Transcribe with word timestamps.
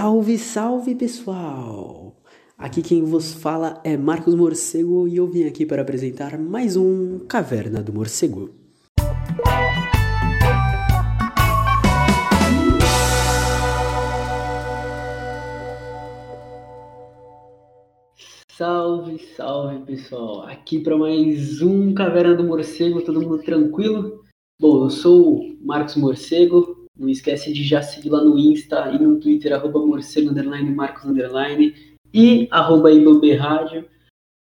Salve, 0.00 0.38
salve 0.38 0.94
pessoal! 0.94 2.14
Aqui 2.56 2.82
quem 2.82 3.02
vos 3.02 3.34
fala 3.34 3.80
é 3.82 3.96
Marcos 3.96 4.32
Morcego 4.32 5.08
e 5.08 5.16
eu 5.16 5.26
vim 5.26 5.42
aqui 5.42 5.66
para 5.66 5.82
apresentar 5.82 6.38
mais 6.38 6.76
um 6.76 7.18
Caverna 7.26 7.82
do 7.82 7.92
Morcego. 7.92 8.48
Salve, 18.52 19.18
salve 19.36 19.84
pessoal! 19.84 20.42
Aqui 20.42 20.78
para 20.78 20.96
mais 20.96 21.60
um 21.60 21.92
Caverna 21.92 22.36
do 22.36 22.44
Morcego, 22.44 23.02
todo 23.02 23.20
mundo 23.20 23.42
tranquilo? 23.42 24.22
Bom, 24.60 24.84
eu 24.84 24.90
sou 24.90 25.40
o 25.40 25.58
Marcos 25.60 25.96
Morcego, 25.96 26.77
não 26.98 27.08
esquece 27.08 27.52
de 27.52 27.62
já 27.62 27.80
seguir 27.80 28.10
lá 28.10 28.22
no 28.22 28.36
Insta 28.36 28.90
e 28.90 28.98
no 28.98 29.20
Twitter, 29.20 29.52
arroba 29.52 29.78
morcego, 29.78 30.30
underline, 30.30 30.70
marcos, 30.70 31.04
underline, 31.04 31.74
e 32.12 32.48
arroba 32.50 32.90
Rádio. 33.38 33.88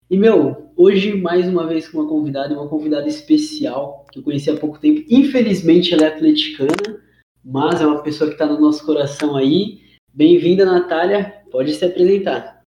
E, 0.10 0.18
meu, 0.18 0.72
hoje, 0.76 1.16
mais 1.16 1.48
uma 1.48 1.66
vez 1.66 1.90
com 1.90 2.00
uma 2.00 2.08
convidada, 2.08 2.54
uma 2.54 2.70
convidada 2.70 3.08
especial, 3.08 4.06
que 4.12 4.20
eu 4.20 4.24
conheci 4.24 4.52
há 4.52 4.60
pouco 4.60 4.78
tempo. 4.78 5.04
Infelizmente, 5.10 5.94
ela 5.94 6.04
é 6.04 6.08
atleticana, 6.08 7.02
mas 7.44 7.82
é 7.82 7.88
uma 7.88 8.04
pessoa 8.04 8.30
que 8.30 8.36
está 8.36 8.46
no 8.46 8.62
nosso 8.62 8.86
coração 8.86 9.36
aí. 9.36 9.82
Bem-vinda, 10.14 10.66
Natália. 10.66 11.44
Pode 11.50 11.74
se 11.74 11.84
apresentar. 11.84 12.62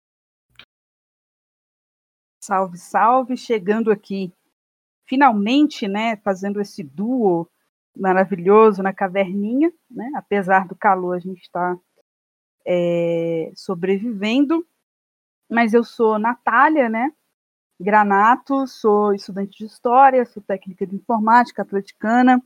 Salve, 2.41 2.77
salve. 2.77 3.35
Chegando 3.35 3.91
aqui, 3.91 4.31
finalmente, 5.05 5.87
né, 5.87 6.15
fazendo 6.17 6.61
esse 6.61 6.83
duo 6.83 7.49
maravilhoso 7.95 8.81
na 8.81 8.93
caverninha, 8.93 9.71
né? 9.89 10.11
Apesar 10.15 10.67
do 10.67 10.75
calor, 10.75 11.15
a 11.15 11.19
gente 11.19 11.41
está 11.41 11.77
é, 12.65 13.51
sobrevivendo. 13.55 14.65
Mas 15.49 15.73
eu 15.73 15.83
sou 15.83 16.17
Natália, 16.17 16.89
né? 16.89 17.11
Granato, 17.79 18.65
sou 18.67 19.13
estudante 19.13 19.57
de 19.57 19.65
História, 19.65 20.25
sou 20.25 20.41
técnica 20.41 20.85
de 20.85 20.95
Informática 20.95 21.63
atleticana, 21.63 22.41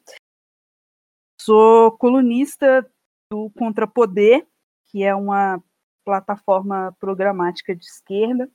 sou 1.39 1.91
colunista 1.91 2.89
do 3.31 3.49
Contrapoder, 3.51 4.47
que 4.87 5.03
é 5.03 5.13
uma 5.13 5.61
plataforma 6.03 6.95
programática 6.99 7.75
de 7.75 7.85
esquerda. 7.85 8.49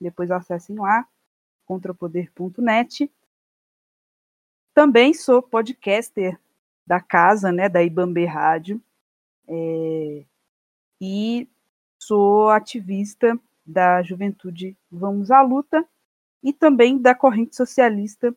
Depois 0.00 0.30
acessem 0.30 0.76
lá, 0.76 1.06
contrapoder.net. 1.66 3.10
Também 4.74 5.12
sou 5.12 5.42
podcaster 5.42 6.38
da 6.86 7.00
casa, 7.00 7.52
né, 7.52 7.68
da 7.68 7.82
Ibambe 7.82 8.24
Rádio, 8.24 8.80
é, 9.46 10.24
e 11.00 11.48
sou 11.98 12.48
ativista 12.48 13.38
da 13.64 14.02
Juventude 14.02 14.76
Vamos 14.90 15.30
à 15.30 15.42
Luta 15.42 15.86
e 16.42 16.52
também 16.52 16.98
da 16.98 17.14
corrente 17.14 17.54
socialista 17.54 18.34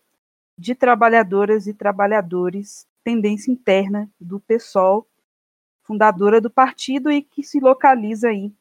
de 0.58 0.76
trabalhadoras 0.76 1.68
e 1.68 1.74
trabalhadores, 1.74 2.88
tendência 3.04 3.52
interna 3.52 4.10
do 4.20 4.40
PSOL, 4.40 5.08
fundadora 5.84 6.42
do 6.42 6.50
partido 6.50 7.12
e 7.12 7.22
que 7.22 7.44
se 7.44 7.60
localiza 7.60 8.30
aí 8.30 8.54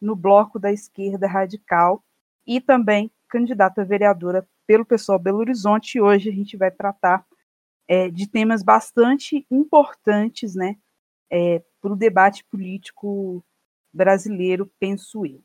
no 0.00 0.14
bloco 0.16 0.58
da 0.58 0.72
esquerda 0.72 1.26
radical 1.26 2.02
e 2.46 2.60
também 2.60 3.10
candidata 3.28 3.84
vereadora 3.84 4.46
pelo 4.72 4.86
pessoal 4.86 5.18
Belo 5.18 5.36
Horizonte. 5.36 5.98
E 5.98 6.00
hoje 6.00 6.30
a 6.30 6.32
gente 6.32 6.56
vai 6.56 6.70
tratar 6.70 7.26
é, 7.86 8.08
de 8.08 8.26
temas 8.26 8.62
bastante 8.62 9.46
importantes 9.50 10.54
né, 10.54 10.76
é, 11.30 11.62
para 11.78 11.92
o 11.92 11.96
debate 11.96 12.42
político 12.50 13.44
brasileiro, 13.92 14.70
penso 14.80 15.26
eu. 15.26 15.42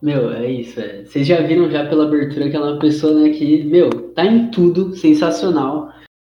Meu, 0.00 0.32
é 0.32 0.50
isso. 0.50 0.80
É. 0.80 1.04
Vocês 1.04 1.26
já 1.26 1.42
viram 1.42 1.70
já 1.70 1.86
pela 1.86 2.06
abertura 2.06 2.48
que 2.48 2.56
é 2.56 2.60
uma 2.60 2.78
pessoa 2.78 3.12
né, 3.20 3.28
que, 3.28 3.62
meu, 3.64 3.90
tá 4.14 4.24
em 4.24 4.50
tudo, 4.50 4.96
sensacional. 4.96 5.92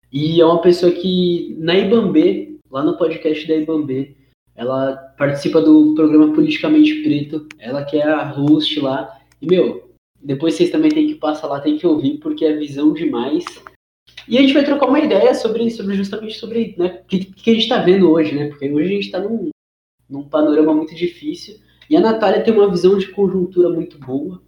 E 0.09 0.39
é 0.39 0.45
uma 0.45 0.61
pessoa 0.61 0.93
que, 0.93 1.57
na 1.59 1.75
Ibambê, 1.75 2.57
lá 2.71 2.85
no 2.85 2.97
podcast 2.97 3.45
da 3.45 3.55
Ibambê, 3.55 4.15
ela 4.55 4.95
participa 5.17 5.59
do 5.59 5.93
programa 5.93 6.33
Politicamente 6.33 7.03
Preto, 7.03 7.45
ela 7.59 7.83
que 7.83 7.97
é 7.97 8.03
a 8.03 8.23
host 8.23 8.79
lá. 8.79 9.19
E, 9.41 9.45
meu, 9.45 9.86
depois 10.21 10.55
vocês 10.55 10.69
também 10.69 10.91
têm 10.91 11.07
que 11.07 11.15
passar 11.15 11.47
lá, 11.47 11.59
tem 11.59 11.77
que 11.77 11.87
ouvir, 11.87 12.17
porque 12.17 12.45
é 12.45 12.55
visão 12.55 12.93
demais. 12.93 13.45
E 14.27 14.37
a 14.37 14.41
gente 14.41 14.53
vai 14.53 14.63
trocar 14.63 14.87
uma 14.87 14.99
ideia 14.99 15.33
sobre, 15.33 15.69
sobre 15.71 15.95
justamente 15.95 16.37
sobre 16.37 16.75
né, 16.77 17.01
o 17.03 17.07
que, 17.07 17.25
que 17.25 17.51
a 17.51 17.53
gente 17.53 17.63
está 17.63 17.81
vendo 17.81 18.11
hoje, 18.11 18.35
né? 18.35 18.49
Porque 18.49 18.69
hoje 18.69 18.85
a 18.85 18.93
gente 18.93 19.05
está 19.05 19.19
num, 19.19 19.49
num 20.09 20.23
panorama 20.23 20.73
muito 20.73 20.93
difícil. 20.93 21.55
E 21.89 21.95
a 21.95 22.01
Natália 22.01 22.43
tem 22.43 22.53
uma 22.53 22.69
visão 22.69 22.97
de 22.97 23.07
conjuntura 23.07 23.69
muito 23.69 23.97
boa. 23.97 24.41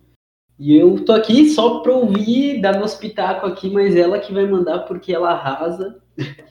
E 0.59 0.75
eu 0.75 1.05
tô 1.05 1.13
aqui 1.13 1.49
só 1.49 1.79
para 1.79 1.93
ouvir, 1.93 2.59
dar 2.59 2.77
meu 2.77 2.89
pitaco 2.89 3.45
aqui, 3.45 3.69
mas 3.69 3.95
ela 3.95 4.19
que 4.19 4.33
vai 4.33 4.45
mandar 4.45 4.79
porque 4.79 5.13
ela 5.13 5.31
arrasa. 5.31 6.01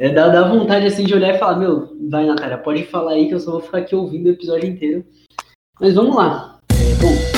É, 0.00 0.10
dá, 0.10 0.28
dá 0.28 0.46
vontade 0.46 0.86
assim 0.86 1.02
de 1.02 1.12
olhar 1.12 1.34
e 1.34 1.38
falar, 1.38 1.58
meu, 1.58 1.98
vai 2.08 2.24
Natália, 2.24 2.56
pode 2.56 2.84
falar 2.84 3.14
aí 3.14 3.26
que 3.26 3.34
eu 3.34 3.40
só 3.40 3.50
vou 3.50 3.60
ficar 3.60 3.78
aqui 3.78 3.96
ouvindo 3.96 4.26
o 4.26 4.30
episódio 4.30 4.68
inteiro. 4.68 5.04
Mas 5.80 5.96
vamos 5.96 6.14
lá. 6.14 6.60
É, 6.70 6.94
bom, 7.02 7.37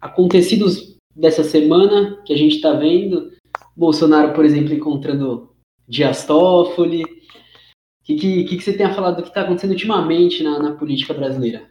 acontecidos 0.00 0.96
dessa 1.14 1.44
semana 1.44 2.22
que 2.24 2.32
a 2.32 2.36
gente 2.36 2.56
está 2.56 2.72
vendo. 2.72 3.32
Bolsonaro, 3.76 4.32
por 4.34 4.44
exemplo, 4.44 4.72
encontrando 4.72 5.54
Dias 5.86 6.26
Toffoli. 6.26 7.04
O 7.04 8.04
que, 8.04 8.16
que, 8.16 8.44
que, 8.44 8.60
você 8.60 8.76
tem 8.76 8.86
a 8.86 8.94
falar 8.94 9.12
do 9.12 9.22
que 9.22 9.28
está 9.28 9.42
acontecendo 9.42 9.72
ultimamente 9.72 10.42
na, 10.42 10.58
na 10.58 10.76
política 10.76 11.14
brasileira? 11.14 11.70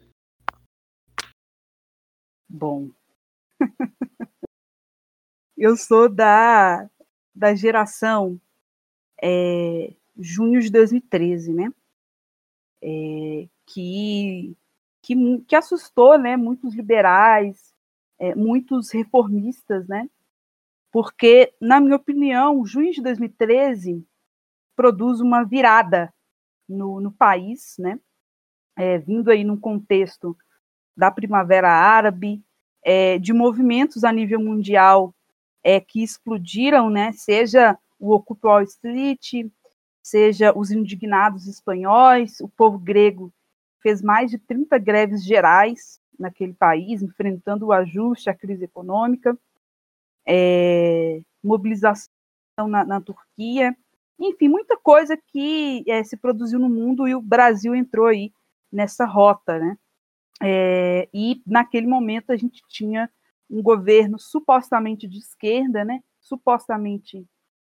Bom, 2.47 2.89
eu 5.57 5.75
sou 5.75 6.07
da, 6.07 6.89
da 7.35 7.53
geração 7.53 8.39
é, 9.21 9.93
junho 10.17 10.61
de 10.61 10.71
2013, 10.71 11.53
né? 11.53 11.71
É, 12.81 13.47
que, 13.65 14.55
que, 15.01 15.41
que 15.41 15.55
assustou 15.55 16.17
né, 16.17 16.37
muitos 16.37 16.73
liberais, 16.73 17.68
é, 18.19 18.35
muitos 18.35 18.91
reformistas, 18.91 19.87
né? 19.87 20.09
Porque, 20.91 21.53
na 21.61 21.79
minha 21.79 21.95
opinião, 21.95 22.65
junho 22.65 22.91
de 22.91 23.01
2013 23.01 24.05
produz 24.75 25.21
uma 25.21 25.43
virada 25.43 26.13
no, 26.67 26.99
no 26.99 27.11
país, 27.11 27.75
né? 27.79 27.99
É, 28.77 28.97
vindo 28.97 29.29
aí 29.29 29.43
num 29.43 29.59
contexto 29.59 30.37
da 30.95 31.11
Primavera 31.11 31.69
Árabe, 31.69 32.43
é, 32.83 33.17
de 33.19 33.33
movimentos 33.33 34.03
a 34.03 34.11
nível 34.11 34.39
mundial 34.39 35.13
é, 35.63 35.79
que 35.79 36.03
explodiram, 36.03 36.89
né? 36.89 37.11
Seja 37.13 37.77
o 37.99 38.13
Occupy 38.13 38.47
Wall 38.47 38.63
Street, 38.63 39.45
seja 40.01 40.57
os 40.57 40.71
indignados 40.71 41.47
espanhóis, 41.47 42.39
o 42.39 42.47
povo 42.47 42.79
grego 42.79 43.31
fez 43.81 44.01
mais 44.01 44.31
de 44.31 44.37
30 44.37 44.77
greves 44.77 45.23
gerais 45.23 45.99
naquele 46.19 46.53
país, 46.53 47.01
enfrentando 47.01 47.67
o 47.67 47.71
ajuste, 47.71 48.29
a 48.29 48.35
crise 48.35 48.65
econômica, 48.65 49.37
é, 50.27 51.21
mobilização 51.43 52.09
na, 52.67 52.83
na, 52.83 53.01
Turquia, 53.01 53.75
enfim, 54.19 54.49
muita 54.49 54.77
coisa 54.77 55.15
que 55.15 55.83
é, 55.87 56.03
se 56.03 56.17
produziu 56.17 56.59
no 56.59 56.69
mundo 56.69 57.07
e 57.07 57.15
o 57.15 57.21
Brasil 57.21 57.73
entrou 57.73 58.07
aí 58.07 58.33
nessa 58.71 59.05
rota, 59.05 59.57
né? 59.57 59.77
É, 60.41 61.07
e 61.13 61.41
naquele 61.47 61.87
momento 61.87 62.31
a 62.31 62.35
gente 62.35 62.61
tinha 62.67 63.09
um 63.49 63.61
governo 63.61 64.19
supostamente 64.19 65.07
de 65.07 65.17
esquerda, 65.17 65.83
né? 65.83 66.01
Supostamente 66.19 67.25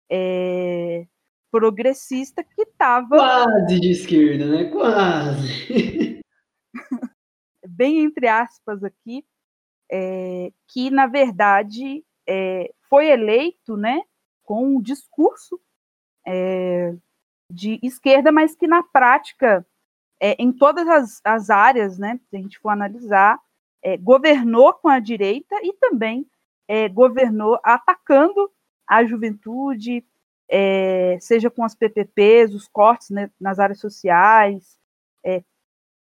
é, 0.09 1.05
progressista 1.51 2.43
que 2.43 2.63
estava 2.63 3.17
quase 3.17 3.79
de 3.79 3.91
esquerda, 3.91 4.45
né? 4.47 4.65
Quase. 4.65 6.07
bem 7.79 7.99
entre 7.99 8.27
aspas 8.27 8.83
aqui, 8.83 9.25
é, 9.89 10.51
que 10.67 10.91
na 10.91 11.07
verdade 11.07 12.03
é, 12.27 12.73
foi 12.89 13.07
eleito, 13.07 13.77
né, 13.77 14.01
com 14.43 14.75
um 14.75 14.81
discurso 14.81 15.57
é, 16.27 16.93
de 17.49 17.79
esquerda, 17.81 18.33
mas 18.33 18.53
que 18.53 18.67
na 18.67 18.83
prática, 18.83 19.65
é, 20.19 20.35
em 20.37 20.51
todas 20.51 20.85
as, 20.89 21.21
as, 21.23 21.49
áreas, 21.49 21.97
né, 21.97 22.19
se 22.29 22.35
a 22.35 22.39
gente 22.39 22.59
for 22.59 22.69
analisar, 22.69 23.39
é, 23.81 23.95
governou 23.95 24.73
com 24.73 24.89
a 24.89 24.99
direita 24.99 25.55
e 25.63 25.71
também 25.71 26.29
é, 26.67 26.89
governou 26.89 27.57
atacando 27.63 28.51
a 28.85 29.05
juventude, 29.05 30.05
seja 31.21 31.49
com 31.49 31.63
as 31.63 31.75
PPPs, 31.75 32.55
os 32.55 32.67
cortes 32.67 33.11
né, 33.11 33.29
nas 33.39 33.59
áreas 33.59 33.79
sociais, 33.79 34.79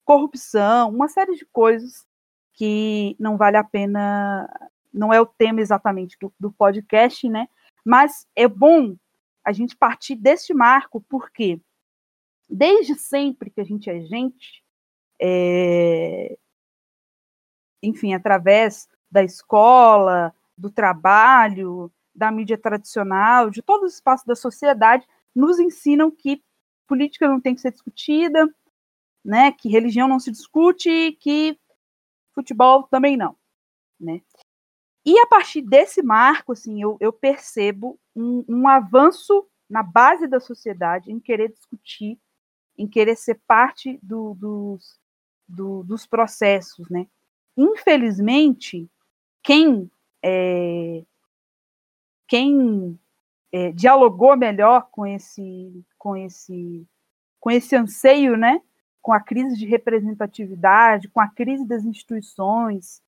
corrupção, 0.09 0.89
uma 0.89 1.07
série 1.07 1.37
de 1.37 1.45
coisas 1.45 2.07
que 2.55 3.15
não 3.21 3.37
vale 3.37 3.59
a 3.59 3.63
pena, 3.63 4.49
não 4.91 5.13
é 5.13 5.21
o 5.21 5.27
tema 5.27 5.61
exatamente 5.61 6.17
do, 6.19 6.33
do 6.41 6.51
podcast, 6.51 7.29
né? 7.29 7.47
Mas 7.85 8.27
é 8.35 8.49
bom 8.49 8.97
a 9.45 9.53
gente 9.53 9.77
partir 9.77 10.15
deste 10.15 10.55
marco, 10.55 11.03
porque 11.11 11.61
desde 12.49 12.95
sempre 12.95 13.51
que 13.51 13.61
a 13.61 13.65
gente 13.65 13.91
é 13.91 14.01
gente, 14.01 14.65
é, 15.21 16.39
enfim, 17.83 18.15
através 18.15 18.89
da 19.11 19.23
escola, 19.23 20.35
do 20.57 20.71
trabalho, 20.71 21.93
da 22.15 22.31
mídia 22.31 22.57
tradicional, 22.57 23.51
de 23.51 23.61
todos 23.61 23.91
os 23.91 23.95
espaços 23.97 24.27
da 24.27 24.35
sociedade, 24.35 25.07
nos 25.35 25.59
ensinam 25.59 26.11
que 26.11 26.43
política 26.87 27.29
não 27.29 27.43
tem 27.43 27.55
que 27.55 27.61
ser 27.61 27.73
discutida, 27.73 28.49
né, 29.25 29.53
que 29.53 29.69
religião 29.69 30.09
não 30.09 30.19
se 30.19 30.31
discute, 30.31 31.13
que 31.21 31.59
futebol 32.35 32.85
também 32.85 33.17
não, 33.17 33.37
né? 34.01 34.21
E 35.05 35.19
a 35.19 35.27
partir 35.27 35.63
desse 35.63 36.03
marco, 36.03 36.53
assim, 36.53 36.83
eu, 36.83 36.97
eu 37.01 37.13
percebo 37.13 37.99
um, 38.15 38.45
um 38.49 38.69
avanço 38.69 39.47
na 39.69 39.83
base 39.83 40.27
da 40.27 40.39
sociedade 40.39 41.11
em 41.11 41.19
querer 41.19 41.49
discutir, 41.51 42.19
em 42.77 42.87
querer 42.87 43.17
ser 43.17 43.41
parte 43.47 43.99
do, 44.03 44.35
dos, 44.35 45.01
do, 45.49 45.83
dos 45.83 46.07
processos, 46.07 46.89
né? 46.91 47.07
Infelizmente, 47.57 48.89
quem 49.43 49.91
é, 50.23 51.05
quem 52.27 52.99
é, 53.51 53.73
dialogou 53.73 54.37
melhor 54.37 54.89
com 54.91 55.07
esse 55.07 55.85
com 55.97 56.17
esse 56.17 56.87
com 57.41 57.51
esse 57.51 57.75
anseio, 57.75 58.37
né? 58.37 58.61
Com 59.03 59.13
a 59.13 59.21
crise 59.21 59.57
de 59.57 59.67
representatividade, 59.67 61.09
com 61.09 61.21
a 61.21 61.29
crise 61.29 61.67
das 61.67 61.85
instituições 61.85 63.03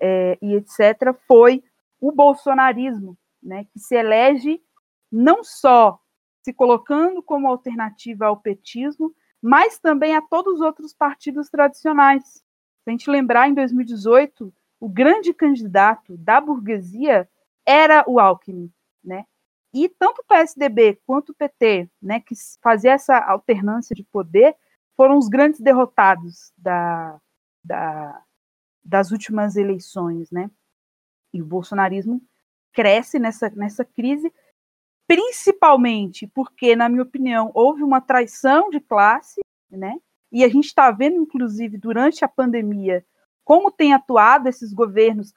é, 0.00 0.38
e 0.40 0.54
etc. 0.54 1.14
Foi 1.26 1.62
o 2.00 2.12
bolsonarismo, 2.12 3.16
né? 3.42 3.64
Que 3.72 3.78
se 3.78 3.94
elege 3.94 4.62
não 5.10 5.42
só 5.42 6.00
se 6.42 6.52
colocando 6.52 7.22
como 7.22 7.48
alternativa 7.48 8.26
ao 8.26 8.36
petismo, 8.36 9.14
mas 9.42 9.78
também 9.78 10.14
a 10.14 10.22
todos 10.22 10.54
os 10.54 10.60
outros 10.60 10.94
partidos 10.94 11.48
tradicionais. 11.48 12.24
Se 12.24 12.88
a 12.88 12.90
gente 12.90 13.10
lembrar, 13.10 13.48
em 13.48 13.54
2018, 13.54 14.52
o 14.78 14.88
grande 14.88 15.34
candidato 15.34 16.16
da 16.16 16.40
burguesia 16.40 17.28
era 17.66 18.04
o 18.06 18.18
Alckmin, 18.18 18.72
né? 19.04 19.24
E 19.72 19.88
tanto 19.88 20.20
o 20.20 20.24
PSDB 20.24 21.00
quanto 21.06 21.30
o 21.30 21.34
PT, 21.34 21.88
né, 22.02 22.18
que 22.18 22.34
fazia 22.60 22.92
essa 22.92 23.16
alternância 23.18 23.94
de 23.94 24.02
poder, 24.02 24.56
foram 25.00 25.16
os 25.16 25.30
grandes 25.30 25.58
derrotados 25.58 26.52
da, 26.58 27.18
da, 27.64 28.22
das 28.84 29.10
últimas 29.10 29.56
eleições, 29.56 30.30
né? 30.30 30.50
E 31.32 31.40
o 31.40 31.46
bolsonarismo 31.46 32.20
cresce 32.70 33.18
nessa, 33.18 33.48
nessa 33.48 33.82
crise, 33.82 34.30
principalmente 35.06 36.26
porque, 36.26 36.76
na 36.76 36.86
minha 36.86 37.02
opinião, 37.02 37.50
houve 37.54 37.82
uma 37.82 38.02
traição 38.02 38.68
de 38.68 38.78
classe, 38.78 39.40
né? 39.70 39.96
E 40.30 40.44
a 40.44 40.48
gente 40.48 40.66
está 40.66 40.90
vendo, 40.90 41.16
inclusive, 41.16 41.78
durante 41.78 42.22
a 42.22 42.28
pandemia, 42.28 43.02
como 43.42 43.72
têm 43.72 43.94
atuado 43.94 44.50
esses 44.50 44.70
governos 44.70 45.32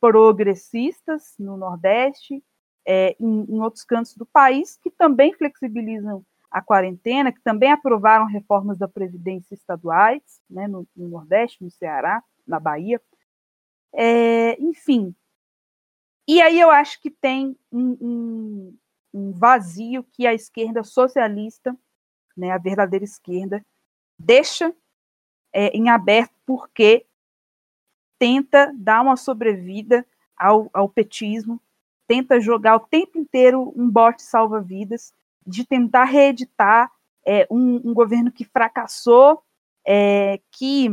progressistas 0.00 1.36
no 1.38 1.56
Nordeste, 1.56 2.42
é, 2.84 3.14
em, 3.20 3.44
em 3.48 3.60
outros 3.60 3.84
cantos 3.84 4.16
do 4.16 4.26
país, 4.26 4.76
que 4.76 4.90
também 4.90 5.32
flexibilizam 5.34 6.26
a 6.54 6.62
quarentena, 6.62 7.32
que 7.32 7.40
também 7.40 7.72
aprovaram 7.72 8.26
reformas 8.26 8.78
da 8.78 8.86
Previdência 8.86 9.54
estaduais, 9.54 10.22
né, 10.48 10.68
no, 10.68 10.86
no 10.94 11.08
Nordeste, 11.08 11.64
no 11.64 11.68
Ceará, 11.68 12.22
na 12.46 12.60
Bahia. 12.60 13.02
É, 13.92 14.56
enfim. 14.62 15.12
E 16.28 16.40
aí 16.40 16.60
eu 16.60 16.70
acho 16.70 17.00
que 17.00 17.10
tem 17.10 17.58
um, 17.72 17.98
um, 18.00 18.78
um 19.12 19.32
vazio 19.32 20.04
que 20.04 20.28
a 20.28 20.32
esquerda 20.32 20.84
socialista, 20.84 21.76
né, 22.36 22.52
a 22.52 22.58
verdadeira 22.58 23.04
esquerda, 23.04 23.60
deixa 24.16 24.72
é, 25.52 25.76
em 25.76 25.88
aberto, 25.88 26.34
porque 26.46 27.04
tenta 28.16 28.72
dar 28.76 29.02
uma 29.02 29.16
sobrevida 29.16 30.06
ao, 30.36 30.70
ao 30.72 30.88
petismo, 30.88 31.60
tenta 32.06 32.40
jogar 32.40 32.76
o 32.76 32.86
tempo 32.86 33.18
inteiro 33.18 33.72
um 33.74 33.90
bote 33.90 34.22
salva-vidas, 34.22 35.12
de 35.46 35.66
tentar 35.66 36.04
reeditar 36.04 36.90
é, 37.26 37.46
um, 37.50 37.76
um, 37.90 37.94
governo 37.94 38.30
que 38.30 38.44
fracassou, 38.44 39.42
é, 39.86 40.40
que 40.50 40.90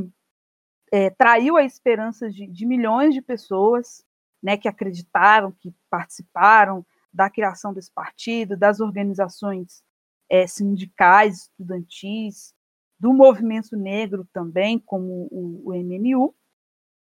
é, 0.92 1.10
traiu 1.10 1.58
a 1.58 1.64
esperança 1.64 2.30
de, 2.30 2.48
de, 2.48 2.66
milhões 2.66 3.14
de 3.14 3.22
pessoas 3.22 4.04
né, 4.42 4.58
que 4.58 4.68
acreditaram, 4.68 5.52
que 5.52 5.74
participaram 5.90 6.86
da 7.14 7.30
criação 7.30 7.74
desse 7.74 7.92
partido, 7.92 8.58
das 8.58 8.80
organizações 8.80 9.84
é, 10.30 10.48
sindicais, 10.48 11.44
estudantis, 11.44 12.54
do 13.00 13.14
movimento 13.14 13.76
negro 13.76 14.28
também, 14.32 14.78
como 14.80 15.28
o, 15.32 15.70
o 15.70 15.74
MNU, 15.74 16.36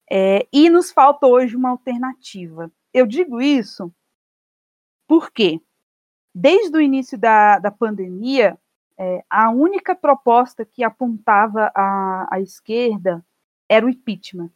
é, 0.09 0.47
e 0.51 0.69
nos 0.69 0.91
falta 0.91 1.27
hoje 1.27 1.55
uma 1.55 1.69
alternativa. 1.69 2.71
Eu 2.93 3.05
digo 3.05 3.41
isso 3.41 3.93
porque, 5.07 5.61
desde 6.33 6.75
o 6.77 6.81
início 6.81 7.17
da, 7.17 7.59
da 7.59 7.71
pandemia, 7.71 8.57
é, 8.97 9.23
a 9.29 9.49
única 9.49 9.95
proposta 9.95 10.63
que 10.65 10.83
apontava 10.83 11.71
a, 11.75 12.39
esquerda 12.39 13.25
era 13.67 13.85
o 13.85 13.89
impeachment, 13.89 14.51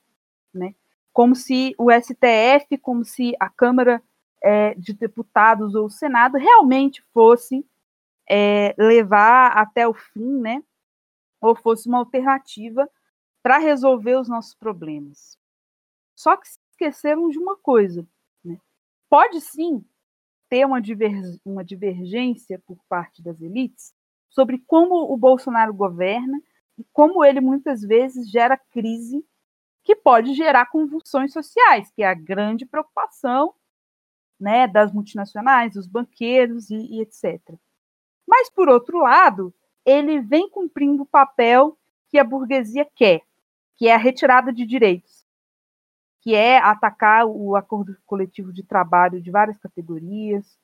né? 0.54 0.76
Como 1.12 1.36
se 1.36 1.74
o 1.78 1.90
STF, 1.92 2.78
como 2.78 3.04
se 3.04 3.34
a 3.40 3.50
Câmara 3.50 4.04
é, 4.42 4.76
de 4.76 4.94
Deputados 4.94 5.74
ou 5.74 5.86
o 5.86 5.90
Senado 5.90 6.38
realmente 6.38 7.02
fosse 7.14 7.66
é, 8.30 8.76
levar 8.78 9.58
até 9.58 9.88
o 9.88 9.94
fim, 9.94 10.40
né? 10.40 10.64
Ou 11.42 11.56
fosse 11.56 11.88
uma 11.88 12.00
alternativa 12.00 12.90
para 13.42 13.58
resolver 13.58 14.16
os 14.16 14.28
nossos 14.28 14.54
problemas. 14.54 15.38
Só 16.16 16.36
que 16.38 16.48
esqueceram 16.48 17.30
de 17.30 17.38
uma 17.38 17.56
coisa. 17.56 18.08
Né? 18.44 18.60
Pode 19.10 19.42
sim 19.42 19.84
ter 20.56 20.66
uma, 20.66 20.82
uma 21.44 21.66
divergência 21.66 22.58
por 22.66 22.78
parte 22.88 23.22
das 23.22 23.42
elites 23.42 23.94
sobre 24.30 24.58
como 24.66 25.12
o 25.14 25.18
Bolsonaro 25.18 25.74
governa 25.74 26.42
e 26.78 26.86
como 26.94 27.26
ele 27.26 27.42
muitas 27.42 27.82
vezes 27.82 28.30
gera 28.30 28.58
crise 28.58 29.22
que 29.84 29.98
pode 29.98 30.34
gerar 30.34 30.68
convulsões 30.68 31.34
sociais, 31.34 31.92
que 31.92 32.02
é 32.04 32.08
a 32.08 32.14
grande 32.14 32.66
preocupação 32.66 33.54
né, 34.40 34.66
das 34.66 34.94
multinacionais, 34.94 35.74
dos 35.74 35.88
banqueiros 35.88 36.70
e, 36.70 36.78
e 36.78 37.02
etc. 37.02 37.42
Mas, 38.26 38.50
por 38.50 38.70
outro 38.70 39.00
lado, 39.00 39.54
ele 39.86 40.22
vem 40.22 40.50
cumprindo 40.50 41.04
o 41.04 41.06
papel 41.06 41.78
que 42.10 42.18
a 42.18 42.24
burguesia 42.24 42.88
quer, 42.96 43.22
que 43.76 43.90
é 43.90 43.94
a 43.94 43.98
retirada 43.98 44.54
de 44.54 44.66
direitos 44.66 45.15
que 46.26 46.34
é 46.34 46.58
atacar 46.58 47.28
o 47.28 47.56
acordo 47.56 47.96
coletivo 48.04 48.52
de 48.52 48.64
trabalho 48.64 49.22
de 49.22 49.30
várias 49.30 49.60
categorias, 49.60 50.58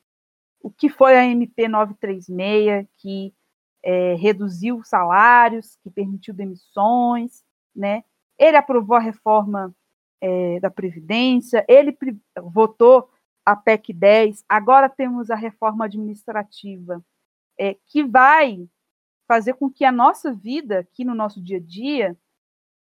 o 0.59 0.71
que 0.71 0.89
foi 0.89 1.15
a 1.15 1.23
MP 1.23 1.67
936, 1.67 2.87
que 2.97 3.31
é, 3.83 4.15
reduziu 4.15 4.83
salários, 4.83 5.77
que 5.83 5.91
permitiu 5.91 6.33
demissões, 6.33 7.43
né? 7.75 8.03
Ele 8.39 8.57
aprovou 8.57 8.97
a 8.97 8.99
reforma 8.99 9.71
é, 10.19 10.59
da 10.59 10.71
Previdência, 10.71 11.63
ele 11.67 11.95
votou 12.41 13.07
a 13.45 13.55
PEC 13.55 13.93
10, 13.93 14.43
agora 14.49 14.89
temos 14.89 15.29
a 15.29 15.35
reforma 15.35 15.85
administrativa, 15.85 17.05
é, 17.55 17.75
que 17.85 18.03
vai 18.03 18.67
fazer 19.27 19.53
com 19.53 19.69
que 19.69 19.85
a 19.85 19.91
nossa 19.91 20.33
vida, 20.33 20.79
aqui 20.79 21.05
no 21.05 21.13
nosso 21.13 21.39
dia 21.39 21.57
a 21.57 21.61
dia, 21.61 22.17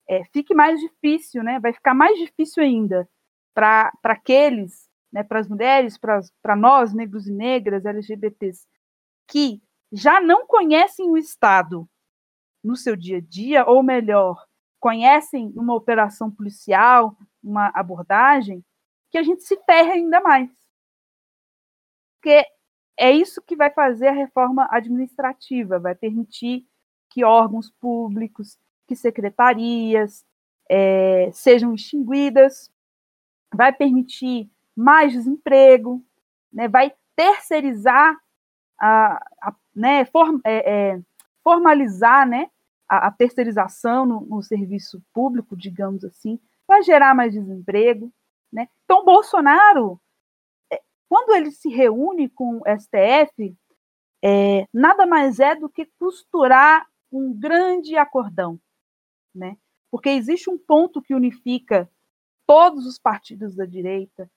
é, 0.08 0.24
fique 0.26 0.54
mais 0.54 0.80
difícil, 0.80 1.42
né? 1.42 1.58
Vai 1.60 1.72
ficar 1.72 1.94
mais 1.94 2.18
difícil 2.18 2.62
ainda 2.62 3.08
para 3.54 3.90
aqueles, 4.04 4.88
né, 5.10 5.22
para 5.22 5.40
as 5.40 5.48
mulheres, 5.48 5.98
para 5.98 6.54
nós, 6.54 6.92
negros 6.92 7.26
e 7.26 7.32
negras, 7.32 7.86
LGBTs, 7.86 8.66
que 9.26 9.62
já 9.90 10.20
não 10.20 10.46
conhecem 10.46 11.08
o 11.08 11.16
Estado 11.16 11.88
no 12.62 12.76
seu 12.76 12.94
dia 12.94 13.18
a 13.18 13.20
dia, 13.20 13.64
ou 13.64 13.82
melhor, 13.82 14.44
conhecem 14.78 15.52
uma 15.56 15.74
operação 15.74 16.30
policial, 16.30 17.16
uma 17.42 17.70
abordagem, 17.74 18.64
que 19.10 19.16
a 19.16 19.22
gente 19.22 19.42
se 19.42 19.56
ferra 19.64 19.92
ainda 19.92 20.20
mais. 20.20 20.50
Porque 22.16 22.44
é 22.98 23.10
isso 23.10 23.40
que 23.40 23.56
vai 23.56 23.70
fazer 23.70 24.08
a 24.08 24.12
reforma 24.12 24.68
administrativa, 24.70 25.78
vai 25.78 25.94
permitir 25.94 26.66
que 27.10 27.24
órgãos 27.24 27.70
públicos, 27.70 28.58
que 28.86 28.96
secretarias 28.96 30.24
é, 30.68 31.30
sejam 31.32 31.74
extinguidas, 31.74 32.70
vai 33.54 33.72
permitir 33.72 34.50
mais 34.74 35.12
desemprego, 35.12 36.04
né, 36.52 36.68
vai 36.68 36.92
terceirizar, 37.14 38.16
a, 38.78 39.14
a 39.40 39.54
né, 39.74 40.06
é, 40.44 40.94
é, 40.94 41.00
formalizar 41.42 42.28
né, 42.28 42.50
a, 42.88 43.08
a 43.08 43.10
terceirização 43.10 44.04
no, 44.04 44.20
no, 44.22 44.42
serviço 44.42 45.02
público, 45.12 45.56
digamos 45.56 46.04
assim, 46.04 46.38
vai 46.66 46.82
gerar 46.82 47.14
mais 47.14 47.32
desemprego. 47.32 48.12
Né? 48.52 48.68
Então, 48.84 49.04
Bolsonaro, 49.04 50.00
é, 50.70 50.80
quando 51.08 51.34
ele 51.34 51.50
se 51.50 51.68
reúne 51.68 52.28
com 52.28 52.58
o 52.58 52.62
STF, 52.78 53.56
é, 54.22 54.66
nada 54.72 55.06
mais 55.06 55.40
é 55.40 55.54
do 55.54 55.68
que 55.68 55.86
costurar 55.98 56.86
um 57.12 57.32
grande 57.32 57.96
acordão, 57.96 58.58
né? 59.36 59.56
Porque 59.90 60.08
existe 60.08 60.50
um 60.50 60.58
ponto 60.58 61.00
que 61.02 61.14
unifica 61.14 61.90
todos 62.46 62.86
os 62.86 62.98
partidos 62.98 63.54
da 63.54 63.64
direita, 63.64 64.30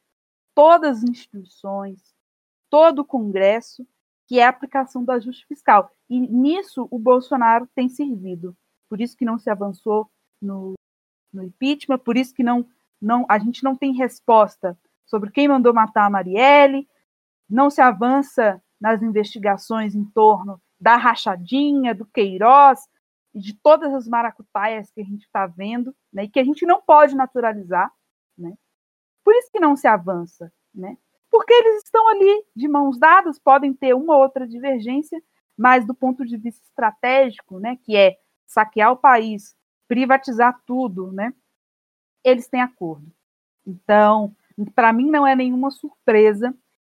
todas 0.54 0.98
as 0.98 1.10
instituições, 1.10 2.14
todo 2.70 3.00
o 3.00 3.06
Congresso, 3.06 3.88
que 4.28 4.40
é 4.40 4.46
a 4.46 4.50
aplicação 4.50 5.04
do 5.04 5.12
ajuste 5.12 5.46
fiscal. 5.48 5.92
E 6.10 6.20
nisso 6.20 6.88
o 6.92 7.00
Bolsonaro 7.00 7.68
tem 7.74 7.90
servido. 7.90 8.56
Por 8.88 9.02
isso 9.02 9.18
que 9.18 9.26
não 9.26 9.40
se 9.40 9.50
avançou 9.50 10.10
no, 10.42 10.74
no 11.34 11.44
impeachment, 11.44 12.00
por 12.00 12.18
isso 12.18 12.34
que 12.34 12.44
não, 12.44 12.66
não, 13.02 13.26
a 13.30 13.40
gente 13.40 13.64
não 13.64 13.76
tem 13.76 13.94
resposta 13.94 14.78
sobre 15.06 15.32
quem 15.32 15.48
mandou 15.48 15.74
matar 15.74 16.06
a 16.06 16.10
Marielle, 16.10 16.88
não 17.50 17.70
se 17.70 17.82
avança 17.82 18.62
nas 18.80 19.02
investigações 19.02 19.96
em 19.96 20.06
torno 20.06 20.62
da 20.80 20.96
rachadinha, 20.96 21.94
do 21.94 22.06
Queiroz 22.06 22.88
e 23.34 23.40
de 23.40 23.54
todas 23.54 23.94
as 23.94 24.08
maracutaias 24.08 24.92
que 24.92 25.02
a 25.02 25.04
gente 25.04 25.24
está 25.24 25.46
vendo, 25.46 25.96
né, 26.12 26.24
e 26.24 26.30
que 26.30 26.40
a 26.40 26.44
gente 26.44 26.66
não 26.66 26.82
pode 26.82 27.16
naturalizar, 27.16 27.92
né? 28.38 28.54
Por 29.24 29.36
isso 29.36 29.52
que 29.52 29.60
não 29.60 29.76
se 29.76 29.88
avança, 29.88 30.52
né? 30.74 30.98
Porque 31.30 31.54
eles 31.54 31.84
estão 31.84 32.08
ali 32.08 32.46
de 32.56 32.68
mãos 32.68 32.98
dadas, 32.98 33.38
podem 33.38 33.74
ter 33.74 33.94
uma 33.94 34.16
ou 34.16 34.24
outra 34.24 34.48
divergência, 34.48 35.22
mas 35.56 35.86
do 35.86 35.94
ponto 35.94 36.26
de 36.26 36.38
vista 36.38 36.64
estratégico, 36.64 37.60
né, 37.60 37.78
que 37.84 37.96
é 37.96 38.18
saquear 38.48 38.92
o 38.92 38.98
país, 38.98 39.56
privatizar 39.88 40.60
tudo, 40.66 41.12
né? 41.12 41.34
Eles 42.24 42.48
têm 42.48 42.62
acordo. 42.62 43.12
Então, 43.66 44.36
para 44.74 44.92
mim 44.92 45.10
não 45.10 45.26
é 45.26 45.36
nenhuma 45.36 45.70
surpresa 45.70 46.56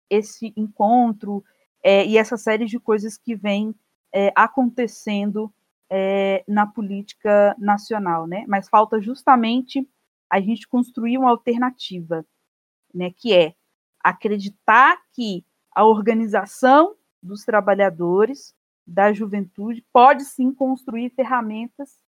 esse 0.10 0.54
encontro 0.56 1.44
é, 1.84 2.06
e 2.06 2.18
essa 2.18 2.38
série 2.38 2.66
de 2.66 2.80
coisas 2.80 3.18
que 3.18 3.36
vem 3.36 3.76
é, 4.14 4.32
acontecendo 4.36 5.54
é, 5.96 6.44
na 6.48 6.66
política 6.66 7.56
nacional, 7.60 8.26
né? 8.26 8.46
Mas 8.48 8.68
falta 8.68 9.00
justamente 9.00 9.88
a 10.28 10.42
gente 10.42 10.68
construir 10.68 11.20
uma 11.20 11.30
alternativa, 11.30 12.26
né? 12.92 13.12
Que 13.12 13.32
é 13.32 13.54
acreditar 14.04 14.98
que 15.14 15.46
a 15.72 15.86
organização 15.86 16.96
dos 17.22 17.46
trabalhadores, 17.46 18.56
da 18.88 19.14
juventude, 19.14 19.86
pode 19.94 20.26
sim 20.26 20.52
construir 20.52 21.12
ferramentas, 21.12 22.00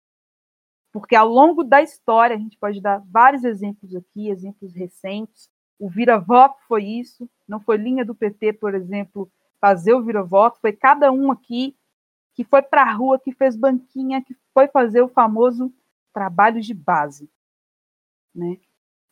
porque 0.92 1.16
ao 1.16 1.30
longo 1.30 1.64
da 1.64 1.80
história, 1.80 2.36
a 2.36 2.40
gente 2.40 2.58
pode 2.58 2.82
dar 2.82 3.04
vários 3.06 3.44
exemplos 3.44 3.96
aqui, 3.96 4.30
exemplos 4.30 4.74
recentes. 4.74 5.48
O 5.78 5.92
vira-voto 5.92 6.58
foi 6.68 6.86
isso, 6.86 7.30
não 7.48 7.60
foi 7.60 7.78
linha 7.78 8.04
do 8.04 8.16
PT, 8.16 8.54
por 8.54 8.74
exemplo, 8.74 9.32
fazer 9.62 9.94
o 9.94 10.04
vira-voto, 10.04 10.60
foi 10.60 10.74
cada 10.74 11.12
um 11.12 11.32
aqui 11.32 11.76
que 12.36 12.44
foi 12.44 12.62
para 12.62 12.84
a 12.84 12.94
rua, 12.94 13.18
que 13.18 13.32
fez 13.32 13.56
banquinha, 13.56 14.22
que 14.22 14.36
foi 14.54 14.68
fazer 14.68 15.02
o 15.02 15.08
famoso 15.08 15.74
trabalho 16.14 16.62
de 16.62 16.74
base. 16.74 17.30
Né? 18.34 18.58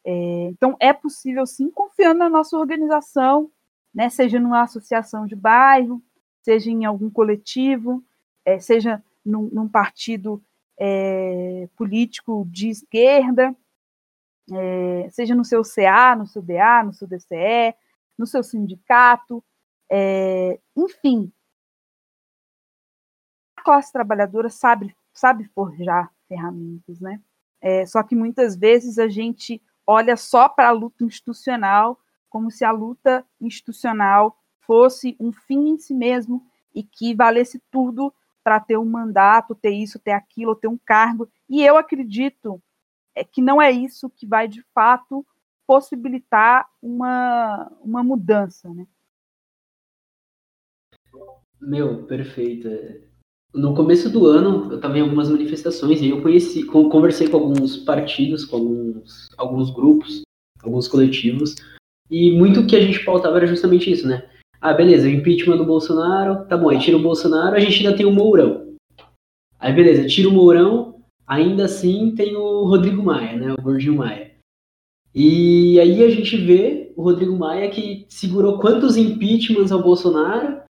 É, 0.06 0.48
então, 0.50 0.76
é 0.80 0.92
possível, 0.92 1.46
sim, 1.46 1.72
confiando 1.72 2.20
na 2.20 2.30
nossa 2.30 2.58
organização, 2.58 3.50
né, 3.94 4.10
seja 4.10 4.40
numa 4.40 4.62
associação 4.62 5.26
de 5.26 5.36
bairro, 5.36 6.02
seja 6.42 6.70
em 6.70 6.84
algum 6.84 7.10
coletivo, 7.10 8.04
é, 8.46 8.60
seja 8.60 9.02
num, 9.26 9.50
num 9.54 9.68
partido 9.68 10.44
é, 10.78 11.70
político 11.78 12.46
de 12.50 12.70
esquerda, 12.70 13.56
é, 14.52 15.10
seja 15.12 15.34
no 15.34 15.46
seu 15.46 15.62
CA, 15.64 16.16
no 16.16 16.28
seu 16.28 16.42
DA, 16.42 16.84
no 16.84 16.94
seu 16.94 17.08
DCE, 17.08 17.74
no 18.18 18.28
seu 18.28 18.44
sindicato, 18.44 19.42
é, 19.90 20.60
enfim. 20.76 21.32
Classe 23.64 23.92
trabalhadora 23.92 24.50
sabe, 24.50 24.96
sabe 25.14 25.46
forjar 25.46 26.12
ferramentas, 26.28 27.00
né? 27.00 27.22
É, 27.62 27.86
só 27.86 28.04
que 28.04 28.16
muitas 28.16 28.56
vezes 28.56 29.00
a 29.00 29.08
gente 29.08 29.62
olha 29.88 30.18
só 30.18 30.50
para 30.50 30.68
a 30.68 30.72
luta 30.72 31.04
institucional 31.04 32.00
como 32.30 32.50
se 32.50 32.66
a 32.66 32.72
luta 32.72 33.24
institucional 33.40 34.38
fosse 34.62 35.16
um 35.20 35.32
fim 35.32 35.70
em 35.70 35.78
si 35.78 35.94
mesmo 35.94 36.44
e 36.74 36.82
que 36.82 37.14
valesse 37.14 37.62
tudo 37.70 38.14
para 38.44 38.60
ter 38.60 38.78
um 38.78 38.86
mandato, 38.86 39.56
ter 39.56 39.70
isso, 39.70 40.00
ter 40.00 40.12
aquilo, 40.12 40.56
ter 40.56 40.68
um 40.68 40.78
cargo. 40.78 41.30
E 41.48 41.64
eu 41.64 41.78
acredito 41.78 42.62
é, 43.16 43.24
que 43.24 43.42
não 43.42 43.62
é 43.62 43.72
isso 43.72 44.10
que 44.10 44.26
vai 44.26 44.48
de 44.48 44.64
fato 44.74 45.26
possibilitar 45.66 46.68
uma, 46.82 47.72
uma 47.82 48.04
mudança, 48.04 48.74
né? 48.74 48.88
Meu, 51.62 52.06
perfeito. 52.06 52.68
No 53.54 53.76
começo 53.76 54.10
do 54.10 54.26
ano, 54.26 54.72
eu 54.72 54.78
estava 54.78 54.98
em 54.98 55.02
algumas 55.02 55.30
manifestações 55.30 56.02
e 56.02 56.10
eu 56.10 56.22
conheci, 56.22 56.64
conversei 56.64 57.28
com 57.28 57.38
alguns 57.38 57.78
partidos, 57.78 58.46
com 58.46 58.56
alguns, 58.56 59.30
alguns 59.38 59.70
grupos, 59.70 60.24
alguns 60.64 60.88
coletivos, 60.88 61.56
e 62.10 62.32
muito 62.32 62.66
que 62.66 62.76
a 62.76 62.82
gente 62.82 63.06
pautava 63.06 63.38
era 63.38 63.46
justamente 63.46 63.92
isso, 63.92 64.08
né? 64.08 64.28
Ah, 64.60 64.74
beleza, 64.74 65.10
impeachment 65.10 65.58
do 65.58 65.66
Bolsonaro, 65.66 66.46
tá 66.48 66.58
bom, 66.58 66.70
aí 66.70 66.80
tira 66.80 66.98
o 66.98 67.02
Bolsonaro, 67.02 67.56
a 67.56 67.60
gente 67.60 67.86
ainda 67.86 67.96
tem 67.96 68.06
o 68.06 68.12
Mourão. 68.12 68.74
Aí 69.60 69.72
beleza, 69.72 70.08
tira 70.08 70.30
o 70.30 70.32
Mourão, 70.32 71.02
ainda 71.28 71.66
assim 71.66 72.14
tem 72.16 72.36
o 72.36 72.66
Rodrigo 72.66 73.04
Maia, 73.04 73.38
né? 73.38 73.54
O 73.54 73.62
Gordinho 73.62 73.98
Maia. 73.98 74.32
E 75.14 75.80
aí 75.80 76.04
a 76.04 76.10
gente 76.10 76.36
vê 76.38 76.92
o 76.96 77.04
Rodrigo 77.04 77.38
Maia 77.38 77.70
que 77.70 78.06
segurou 78.10 78.58
quantos 78.58 78.98
impeachments 78.98 79.72
ao 79.72 79.84
Bolsonaro 79.84 80.62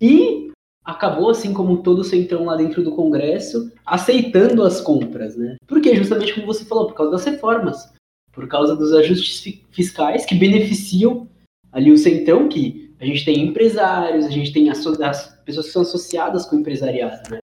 e 0.00 0.49
acabou, 0.84 1.30
assim 1.30 1.52
como 1.52 1.82
todo 1.82 2.00
o 2.00 2.04
centrão 2.04 2.44
lá 2.44 2.56
dentro 2.56 2.82
do 2.82 2.92
Congresso, 2.92 3.70
aceitando 3.84 4.62
as 4.62 4.80
compras, 4.80 5.36
né? 5.36 5.56
Porque 5.66 5.94
justamente 5.94 6.34
como 6.34 6.46
você 6.46 6.64
falou, 6.64 6.86
por 6.86 6.94
causa 6.94 7.12
das 7.12 7.24
reformas, 7.24 7.92
por 8.32 8.48
causa 8.48 8.74
dos 8.74 8.92
ajustes 8.92 9.62
fiscais 9.70 10.24
que 10.24 10.34
beneficiam 10.34 11.28
ali 11.72 11.92
o 11.92 11.98
centrão, 11.98 12.48
que 12.48 12.94
a 12.98 13.04
gente 13.04 13.24
tem 13.24 13.46
empresários, 13.46 14.26
a 14.26 14.30
gente 14.30 14.52
tem 14.52 14.70
as 14.70 14.78
pessoas 15.44 15.66
que 15.66 15.72
são 15.72 15.82
associadas 15.82 16.46
com 16.46 16.56
o 16.56 16.60
empresariado, 16.60 17.30
né? 17.30 17.38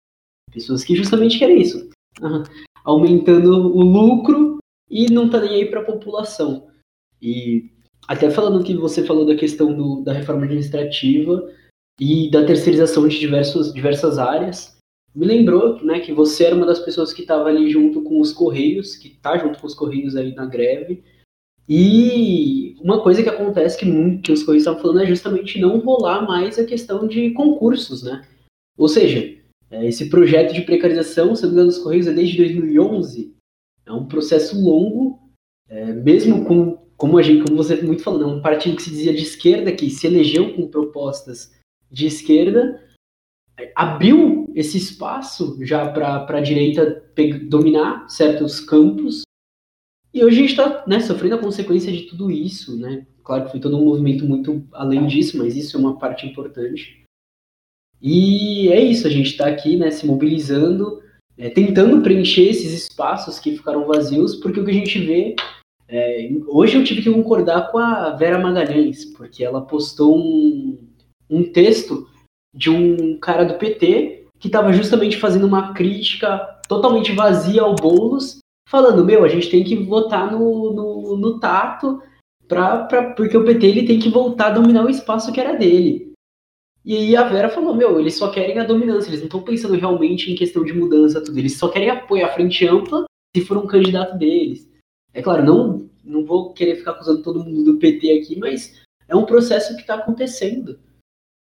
Pessoas 0.52 0.84
que 0.84 0.94
justamente 0.94 1.38
querem 1.38 1.60
isso, 1.60 1.88
aumentando 2.84 3.50
o 3.74 3.82
lucro 3.82 4.58
e 4.88 5.10
não 5.10 5.28
tá 5.28 5.40
nem 5.40 5.50
aí 5.50 5.66
para 5.66 5.80
a 5.80 5.84
população. 5.84 6.68
E 7.20 7.70
até 8.06 8.30
falando 8.30 8.62
que 8.62 8.74
você 8.74 9.04
falou 9.04 9.26
da 9.26 9.34
questão 9.34 9.74
do, 9.74 10.02
da 10.02 10.12
reforma 10.12 10.44
administrativa, 10.44 11.50
e 11.98 12.30
da 12.30 12.44
terceirização 12.44 13.06
de 13.06 13.18
diversos, 13.18 13.72
diversas 13.72 14.18
áreas. 14.18 14.76
Me 15.14 15.26
lembrou 15.26 15.82
né, 15.84 16.00
que 16.00 16.12
você 16.12 16.44
era 16.44 16.56
uma 16.56 16.66
das 16.66 16.80
pessoas 16.80 17.12
que 17.12 17.22
estava 17.22 17.48
ali 17.48 17.70
junto 17.70 18.02
com 18.02 18.20
os 18.20 18.32
Correios, 18.32 18.96
que 18.96 19.08
está 19.08 19.38
junto 19.38 19.60
com 19.60 19.66
os 19.66 19.74
Correios 19.74 20.16
aí 20.16 20.34
na 20.34 20.44
greve. 20.44 21.04
E 21.68 22.76
uma 22.82 23.02
coisa 23.02 23.22
que 23.22 23.28
acontece 23.28 23.78
que, 23.78 24.18
que 24.18 24.32
os 24.32 24.42
Correios 24.42 24.62
estavam 24.62 24.80
falando 24.80 25.02
é 25.02 25.06
justamente 25.06 25.60
não 25.60 25.78
rolar 25.78 26.26
mais 26.26 26.58
a 26.58 26.64
questão 26.64 27.06
de 27.06 27.30
concursos, 27.30 28.02
né? 28.02 28.26
Ou 28.76 28.88
seja, 28.88 29.38
é, 29.70 29.86
esse 29.86 30.10
projeto 30.10 30.52
de 30.52 30.62
precarização, 30.62 31.34
se 31.34 31.46
não 31.46 31.64
dos 31.64 31.78
Correios 31.78 32.06
é 32.06 32.12
desde 32.12 32.36
2011. 32.36 33.34
É 33.86 33.92
um 33.92 34.06
processo 34.06 34.60
longo, 34.60 35.20
é, 35.68 35.92
mesmo 35.92 36.44
com, 36.44 36.76
como, 36.96 37.18
a 37.18 37.22
gente, 37.22 37.44
como 37.44 37.56
você 37.56 37.80
muito 37.82 38.02
falou, 38.02 38.20
né, 38.20 38.26
um 38.26 38.42
partido 38.42 38.76
que 38.76 38.82
se 38.82 38.90
dizia 38.90 39.12
de 39.12 39.22
esquerda, 39.22 39.72
que 39.72 39.90
se 39.90 40.06
elegeu 40.06 40.54
com 40.54 40.68
propostas 40.68 41.53
de 41.94 42.06
esquerda, 42.06 42.82
abriu 43.74 44.52
esse 44.54 44.76
espaço 44.76 45.56
já 45.64 45.88
para 45.90 46.26
a 46.26 46.40
direita 46.40 47.04
dominar 47.48 48.08
certos 48.08 48.60
campos. 48.60 49.22
E 50.12 50.24
hoje 50.24 50.36
a 50.36 50.40
gente 50.40 50.50
está 50.50 50.84
né, 50.86 51.00
sofrendo 51.00 51.36
a 51.36 51.40
consequência 51.40 51.92
de 51.92 52.02
tudo 52.02 52.30
isso. 52.30 52.76
Né? 52.76 53.06
Claro 53.22 53.44
que 53.44 53.52
foi 53.52 53.60
todo 53.60 53.76
um 53.76 53.84
movimento 53.84 54.26
muito 54.26 54.66
além 54.72 55.06
disso, 55.06 55.38
mas 55.38 55.56
isso 55.56 55.76
é 55.76 55.80
uma 55.80 55.98
parte 55.98 56.26
importante. 56.26 57.04
E 58.02 58.68
é 58.68 58.80
isso, 58.82 59.06
a 59.06 59.10
gente 59.10 59.30
está 59.30 59.46
aqui 59.46 59.76
né, 59.76 59.90
se 59.90 60.06
mobilizando, 60.06 61.00
é, 61.38 61.48
tentando 61.48 62.02
preencher 62.02 62.50
esses 62.50 62.72
espaços 62.72 63.38
que 63.38 63.56
ficaram 63.56 63.86
vazios, 63.86 64.36
porque 64.36 64.60
o 64.60 64.64
que 64.64 64.70
a 64.70 64.74
gente 64.74 64.98
vê. 64.98 65.34
É, 65.88 66.30
hoje 66.48 66.76
eu 66.76 66.84
tive 66.84 67.02
que 67.02 67.10
concordar 67.10 67.70
com 67.70 67.78
a 67.78 68.10
Vera 68.10 68.38
Magalhães, 68.38 69.04
porque 69.04 69.44
ela 69.44 69.62
postou 69.62 70.18
um, 70.18 70.78
um 71.28 71.42
texto 71.42 72.08
de 72.54 72.70
um 72.70 73.18
cara 73.18 73.44
do 73.44 73.58
PT 73.58 74.26
que 74.38 74.48
estava 74.48 74.72
justamente 74.72 75.16
fazendo 75.16 75.46
uma 75.46 75.72
crítica 75.72 76.38
totalmente 76.68 77.12
vazia 77.12 77.62
ao 77.62 77.74
Boulos, 77.74 78.38
falando, 78.68 79.04
meu, 79.04 79.24
a 79.24 79.28
gente 79.28 79.50
tem 79.50 79.64
que 79.64 79.76
votar 79.76 80.30
no, 80.30 80.72
no, 80.72 81.16
no 81.16 81.38
tato, 81.38 82.02
pra, 82.46 82.84
pra, 82.84 83.14
porque 83.14 83.36
o 83.36 83.44
PT 83.44 83.66
ele 83.66 83.86
tem 83.86 83.98
que 83.98 84.08
voltar 84.08 84.48
a 84.48 84.54
dominar 84.54 84.84
o 84.84 84.90
espaço 84.90 85.32
que 85.32 85.40
era 85.40 85.54
dele. 85.54 86.12
E 86.84 86.96
aí 86.96 87.16
a 87.16 87.24
Vera 87.24 87.48
falou, 87.48 87.74
meu, 87.74 87.98
eles 87.98 88.16
só 88.16 88.30
querem 88.30 88.58
a 88.58 88.64
dominância, 88.64 89.08
eles 89.08 89.20
não 89.20 89.26
estão 89.26 89.42
pensando 89.42 89.74
realmente 89.74 90.30
em 90.30 90.36
questão 90.36 90.62
de 90.62 90.74
mudança, 90.74 91.22
tudo, 91.22 91.38
eles 91.38 91.56
só 91.56 91.68
querem 91.68 91.88
apoio 91.88 92.26
à 92.26 92.28
frente 92.28 92.66
ampla 92.66 93.06
se 93.34 93.44
for 93.44 93.56
um 93.56 93.66
candidato 93.66 94.18
deles. 94.18 94.70
É 95.14 95.22
claro, 95.22 95.42
não, 95.42 95.88
não 96.04 96.24
vou 96.24 96.52
querer 96.52 96.76
ficar 96.76 96.90
acusando 96.90 97.22
todo 97.22 97.42
mundo 97.42 97.64
do 97.64 97.78
PT 97.78 98.12
aqui, 98.12 98.38
mas 98.38 98.82
é 99.08 99.16
um 99.16 99.24
processo 99.24 99.74
que 99.74 99.80
está 99.80 99.94
acontecendo. 99.94 100.78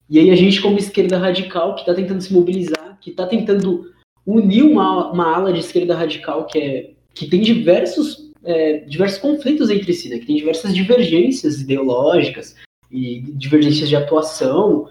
E 0.08 0.18
aí 0.18 0.30
a 0.30 0.36
gente, 0.36 0.60
como 0.60 0.78
esquerda 0.78 1.18
radical, 1.18 1.74
que 1.74 1.82
está 1.82 1.94
tentando 1.94 2.20
se 2.20 2.32
mobilizar, 2.32 2.98
que 3.00 3.10
está 3.10 3.26
tentando 3.26 3.92
unir 4.26 4.62
uma, 4.62 5.10
uma 5.10 5.34
ala 5.34 5.52
de 5.52 5.60
esquerda 5.60 5.94
radical 5.94 6.46
que, 6.46 6.58
é, 6.58 6.90
que 7.14 7.26
tem 7.26 7.40
diversos, 7.40 8.30
é, 8.44 8.78
diversos 8.80 9.18
conflitos 9.18 9.70
entre 9.70 9.92
si, 9.92 10.08
né? 10.08 10.18
que 10.18 10.26
tem 10.26 10.36
diversas 10.36 10.74
divergências 10.74 11.60
ideológicas 11.60 12.54
e 12.90 13.20
divergências 13.20 13.88
de 13.88 13.96
atuação. 13.96 14.88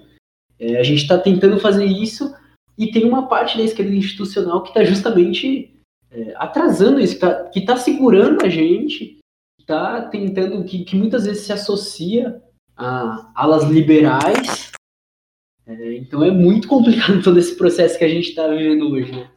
É, 0.60 0.78
a 0.78 0.84
gente 0.84 1.02
está 1.02 1.18
tentando 1.18 1.60
fazer 1.60 1.86
isso 1.86 2.34
e 2.78 2.92
tem 2.92 3.06
uma 3.06 3.28
parte 3.28 3.58
da 3.58 3.64
esquerda 3.64 3.94
institucional 3.94 4.62
que 4.62 4.70
está 4.70 4.84
justamente 4.84 5.72
é, 6.12 6.34
atrasando 6.38 7.00
isso, 7.00 7.20
que 7.52 7.60
está 7.60 7.74
tá 7.74 7.78
segurando 7.78 8.44
a 8.46 8.50
gente, 8.50 9.18
está 9.60 10.02
tentando, 10.04 10.64
que, 10.64 10.84
que 10.84 10.96
muitas 10.96 11.26
vezes 11.26 11.44
se 11.44 11.54
associa 11.54 12.42
a 12.76 13.32
alas 13.36 13.64
liberais. 13.66 14.72
É, 15.68 15.96
então 15.98 16.24
é 16.24 16.32
muito 16.32 16.68
complicado 16.68 17.22
todo 17.24 17.38
esse 17.38 17.56
processo 17.58 17.98
que 17.98 18.06
a 18.06 18.10
gente 18.10 18.30
está 18.30 18.48
vivendo 18.48 18.90
hoje. 18.90 19.12
Né? 19.12 19.30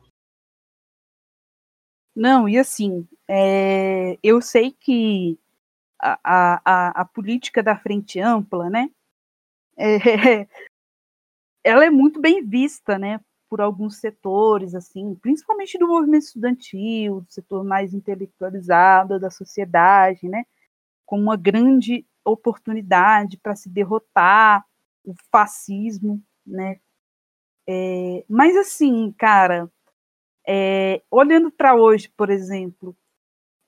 Não, 2.15 2.49
e 2.49 2.57
assim, 2.57 3.07
é, 3.29 4.17
eu 4.23 4.41
sei 4.41 4.71
que 4.71 5.39
a, 6.01 6.19
a, 6.25 7.01
a, 7.01 7.05
política 7.05 7.63
da 7.63 7.77
frente 7.77 8.21
ampla, 8.21 8.71
né, 8.71 8.91
é, 9.77 10.47
ela 11.65 11.85
é 11.85 11.91
muito 11.91 12.21
bem 12.21 12.45
vista, 12.47 12.99
né, 12.99 13.21
por 13.49 13.61
alguns 13.61 13.97
setores, 13.97 14.75
assim, 14.75 15.15
principalmente 15.17 15.79
do 15.79 15.89
movimento 15.89 16.23
estudantil, 16.25 17.23
do 17.23 17.33
setor 17.33 17.65
mais 17.65 17.93
intelectualizado 17.93 19.19
da 19.19 19.31
sociedade, 19.31 20.29
né, 20.29 20.45
como 21.05 21.25
uma 21.25 21.37
grande 21.37 22.07
oportunidade 22.25 23.37
para 23.37 23.57
se 23.57 23.69
derrotar 23.69 24.65
o 25.05 25.15
fascismo, 25.31 26.23
né? 26.47 26.81
É, 27.69 28.25
mas 28.29 28.57
assim, 28.57 29.13
cara, 29.13 29.71
é, 30.47 31.03
olhando 31.11 31.51
para 31.51 31.75
hoje, 31.75 32.09
por 32.11 32.31
exemplo, 32.31 32.97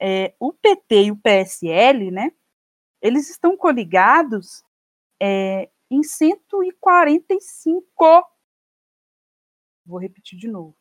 é, 0.01 0.35
o 0.41 0.53
PT 0.53 1.05
e 1.05 1.11
o 1.13 1.17
PSL, 1.17 2.11
né? 2.11 2.33
Eles 3.01 3.31
estão 3.31 3.57
coligados 3.57 4.65
é, 5.21 5.71
em 5.91 6.03
145 6.03 7.87
Vou 9.85 9.99
repetir 9.99 10.39
de 10.39 10.49
novo. 10.49 10.77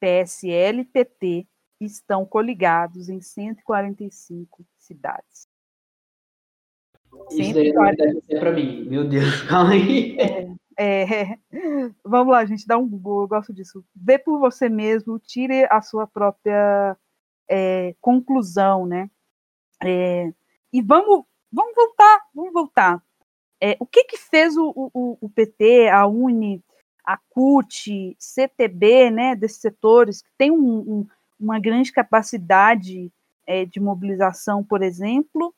PSL 0.00 0.80
e 0.80 0.84
PT 0.84 1.46
estão 1.80 2.24
coligados 2.24 3.08
em 3.08 3.20
145 3.20 4.66
cidades. 4.76 5.47
Isso 7.30 7.54
daí 7.54 7.72
é 8.28 8.38
para 8.38 8.52
mim. 8.52 8.84
Meu 8.88 9.04
Deus, 9.06 9.42
calma 9.48 9.72
aí. 9.72 10.16
É, 10.18 10.48
é, 10.78 11.38
vamos 12.04 12.32
lá, 12.32 12.44
gente, 12.44 12.66
dá 12.66 12.78
um 12.78 12.88
Google, 12.88 13.22
eu 13.22 13.28
gosto 13.28 13.52
disso. 13.52 13.84
Vê 13.94 14.18
por 14.18 14.38
você 14.38 14.68
mesmo, 14.68 15.18
tire 15.18 15.66
a 15.70 15.82
sua 15.82 16.06
própria 16.06 16.96
é, 17.48 17.94
conclusão, 18.00 18.86
né? 18.86 19.10
É, 19.82 20.32
e 20.72 20.82
vamos, 20.82 21.24
vamos 21.52 21.74
voltar, 21.74 22.20
vamos 22.34 22.52
voltar. 22.52 23.02
É, 23.60 23.76
o 23.80 23.86
que 23.86 24.04
que 24.04 24.16
fez 24.16 24.56
o, 24.56 24.72
o, 24.76 25.18
o 25.20 25.28
PT, 25.28 25.88
a 25.88 26.06
Uni, 26.06 26.62
a 27.04 27.16
CUT, 27.16 28.16
CTB, 28.18 29.10
né, 29.10 29.34
desses 29.34 29.60
setores 29.60 30.22
que 30.22 30.28
tem 30.36 30.50
um, 30.50 30.78
um, 30.78 31.06
uma 31.40 31.58
grande 31.58 31.90
capacidade 31.90 33.10
é, 33.46 33.64
de 33.64 33.80
mobilização, 33.80 34.62
por 34.62 34.82
exemplo, 34.82 35.54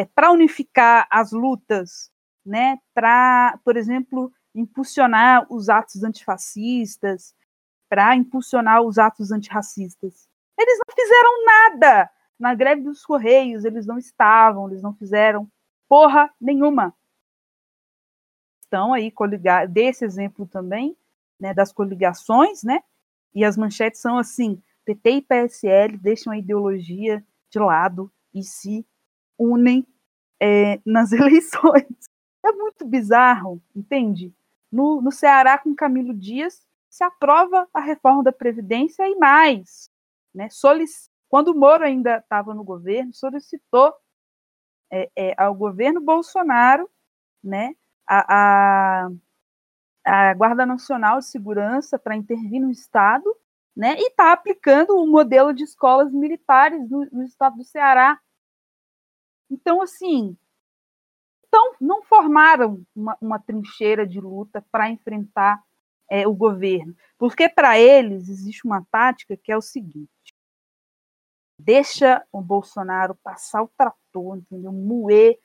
é, 0.00 0.06
para 0.06 0.32
unificar 0.32 1.06
as 1.10 1.30
lutas, 1.30 2.10
né, 2.44 2.78
para, 2.94 3.58
por 3.62 3.76
exemplo, 3.76 4.32
impulsionar 4.54 5.46
os 5.52 5.68
atos 5.68 6.02
antifascistas, 6.02 7.34
para 7.86 8.16
impulsionar 8.16 8.80
os 8.80 8.98
atos 8.98 9.30
antirracistas. 9.30 10.26
Eles 10.58 10.78
não 10.78 10.94
fizeram 10.94 11.44
nada 11.44 12.10
na 12.38 12.54
greve 12.54 12.80
dos 12.82 13.04
Correios, 13.04 13.64
eles 13.66 13.86
não 13.86 13.98
estavam, 13.98 14.68
eles 14.68 14.80
não 14.80 14.94
fizeram 14.94 15.46
porra 15.86 16.32
nenhuma. 16.40 16.94
Estão 18.62 18.94
aí 18.94 19.10
coligados, 19.10 19.70
desse 19.74 20.02
exemplo 20.02 20.46
também, 20.46 20.96
né, 21.38 21.52
das 21.52 21.72
coligações, 21.74 22.62
né, 22.62 22.82
e 23.34 23.44
as 23.44 23.54
manchetes 23.54 24.00
são 24.00 24.16
assim, 24.16 24.62
PT 24.86 25.10
e 25.10 25.22
PSL 25.22 25.98
deixam 25.98 26.32
a 26.32 26.38
ideologia 26.38 27.22
de 27.50 27.58
lado 27.58 28.10
e 28.32 28.42
se 28.42 28.86
unem 29.40 29.86
é, 30.40 30.80
nas 30.84 31.12
eleições. 31.12 31.86
É 32.44 32.52
muito 32.52 32.84
bizarro, 32.84 33.62
entende? 33.74 34.34
No, 34.70 35.00
no 35.00 35.10
Ceará, 35.10 35.58
com 35.58 35.74
Camilo 35.74 36.14
Dias, 36.14 36.66
se 36.88 37.04
aprova 37.04 37.68
a 37.72 37.80
reforma 37.80 38.22
da 38.22 38.32
Previdência 38.32 39.08
e 39.08 39.16
mais. 39.16 39.90
Né? 40.34 40.48
Quando 41.28 41.48
o 41.48 41.58
Moro 41.58 41.84
ainda 41.84 42.18
estava 42.18 42.54
no 42.54 42.64
governo, 42.64 43.14
solicitou 43.14 43.94
é, 44.90 45.10
é, 45.16 45.34
ao 45.36 45.54
governo 45.54 46.00
Bolsonaro 46.00 46.90
né, 47.42 47.74
a, 48.06 49.04
a, 49.04 49.10
a 50.04 50.34
Guarda 50.34 50.66
Nacional 50.66 51.18
de 51.18 51.26
Segurança 51.26 51.98
para 51.98 52.16
intervir 52.16 52.60
no 52.60 52.70
Estado, 52.70 53.24
né, 53.76 53.94
e 53.96 54.08
está 54.08 54.32
aplicando 54.32 54.96
o 54.96 55.06
modelo 55.06 55.54
de 55.54 55.64
escolas 55.64 56.12
militares 56.12 56.90
no, 56.90 57.06
no 57.12 57.22
estado 57.22 57.56
do 57.56 57.64
Ceará. 57.64 58.20
Então, 59.50 59.82
assim, 59.82 60.36
então, 61.50 61.74
não 61.80 62.02
formaram 62.02 62.86
uma, 62.94 63.18
uma 63.20 63.38
trincheira 63.40 64.06
de 64.06 64.20
luta 64.20 64.64
para 64.70 64.88
enfrentar 64.88 65.60
é, 66.08 66.26
o 66.26 66.32
governo, 66.32 66.94
porque 67.18 67.48
para 67.48 67.78
eles 67.78 68.28
existe 68.28 68.64
uma 68.64 68.84
tática 68.90 69.36
que 69.36 69.50
é 69.50 69.56
o 69.56 69.62
seguinte: 69.62 70.10
deixa 71.58 72.24
o 72.32 72.40
Bolsonaro 72.40 73.16
passar 73.16 73.62
o 73.62 73.72
trator, 73.76 74.38
entendeu? 74.38 74.72
Moer, 74.72 75.38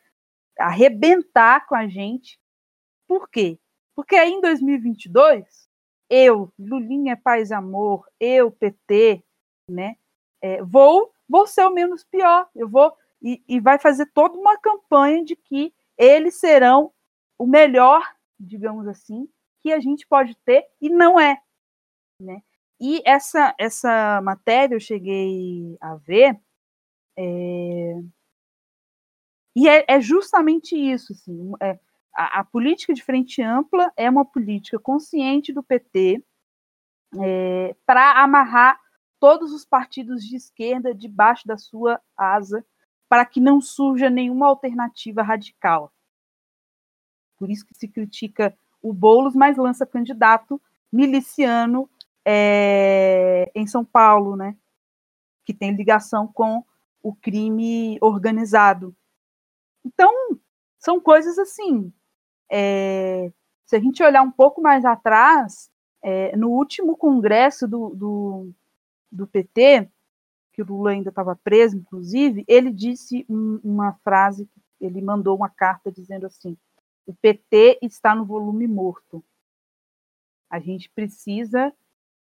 arrebentar 0.59 1.65
com 1.65 1.75
a 1.75 1.87
gente, 1.87 2.39
por 3.07 3.27
quê? 3.27 3.59
Porque 3.95 4.15
aí 4.15 4.31
em 4.31 4.41
2022, 4.41 5.69
eu, 6.09 6.53
Lulinha 6.57 7.17
Paz 7.17 7.51
Amor, 7.51 8.07
eu, 8.19 8.51
PT, 8.51 9.23
né, 9.69 9.95
é, 10.41 10.61
vou, 10.61 11.11
vou 11.27 11.47
ser 11.47 11.65
o 11.65 11.73
menos 11.73 12.03
pior. 12.03 12.47
Eu 12.55 12.69
vou 12.69 12.95
e, 13.25 13.43
e 13.47 13.59
vai 13.59 13.79
fazer 13.79 14.05
toda 14.13 14.37
uma 14.37 14.55
campanha 14.55 15.25
de 15.25 15.35
que 15.35 15.73
eles 15.97 16.39
serão 16.39 16.93
o 17.39 17.47
melhor, 17.47 18.07
digamos 18.39 18.87
assim, 18.87 19.27
que 19.61 19.73
a 19.73 19.79
gente 19.79 20.05
pode 20.07 20.35
ter 20.45 20.63
e 20.79 20.89
não 20.89 21.19
é, 21.19 21.41
né? 22.21 22.43
E 22.79 23.01
essa 23.05 23.55
essa 23.57 24.21
matéria 24.21 24.75
eu 24.75 24.79
cheguei 24.79 25.75
a 25.81 25.95
ver 25.95 26.39
é, 27.17 27.95
e 29.55 29.67
é, 29.69 29.85
é, 29.87 30.01
justamente 30.01 30.75
isso, 30.75 31.13
assim, 31.13 31.53
é, 31.61 31.79
a, 32.13 32.41
a, 32.41 32.43
política 32.43 32.93
de 32.93 33.01
frente 33.01 33.41
ampla 33.41 33.91
é 33.95 34.09
uma 34.09 34.25
política 34.25 34.77
consciente 34.77 35.53
do 35.53 35.63
PT 35.63 36.23
é, 37.23 37.75
para 37.85 38.21
amarrar 38.21 38.79
todos 39.19 39.53
os 39.53 39.65
partidos 39.65 40.23
de 40.23 40.35
esquerda 40.35 40.93
debaixo 40.93 41.47
da 41.47 41.57
sua 41.57 42.01
asa, 42.17 42.65
para 43.15 43.25
que 43.25 43.39
não 43.39 43.61
surja 43.61 44.09
nenhuma 44.09 44.45
alternativa 44.45 45.23
radical. 45.23 45.89
Por 47.37 47.49
isso 47.49 47.65
que 47.65 47.73
se 47.73 47.87
critica 47.87 48.53
o 48.81 48.91
Boulos, 48.91 49.33
mas 49.33 49.55
lança 49.55 49.85
candidato 49.85 50.61
miliciano 50.91 51.89
é, 52.25 53.49
em 53.55 53.65
São 53.65 53.85
Paulo, 53.85 54.35
né? 54.35 54.57
Que 55.45 55.53
tem 55.53 55.71
ligação 55.71 56.27
com 56.27 56.61
o 57.01 57.15
crime 57.15 57.97
organizado. 58.01 58.93
Então, 59.85 60.11
são 60.77 60.99
coisas 60.99 61.39
assim 61.39 61.93
é, 62.51 63.31
se 63.65 63.77
a 63.77 63.79
gente 63.79 64.03
olhar 64.03 64.23
um 64.23 64.31
pouco 64.31 64.61
mais 64.61 64.83
atrás, 64.83 65.71
é, 66.03 66.35
no 66.35 66.49
último 66.49 66.97
congresso 66.97 67.65
do, 67.65 67.95
do, 67.95 68.51
do, 69.09 69.25
PT, 69.25 69.89
que 70.55 70.61
o 70.61 70.65
Lula 70.65 70.91
ainda 70.91 71.09
estava 71.09 71.35
preso, 71.35 71.75
inclusive, 71.75 72.45
ele 72.47 72.71
disse 72.71 73.25
um, 73.29 73.59
uma 73.61 73.93
frase, 74.03 74.49
ele 74.79 75.01
mandou 75.01 75.35
uma 75.35 75.49
carta 75.49 75.91
dizendo 75.91 76.25
assim: 76.25 76.57
o 77.05 77.13
PT 77.13 77.79
está 77.81 78.15
no 78.15 78.23
volume 78.23 78.65
morto. 78.65 79.21
A 80.49 80.59
gente 80.59 80.89
precisa 80.89 81.73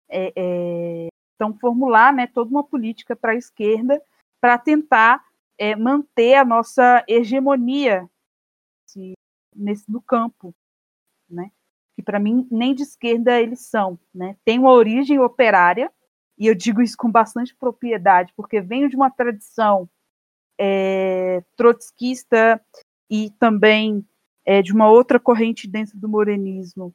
é, 0.10 0.34
é 0.36 1.08
então 1.36 1.54
formular 1.60 2.12
né, 2.12 2.26
toda 2.26 2.50
uma 2.50 2.64
política 2.64 3.16
para 3.16 3.34
a 3.34 3.36
esquerda 3.36 4.02
para 4.42 4.58
tentar 4.58 5.24
é, 5.56 5.76
manter 5.76 6.34
a 6.34 6.44
nossa 6.44 7.04
hegemonia, 7.08 8.10
se 8.88 9.14
nesse 9.56 9.90
do 9.90 10.02
campo, 10.02 10.56
né? 11.30 11.52
Que 11.96 12.02
para 12.02 12.20
mim 12.20 12.48
nem 12.50 12.74
de 12.74 12.82
esquerda 12.82 13.40
eles 13.40 13.62
são, 13.62 14.00
né? 14.14 14.36
Tem 14.44 14.58
uma 14.58 14.72
origem 14.72 15.20
operária 15.20 15.92
e 16.38 16.48
eu 16.48 16.56
digo 16.56 16.82
isso 16.82 16.98
com 16.98 17.12
bastante 17.12 17.56
propriedade 17.56 18.34
porque 18.36 18.62
venho 18.62 18.90
de 18.90 18.96
uma 18.96 19.10
tradição 19.10 19.90
é, 20.60 21.44
trotskista 21.56 22.62
e 23.10 23.30
também 23.40 24.06
é, 24.46 24.62
de 24.62 24.74
uma 24.74 24.90
outra 24.90 25.20
corrente 25.20 25.68
dentro 25.68 25.98
do 25.98 26.08
morenismo, 26.08 26.94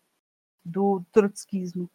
do 0.65 1.03
trotskismo, 1.13 1.91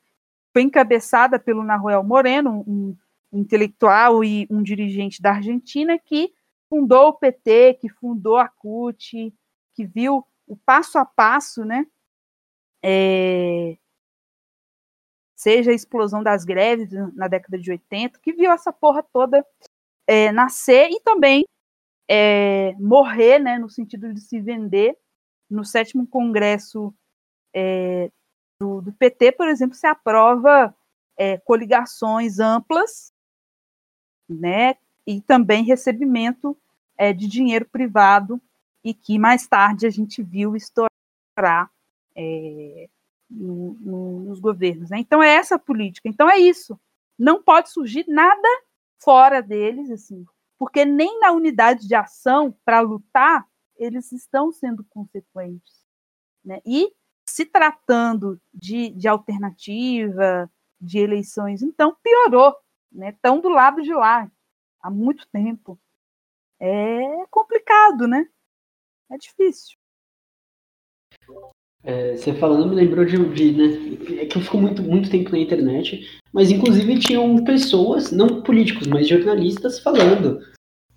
foi 0.53 0.63
encabeçada 0.63 1.39
pelo 1.39 1.63
Nahuel 1.63 2.03
Moreno, 2.03 2.63
um, 2.67 2.95
um 3.31 3.41
intelectual 3.41 4.23
e 4.23 4.47
um 4.49 4.63
dirigente 4.63 5.21
da 5.21 5.33
Argentina 5.33 5.99
que 5.99 6.33
fundou 6.69 7.09
o 7.09 7.13
PT, 7.13 7.75
que 7.75 7.89
fundou 7.89 8.37
a 8.37 8.47
CUT, 8.47 9.33
que 9.73 9.85
viu 9.85 10.25
o 10.47 10.57
passo 10.57 10.97
a 10.97 11.05
passo, 11.05 11.63
né? 11.63 11.85
É, 12.83 13.77
seja 15.37 15.69
a 15.69 15.75
explosão 15.75 16.23
das 16.23 16.43
greves 16.43 16.89
na 17.13 17.27
década 17.27 17.59
de 17.59 17.69
80, 17.69 18.19
que 18.19 18.33
viu 18.33 18.51
essa 18.51 18.73
porra 18.73 19.03
toda 19.03 19.45
é, 20.07 20.31
nascer 20.31 20.89
e 20.89 20.99
também 20.99 21.45
é, 22.09 22.73
morrer, 22.79 23.37
né, 23.37 23.59
no 23.59 23.69
sentido 23.69 24.11
de 24.11 24.19
se 24.19 24.41
vender. 24.41 24.97
No 25.47 25.63
sétimo 25.63 26.07
congresso 26.07 26.93
é, 27.53 28.11
do, 28.59 28.81
do, 28.81 28.91
PT, 28.93 29.33
por 29.33 29.47
exemplo, 29.47 29.75
se 29.75 29.85
aprova 29.85 30.75
é, 31.15 31.37
coligações 31.37 32.39
amplas, 32.39 33.13
né, 34.27 34.75
e 35.05 35.21
também 35.21 35.63
recebimento 35.63 36.57
é, 36.97 37.13
de 37.13 37.27
dinheiro 37.27 37.65
privado 37.65 38.41
e 38.83 38.93
que 38.93 39.19
mais 39.19 39.47
tarde 39.47 39.85
a 39.85 39.89
gente 39.89 40.21
viu 40.23 40.55
estourar 40.55 41.71
é, 42.15 42.89
no, 43.29 43.73
no, 43.79 44.19
nos 44.21 44.39
governos. 44.39 44.89
Né? 44.89 44.99
Então 44.99 45.21
é 45.21 45.35
essa 45.35 45.57
política. 45.59 46.07
Então 46.07 46.29
é 46.29 46.37
isso. 46.37 46.79
Não 47.17 47.41
pode 47.41 47.69
surgir 47.69 48.05
nada 48.07 48.47
fora 48.99 49.41
deles, 49.41 49.91
assim, 49.91 50.25
porque 50.57 50.85
nem 50.85 51.19
na 51.19 51.31
unidade 51.31 51.87
de 51.87 51.95
ação 51.95 52.55
para 52.65 52.79
lutar 52.79 53.47
eles 53.77 54.11
estão 54.11 54.51
sendo 54.51 54.83
consequentes. 54.85 55.85
Né? 56.43 56.61
E 56.65 56.91
se 57.25 57.45
tratando 57.45 58.41
de, 58.53 58.89
de 58.89 59.07
alternativa, 59.07 60.49
de 60.79 60.99
eleições, 60.99 61.61
então 61.61 61.95
piorou. 62.01 62.55
Né? 62.91 63.09
Estão 63.09 63.39
do 63.39 63.49
lado 63.49 63.81
de 63.81 63.93
lá 63.93 64.29
há 64.81 64.89
muito 64.89 65.27
tempo. 65.27 65.79
É 66.59 67.25
complicado, 67.29 68.07
né? 68.07 68.27
É 69.11 69.17
difícil. 69.17 69.77
É, 71.87 72.17
você 72.17 72.33
falando 72.33 72.67
me 72.67 72.75
lembrou 72.75 73.05
de, 73.05 73.17
de, 73.29 73.51
né? 73.53 74.21
É 74.21 74.25
que 74.25 74.37
eu 74.37 74.41
fico 74.41 74.57
muito, 74.57 74.83
muito 74.83 75.09
tempo 75.09 75.31
na 75.31 75.39
internet, 75.39 76.05
mas 76.33 76.51
inclusive 76.51 76.99
tinham 76.99 77.41
pessoas, 77.45 78.11
não 78.11 78.41
políticos, 78.41 78.87
mas 78.87 79.07
jornalistas 79.07 79.79
falando. 79.79 80.41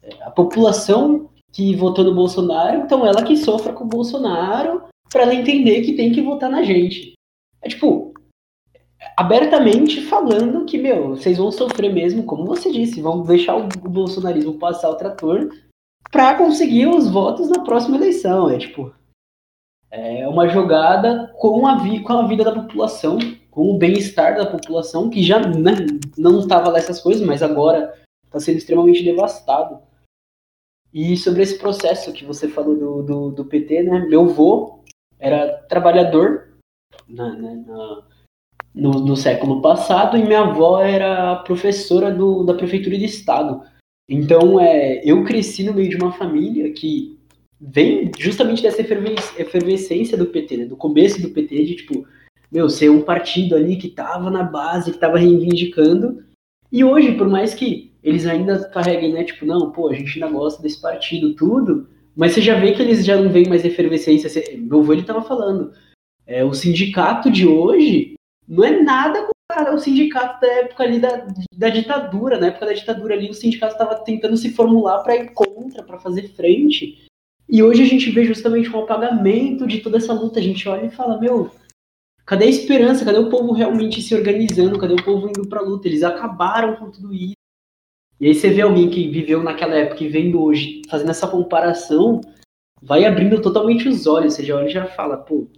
É, 0.02 0.20
a 0.24 0.32
população 0.32 1.30
que 1.52 1.76
votou 1.76 2.04
no 2.04 2.12
Bolsonaro, 2.12 2.80
então 2.80 3.06
ela 3.06 3.22
que 3.22 3.36
sofra 3.36 3.72
com 3.72 3.84
o 3.84 3.88
Bolsonaro 3.88 4.82
para 5.08 5.22
ela 5.22 5.34
entender 5.34 5.82
que 5.82 5.94
tem 5.94 6.10
que 6.10 6.20
votar 6.20 6.50
na 6.50 6.64
gente. 6.64 7.12
É 7.62 7.68
tipo, 7.68 8.12
abertamente 9.16 10.00
falando 10.00 10.64
que, 10.64 10.76
meu, 10.76 11.10
vocês 11.10 11.38
vão 11.38 11.52
sofrer 11.52 11.92
mesmo, 11.92 12.24
como 12.24 12.46
você 12.46 12.68
disse, 12.68 13.00
vão 13.00 13.22
deixar 13.22 13.54
o, 13.56 13.68
bolsonarismo 13.88 14.58
passar 14.58 14.90
o 14.90 14.96
trator 14.96 15.50
para 16.10 16.34
conseguir 16.34 16.88
os 16.88 17.08
votos 17.08 17.48
na 17.48 17.62
próxima 17.62 17.96
eleição. 17.96 18.50
É 18.50 18.58
tipo, 18.58 18.92
é 19.90 20.28
uma 20.28 20.48
jogada 20.48 21.32
com 21.38 21.66
a, 21.66 21.78
vi 21.78 22.00
com 22.00 22.12
a 22.12 22.26
vida 22.26 22.44
da 22.44 22.52
população, 22.52 23.18
com 23.50 23.70
o 23.70 23.78
bem-estar 23.78 24.36
da 24.36 24.46
população, 24.46 25.10
que 25.10 25.22
já 25.22 25.40
né, 25.40 25.72
não 26.16 26.38
estava 26.38 26.70
lá 26.70 26.78
essas 26.78 27.00
coisas, 27.00 27.26
mas 27.26 27.42
agora 27.42 27.92
está 28.24 28.38
sendo 28.38 28.58
extremamente 28.58 29.02
devastado. 29.02 29.80
E 30.92 31.16
sobre 31.16 31.42
esse 31.42 31.58
processo 31.58 32.12
que 32.12 32.24
você 32.24 32.48
falou 32.48 32.76
do, 32.76 33.02
do, 33.02 33.30
do 33.30 33.44
PT, 33.44 33.82
né? 33.82 34.06
Meu 34.06 34.22
avô 34.22 34.80
era 35.18 35.58
trabalhador 35.68 36.48
na, 37.08 37.32
né, 37.34 37.64
na, 37.66 38.02
no, 38.74 38.90
no, 39.00 39.16
século 39.16 39.60
passado 39.60 40.16
e 40.16 40.24
minha 40.24 40.40
avó 40.40 40.80
era 40.80 41.36
professora 41.36 42.12
do, 42.12 42.44
da 42.44 42.54
prefeitura 42.54 42.96
de 42.96 43.04
estado. 43.04 43.62
Então, 44.08 44.58
é, 44.58 45.00
eu 45.04 45.22
cresci 45.24 45.62
no 45.64 45.74
meio 45.74 45.88
de 45.90 45.96
uma 45.96 46.12
família 46.12 46.72
que 46.72 47.19
vem 47.60 48.10
justamente 48.18 48.62
dessa 48.62 48.80
efervescência 48.80 50.16
do 50.16 50.26
PT, 50.26 50.56
né? 50.56 50.64
Do 50.64 50.76
começo 50.76 51.20
do 51.20 51.30
PT, 51.30 51.64
de 51.64 51.74
tipo, 51.76 52.06
meu, 52.50 52.68
ser 52.70 52.88
um 52.88 53.02
partido 53.02 53.54
ali 53.54 53.76
que 53.76 53.88
tava 53.88 54.30
na 54.30 54.42
base, 54.42 54.92
que 54.92 54.98
tava 54.98 55.18
reivindicando. 55.18 56.24
E 56.72 56.82
hoje, 56.82 57.12
por 57.12 57.28
mais 57.28 57.52
que 57.52 57.92
eles 58.02 58.26
ainda 58.26 58.68
carreguem, 58.70 59.12
né? 59.12 59.24
Tipo, 59.24 59.44
não, 59.44 59.70
pô, 59.70 59.88
a 59.88 59.94
gente 59.94 60.22
ainda 60.22 60.34
gosta 60.34 60.62
desse 60.62 60.80
partido, 60.80 61.34
tudo. 61.34 61.88
Mas 62.16 62.32
você 62.32 62.40
já 62.40 62.58
vê 62.58 62.72
que 62.72 62.80
eles 62.80 63.04
já 63.04 63.16
não 63.16 63.30
veem 63.30 63.48
mais 63.48 63.64
efervescência. 63.64 64.42
Meu 64.56 64.80
avô, 64.80 64.92
ele 64.92 65.02
tava 65.02 65.22
falando. 65.22 65.72
É, 66.26 66.44
o 66.44 66.54
sindicato 66.54 67.30
de 67.30 67.46
hoje 67.46 68.14
não 68.48 68.64
é 68.64 68.80
nada 68.82 69.26
com 69.26 69.74
o 69.74 69.78
sindicato 69.78 70.40
da 70.40 70.46
época 70.46 70.84
ali 70.84 70.98
da, 70.98 71.26
da 71.56 71.68
ditadura. 71.68 72.38
Na 72.38 72.48
época 72.48 72.66
da 72.66 72.72
ditadura 72.72 73.14
ali, 73.14 73.28
o 73.28 73.34
sindicato 73.34 73.72
estava 73.72 73.96
tentando 73.96 74.36
se 74.36 74.50
formular 74.50 75.02
para 75.02 75.16
ir 75.16 75.32
contra, 75.32 75.82
para 75.82 75.98
fazer 75.98 76.28
frente. 76.30 77.09
E 77.50 77.62
hoje 77.64 77.82
a 77.82 77.86
gente 77.86 78.10
vê 78.10 78.24
justamente 78.24 78.70
um 78.70 78.78
apagamento 78.78 79.66
de 79.66 79.80
toda 79.80 79.96
essa 79.96 80.12
luta. 80.12 80.38
A 80.38 80.42
gente 80.42 80.68
olha 80.68 80.86
e 80.86 80.90
fala, 80.90 81.18
meu, 81.18 81.50
cadê 82.24 82.44
a 82.44 82.48
esperança? 82.48 83.04
Cadê 83.04 83.18
o 83.18 83.28
povo 83.28 83.52
realmente 83.52 84.00
se 84.00 84.14
organizando? 84.14 84.78
Cadê 84.78 84.94
o 84.94 85.04
povo 85.04 85.28
indo 85.28 85.48
pra 85.48 85.60
luta? 85.60 85.88
Eles 85.88 86.04
acabaram 86.04 86.76
com 86.76 86.92
tudo 86.92 87.12
isso. 87.12 87.34
E 88.20 88.28
aí 88.28 88.34
você 88.34 88.50
vê 88.50 88.60
alguém 88.60 88.88
que 88.88 89.08
viveu 89.08 89.42
naquela 89.42 89.74
época 89.74 90.04
e 90.04 90.08
vendo 90.08 90.40
hoje, 90.40 90.82
fazendo 90.88 91.10
essa 91.10 91.26
comparação, 91.26 92.20
vai 92.80 93.04
abrindo 93.04 93.42
totalmente 93.42 93.88
os 93.88 94.06
olhos. 94.06 94.34
Você 94.34 94.44
já 94.44 94.56
olha 94.56 94.68
e 94.68 94.72
já 94.72 94.86
fala, 94.86 95.16
pô, 95.16 95.48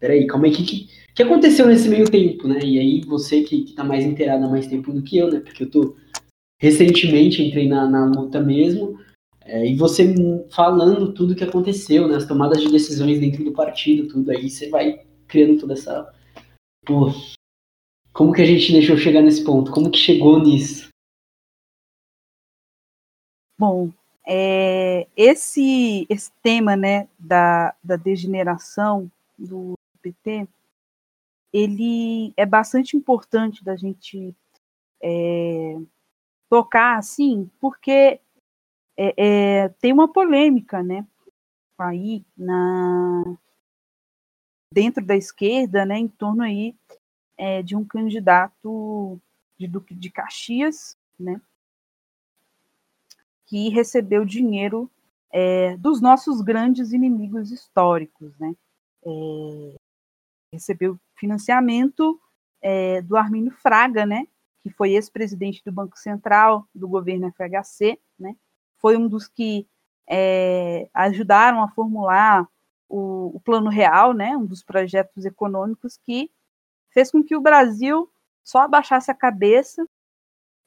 peraí, 0.00 0.26
calma 0.26 0.46
aí, 0.46 0.52
o 0.52 0.56
que, 0.56 0.64
que, 0.64 0.88
que, 1.14 1.22
aconteceu 1.22 1.66
nesse 1.66 1.88
meio 1.88 2.10
tempo, 2.10 2.48
né? 2.48 2.58
E 2.60 2.78
aí 2.78 3.00
você 3.02 3.42
que, 3.42 3.62
que 3.62 3.72
tá 3.72 3.84
mais 3.84 4.04
inteirado 4.04 4.46
há 4.46 4.48
mais 4.48 4.66
tempo 4.66 4.92
do 4.92 5.02
que 5.02 5.16
eu, 5.16 5.30
né? 5.30 5.40
Porque 5.40 5.62
eu 5.62 5.70
tô 5.70 5.94
recentemente 6.58 7.42
entrei 7.42 7.68
na, 7.68 7.86
na 7.86 8.06
luta 8.06 8.40
mesmo, 8.40 8.98
é, 9.46 9.64
e 9.64 9.76
você 9.76 10.12
falando 10.50 11.12
tudo 11.14 11.36
que 11.36 11.44
aconteceu, 11.44 12.08
né, 12.08 12.16
as 12.16 12.26
tomadas 12.26 12.60
de 12.60 12.68
decisões 12.68 13.20
dentro 13.20 13.44
do 13.44 13.52
partido, 13.52 14.08
tudo 14.08 14.30
aí, 14.32 14.50
você 14.50 14.68
vai 14.68 15.06
criando 15.28 15.60
toda 15.60 15.74
essa. 15.74 16.12
Pô, 16.84 17.12
como 18.12 18.32
que 18.32 18.42
a 18.42 18.46
gente 18.46 18.72
deixou 18.72 18.96
chegar 18.96 19.22
nesse 19.22 19.44
ponto? 19.44 19.70
Como 19.70 19.90
que 19.90 19.98
chegou 19.98 20.40
nisso? 20.40 20.88
Bom, 23.56 23.90
é, 24.26 25.06
esse, 25.16 26.06
esse 26.08 26.32
tema 26.42 26.74
né, 26.74 27.08
da, 27.16 27.74
da 27.82 27.94
degeneração 27.94 29.10
do 29.38 29.74
PT, 30.02 30.48
ele 31.52 32.34
é 32.36 32.44
bastante 32.44 32.96
importante 32.96 33.64
da 33.64 33.76
gente 33.76 34.34
é, 35.00 35.78
tocar 36.50 36.98
assim, 36.98 37.48
porque 37.60 38.20
é, 38.96 39.14
é, 39.64 39.68
tem 39.80 39.92
uma 39.92 40.12
polêmica, 40.12 40.82
né? 40.82 41.06
Aí 41.78 42.24
na 42.36 43.36
dentro 44.72 45.04
da 45.04 45.16
esquerda, 45.16 45.86
né, 45.86 45.96
em 45.98 46.08
torno 46.08 46.42
aí 46.42 46.76
é, 47.36 47.62
de 47.62 47.76
um 47.76 47.84
candidato 47.84 49.18
de 49.58 49.66
Duque 49.66 49.94
de 49.94 50.10
Caxias, 50.10 50.96
né, 51.18 51.40
que 53.46 53.68
recebeu 53.70 54.24
dinheiro 54.24 54.90
é, 55.32 55.76
dos 55.76 56.00
nossos 56.00 56.42
grandes 56.42 56.92
inimigos 56.92 57.50
históricos, 57.50 58.36
né, 58.38 58.54
é, 59.04 59.76
recebeu 60.52 60.98
financiamento 61.14 62.20
é, 62.60 63.00
do 63.00 63.16
Armínio 63.16 63.52
Fraga, 63.52 64.04
né, 64.04 64.26
que 64.60 64.68
foi 64.68 64.90
ex-presidente 64.90 65.62
do 65.64 65.72
Banco 65.72 65.98
Central 65.98 66.68
do 66.74 66.88
governo 66.88 67.32
FHC, 67.32 67.98
né, 68.18 68.36
foi 68.78 68.96
um 68.96 69.08
dos 69.08 69.28
que 69.28 69.66
é, 70.08 70.88
ajudaram 70.94 71.62
a 71.62 71.68
formular 71.68 72.46
o, 72.88 73.36
o, 73.36 73.40
Plano 73.40 73.68
Real, 73.68 74.12
né, 74.12 74.36
um 74.36 74.46
dos 74.46 74.62
projetos 74.62 75.24
econômicos 75.24 75.98
que 75.98 76.30
fez 76.90 77.10
com 77.10 77.22
que 77.22 77.36
o 77.36 77.40
Brasil 77.40 78.10
só 78.44 78.60
abaixasse 78.60 79.10
a 79.10 79.14
cabeça 79.14 79.86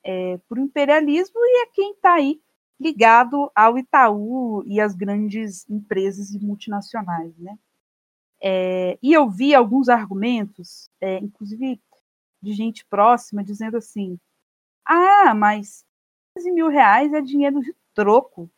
é, 0.04 0.38
por 0.48 0.58
imperialismo 0.58 1.38
e 1.38 1.64
é 1.64 1.66
quem 1.68 1.92
está 1.94 2.14
aí 2.14 2.42
ligado 2.80 3.52
ao 3.54 3.78
Itaú 3.78 4.64
e 4.66 4.80
às 4.80 4.96
grandes 4.96 5.70
empresas 5.70 6.32
e 6.32 6.40
multinacionais, 6.40 7.38
né? 7.38 7.58
É, 8.42 8.98
e 9.04 9.12
eu 9.12 9.30
vi 9.30 9.54
alguns 9.54 9.90
argumentos, 9.90 10.90
é, 11.02 11.18
inclusive 11.18 11.82
de 12.42 12.54
gente 12.54 12.86
próxima, 12.86 13.44
dizendo 13.44 13.78
assim: 13.78 14.18
ah, 14.86 15.34
mas 15.36 15.86
15 16.36 16.52
mil 16.52 16.70
reais 16.70 17.14
é 17.14 17.22
dinheiro 17.22 17.60
de 17.62 17.76
troco 18.00 18.50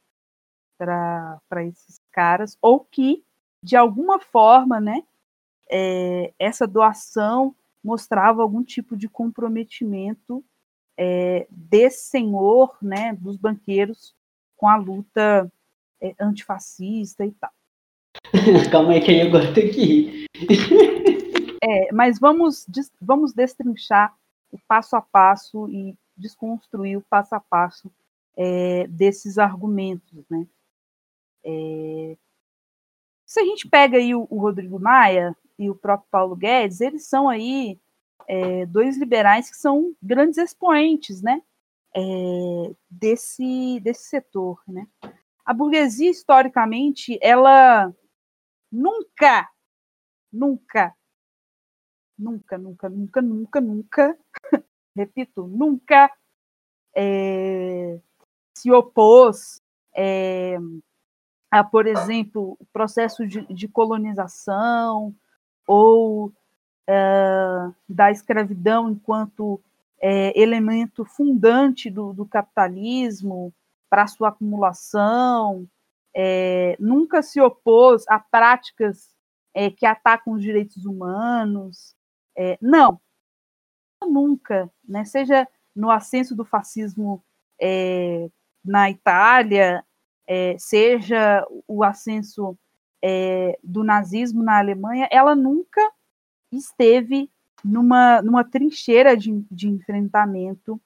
para 0.77 1.65
esses 1.65 1.99
caras, 2.11 2.57
ou 2.61 2.79
que, 2.79 3.23
de 3.63 3.75
alguma 3.75 4.19
forma, 4.19 4.79
né, 4.79 5.03
é, 5.69 6.31
essa 6.37 6.67
doação 6.67 7.55
mostrava 7.83 8.43
algum 8.43 8.63
tipo 8.63 8.95
de 8.95 9.09
comprometimento 9.09 10.43
é, 10.97 11.47
desse 11.49 12.09
senhor, 12.09 12.77
né, 12.81 13.13
dos 13.13 13.35
banqueiros, 13.35 14.15
com 14.55 14.67
a 14.67 14.75
luta 14.75 15.51
é, 15.99 16.13
antifascista 16.19 17.25
e 17.25 17.31
tal. 17.31 17.51
Calma 18.71 18.93
aí 18.93 19.01
que 19.01 19.09
aí 19.09 19.21
eu 19.21 19.31
gosto 19.31 19.59
aqui. 19.59 20.25
é, 21.63 21.91
mas 21.91 22.19
vamos, 22.19 22.67
vamos 23.01 23.33
destrinchar 23.33 24.15
o 24.51 24.59
passo 24.67 24.95
a 24.95 25.01
passo 25.01 25.67
e 25.69 25.95
desconstruir 26.15 26.97
o 26.97 27.05
passo 27.09 27.33
a 27.33 27.39
passo 27.39 27.91
é, 28.37 28.87
desses 28.87 29.37
argumentos, 29.37 30.25
né? 30.29 30.47
É, 31.43 32.17
se 33.25 33.39
a 33.39 33.45
gente 33.45 33.67
pega 33.67 33.97
aí 33.97 34.13
o, 34.13 34.27
o, 34.29 34.39
Rodrigo 34.39 34.79
Maia 34.79 35.35
e 35.57 35.69
o 35.69 35.75
próprio 35.75 36.09
Paulo 36.11 36.35
Guedes, 36.35 36.81
eles 36.81 37.05
são 37.05 37.29
aí 37.29 37.79
é, 38.27 38.65
dois 38.65 38.97
liberais 38.97 39.49
que 39.49 39.57
são 39.57 39.95
grandes 40.01 40.37
expoentes, 40.37 41.21
né? 41.21 41.41
É, 41.95 42.01
desse, 42.89 43.79
desse 43.81 44.03
setor, 44.03 44.61
né? 44.67 44.87
A 45.45 45.53
burguesia, 45.53 46.09
historicamente, 46.09 47.17
ela 47.21 47.93
nunca, 48.71 49.49
nunca, 50.31 50.95
nunca, 52.17 52.57
nunca, 52.57 52.89
nunca, 52.89 53.21
nunca, 53.21 53.61
nunca, 53.61 54.19
repito, 54.95 55.47
nunca 55.47 56.11
é, 56.95 57.99
se 58.61 58.71
opôs 58.71 59.59
é, 59.95 60.55
a, 61.49 61.63
por 61.63 61.87
exemplo, 61.87 62.55
o 62.59 62.65
processo 62.71 63.25
de, 63.25 63.41
de 63.51 63.67
colonização 63.67 65.15
ou 65.67 66.31
é, 66.87 67.71
da 67.89 68.11
escravidão 68.11 68.91
enquanto 68.91 69.59
é, 69.99 70.39
elemento 70.39 71.03
fundante 71.03 71.89
do, 71.89 72.13
do 72.13 72.23
capitalismo 72.23 73.51
para 73.89 74.05
sua 74.05 74.29
acumulação, 74.29 75.67
é, 76.15 76.77
nunca 76.79 77.23
se 77.23 77.41
opôs 77.41 78.03
a 78.07 78.19
práticas 78.19 79.09
é, 79.55 79.71
que 79.71 79.87
atacam 79.87 80.33
os 80.33 80.41
direitos 80.41 80.85
humanos. 80.85 81.95
É, 82.37 82.59
não, 82.61 83.01
nunca, 84.03 84.71
né? 84.87 85.03
seja 85.03 85.47
no 85.75 85.89
ascenso 85.89 86.35
do 86.35 86.45
fascismo 86.45 87.23
é, 87.59 88.29
na 88.63 88.89
Itália, 88.89 89.83
é, 90.27 90.55
seja 90.57 91.45
o 91.67 91.83
ascenso 91.83 92.57
é, 93.03 93.57
do 93.63 93.83
nazismo 93.83 94.43
na 94.43 94.59
Alemanha, 94.59 95.07
ela 95.11 95.35
nunca 95.35 95.81
esteve 96.51 97.29
numa, 97.63 98.21
numa 98.21 98.43
trincheira 98.43 99.15
de, 99.15 99.45
de 99.49 99.67
enfrentamento, 99.67 100.79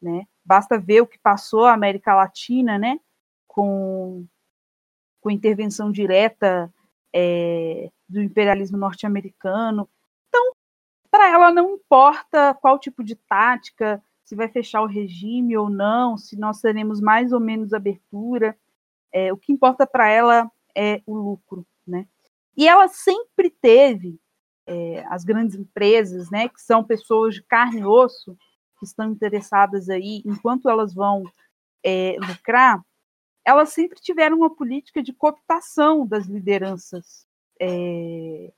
né? 0.00 0.26
Basta 0.44 0.78
ver 0.78 1.02
o 1.02 1.06
que 1.06 1.18
passou 1.18 1.66
a 1.66 1.74
América 1.74 2.14
Latina, 2.14 2.78
né? 2.78 2.98
Com, 3.46 4.26
com 5.20 5.30
intervenção 5.30 5.92
direta 5.92 6.72
é, 7.14 7.90
do 8.08 8.22
imperialismo 8.22 8.78
norte-americano. 8.78 9.88
Então, 10.28 10.54
para 11.10 11.30
ela 11.30 11.52
não 11.52 11.74
importa 11.74 12.54
qual 12.54 12.78
tipo 12.78 13.04
de 13.04 13.14
tática, 13.14 14.02
se 14.30 14.36
vai 14.36 14.46
fechar 14.46 14.80
o 14.80 14.86
regime 14.86 15.56
ou 15.56 15.68
não, 15.68 16.16
se 16.16 16.36
nós 16.38 16.60
teremos 16.60 17.00
mais 17.00 17.32
ou 17.32 17.40
menos 17.40 17.72
abertura. 17.72 18.56
É, 19.12 19.32
o 19.32 19.36
que 19.36 19.52
importa 19.52 19.84
para 19.84 20.08
ela 20.08 20.48
é 20.72 21.02
o 21.04 21.16
lucro, 21.16 21.66
né? 21.84 22.06
E 22.56 22.68
ela 22.68 22.86
sempre 22.86 23.50
teve 23.50 24.20
é, 24.68 25.04
as 25.08 25.24
grandes 25.24 25.56
empresas, 25.56 26.30
né, 26.30 26.48
que 26.48 26.62
são 26.62 26.84
pessoas 26.84 27.34
de 27.34 27.42
carne 27.42 27.80
e 27.80 27.84
osso, 27.84 28.38
que 28.78 28.84
estão 28.84 29.10
interessadas 29.10 29.88
aí, 29.88 30.22
enquanto 30.24 30.70
elas 30.70 30.94
vão 30.94 31.24
é, 31.84 32.14
lucrar, 32.20 32.80
elas 33.44 33.70
sempre 33.70 34.00
tiveram 34.00 34.36
uma 34.36 34.54
política 34.54 35.02
de 35.02 35.12
cooptação 35.12 36.06
das 36.06 36.26
lideranças, 36.26 37.26
é, 37.60 38.52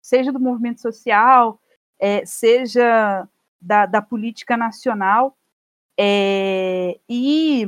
seja 0.00 0.30
do 0.30 0.38
movimento 0.38 0.80
social, 0.80 1.60
é, 1.98 2.24
seja 2.24 3.28
da, 3.60 3.86
da 3.86 4.02
política 4.02 4.56
nacional. 4.56 5.36
É, 5.98 6.98
e 7.08 7.66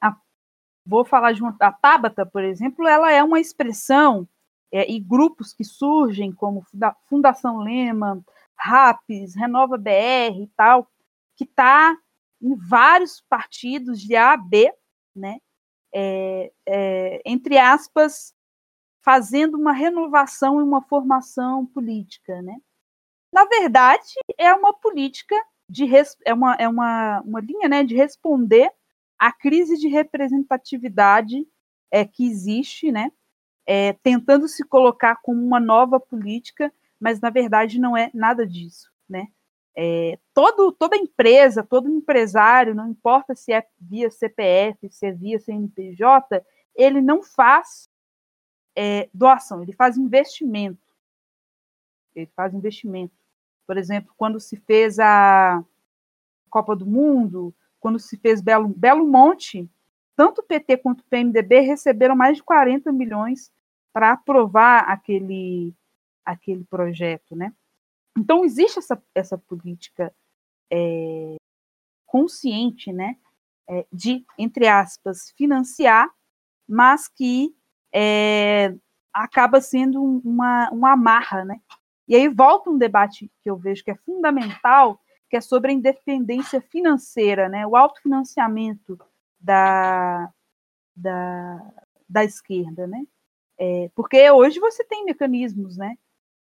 a, 0.00 0.16
vou 0.84 1.04
falar 1.04 1.34
uma, 1.34 1.56
a 1.60 1.72
Tabata, 1.72 2.26
por 2.26 2.44
exemplo, 2.44 2.86
ela 2.86 3.10
é 3.12 3.22
uma 3.22 3.40
expressão 3.40 4.28
é, 4.72 4.90
e 4.90 5.00
grupos 5.00 5.52
que 5.52 5.64
surgem 5.64 6.32
como 6.32 6.66
Fundação 7.08 7.58
Lema, 7.58 8.22
RAPS, 8.56 9.34
Renova 9.34 9.76
BR 9.76 10.42
e 10.42 10.50
tal, 10.56 10.90
que 11.36 11.44
está 11.44 11.96
em 12.40 12.54
vários 12.54 13.20
partidos 13.22 14.00
de 14.00 14.16
A 14.16 14.32
a 14.32 14.36
B, 14.36 14.72
né? 15.14 15.38
É, 15.94 16.52
é, 16.66 17.22
entre 17.24 17.56
aspas, 17.58 18.34
fazendo 19.02 19.56
uma 19.56 19.72
renovação 19.72 20.60
e 20.60 20.62
uma 20.62 20.82
formação 20.82 21.64
política, 21.64 22.42
né? 22.42 22.56
Na 23.36 23.44
verdade, 23.44 24.14
é 24.38 24.50
uma 24.54 24.72
política 24.72 25.36
de 25.68 25.86
é 26.24 26.32
uma, 26.32 26.54
é 26.54 26.66
uma, 26.66 27.20
uma 27.20 27.38
linha 27.38 27.68
né, 27.68 27.84
de 27.84 27.94
responder 27.94 28.72
à 29.18 29.30
crise 29.30 29.76
de 29.76 29.88
representatividade 29.88 31.46
é, 31.90 32.02
que 32.06 32.26
existe, 32.26 32.90
né, 32.90 33.12
é, 33.66 33.92
tentando 33.92 34.48
se 34.48 34.64
colocar 34.64 35.16
como 35.16 35.44
uma 35.44 35.60
nova 35.60 36.00
política, 36.00 36.72
mas 36.98 37.20
na 37.20 37.28
verdade 37.28 37.78
não 37.78 37.94
é 37.94 38.10
nada 38.14 38.46
disso. 38.46 38.90
Né? 39.06 39.28
É, 39.76 40.18
todo, 40.32 40.72
toda 40.72 40.96
empresa, 40.96 41.62
todo 41.62 41.90
empresário, 41.90 42.74
não 42.74 42.88
importa 42.88 43.34
se 43.34 43.52
é 43.52 43.66
via 43.78 44.10
CPF, 44.10 44.88
se 44.88 45.04
é 45.04 45.12
via 45.12 45.38
CNPJ, 45.38 46.42
ele 46.74 47.02
não 47.02 47.22
faz 47.22 47.90
é, 48.74 49.10
doação, 49.12 49.62
ele 49.62 49.74
faz 49.74 49.98
investimento. 49.98 50.86
Ele 52.14 52.30
faz 52.34 52.54
investimento. 52.54 53.25
Por 53.66 53.76
exemplo, 53.76 54.12
quando 54.16 54.38
se 54.38 54.56
fez 54.56 54.98
a 54.98 55.62
Copa 56.48 56.76
do 56.76 56.86
Mundo, 56.86 57.54
quando 57.80 57.98
se 57.98 58.16
fez 58.16 58.40
Belo, 58.40 58.68
Belo 58.68 59.06
Monte, 59.06 59.68
tanto 60.14 60.40
o 60.40 60.44
PT 60.44 60.78
quanto 60.78 61.00
o 61.00 61.04
PMDB 61.04 61.60
receberam 61.60 62.16
mais 62.16 62.36
de 62.36 62.42
40 62.42 62.90
milhões 62.92 63.52
para 63.92 64.12
aprovar 64.12 64.90
aquele, 64.90 65.74
aquele 66.24 66.64
projeto, 66.64 67.34
né? 67.36 67.52
Então 68.16 68.44
existe 68.44 68.78
essa, 68.78 69.02
essa 69.14 69.36
política 69.36 70.14
é, 70.72 71.36
consciente, 72.06 72.92
né, 72.92 73.16
é, 73.68 73.86
de 73.92 74.24
entre 74.38 74.66
aspas 74.66 75.32
financiar, 75.36 76.08
mas 76.66 77.08
que 77.08 77.54
é, 77.92 78.74
acaba 79.12 79.60
sendo 79.60 80.02
uma, 80.02 80.70
uma 80.70 80.92
amarra, 80.92 81.44
né, 81.44 81.60
e 82.08 82.14
aí 82.14 82.28
volta 82.28 82.70
um 82.70 82.78
debate 82.78 83.30
que 83.42 83.50
eu 83.50 83.56
vejo 83.56 83.82
que 83.82 83.90
é 83.90 83.96
fundamental, 83.96 85.00
que 85.28 85.36
é 85.36 85.40
sobre 85.40 85.70
a 85.70 85.74
independência 85.74 86.60
financeira, 86.60 87.48
né? 87.48 87.66
o 87.66 87.76
autofinanciamento 87.76 88.98
da, 89.40 90.32
da, 90.94 91.72
da 92.08 92.24
esquerda. 92.24 92.86
Né? 92.86 93.04
É, 93.58 93.90
porque 93.94 94.30
hoje 94.30 94.60
você 94.60 94.84
tem 94.84 95.04
mecanismos, 95.04 95.76
né? 95.76 95.96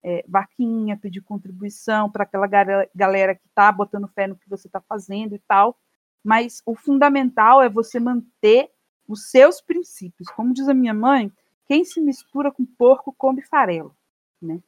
É, 0.04 0.24
vaquinha, 0.28 0.96
pedir 0.96 1.22
contribuição 1.22 2.10
para 2.10 2.24
aquela 2.24 2.48
galera 2.96 3.36
que 3.36 3.46
está 3.48 3.72
botando 3.72 4.08
fé 4.08 4.28
no 4.28 4.38
que 4.38 4.48
você 4.48 4.68
está 4.68 4.80
fazendo 4.80 5.36
e 5.36 5.40
tal, 5.40 5.78
mas 6.24 6.62
o 6.66 6.76
fundamental 6.76 7.62
é 7.62 7.68
você 7.68 8.00
manter 8.00 8.72
os 9.08 9.30
seus 9.30 9.60
princípios. 9.60 10.30
Como 10.30 10.54
diz 10.54 10.70
a 10.70 10.74
minha 10.74 10.94
mãe, 10.94 11.32
quem 11.66 11.84
se 11.84 12.00
mistura 12.00 12.52
com 12.52 12.66
porco 12.66 13.14
come 13.18 13.42
farelo. 13.42 13.96
Né? 14.42 14.62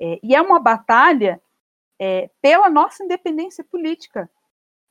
É, 0.00 0.18
e 0.22 0.34
é 0.34 0.40
uma 0.40 0.58
batalha 0.58 1.40
é, 1.98 2.30
pela 2.40 2.68
nossa 2.68 3.04
independência 3.04 3.64
política. 3.64 4.30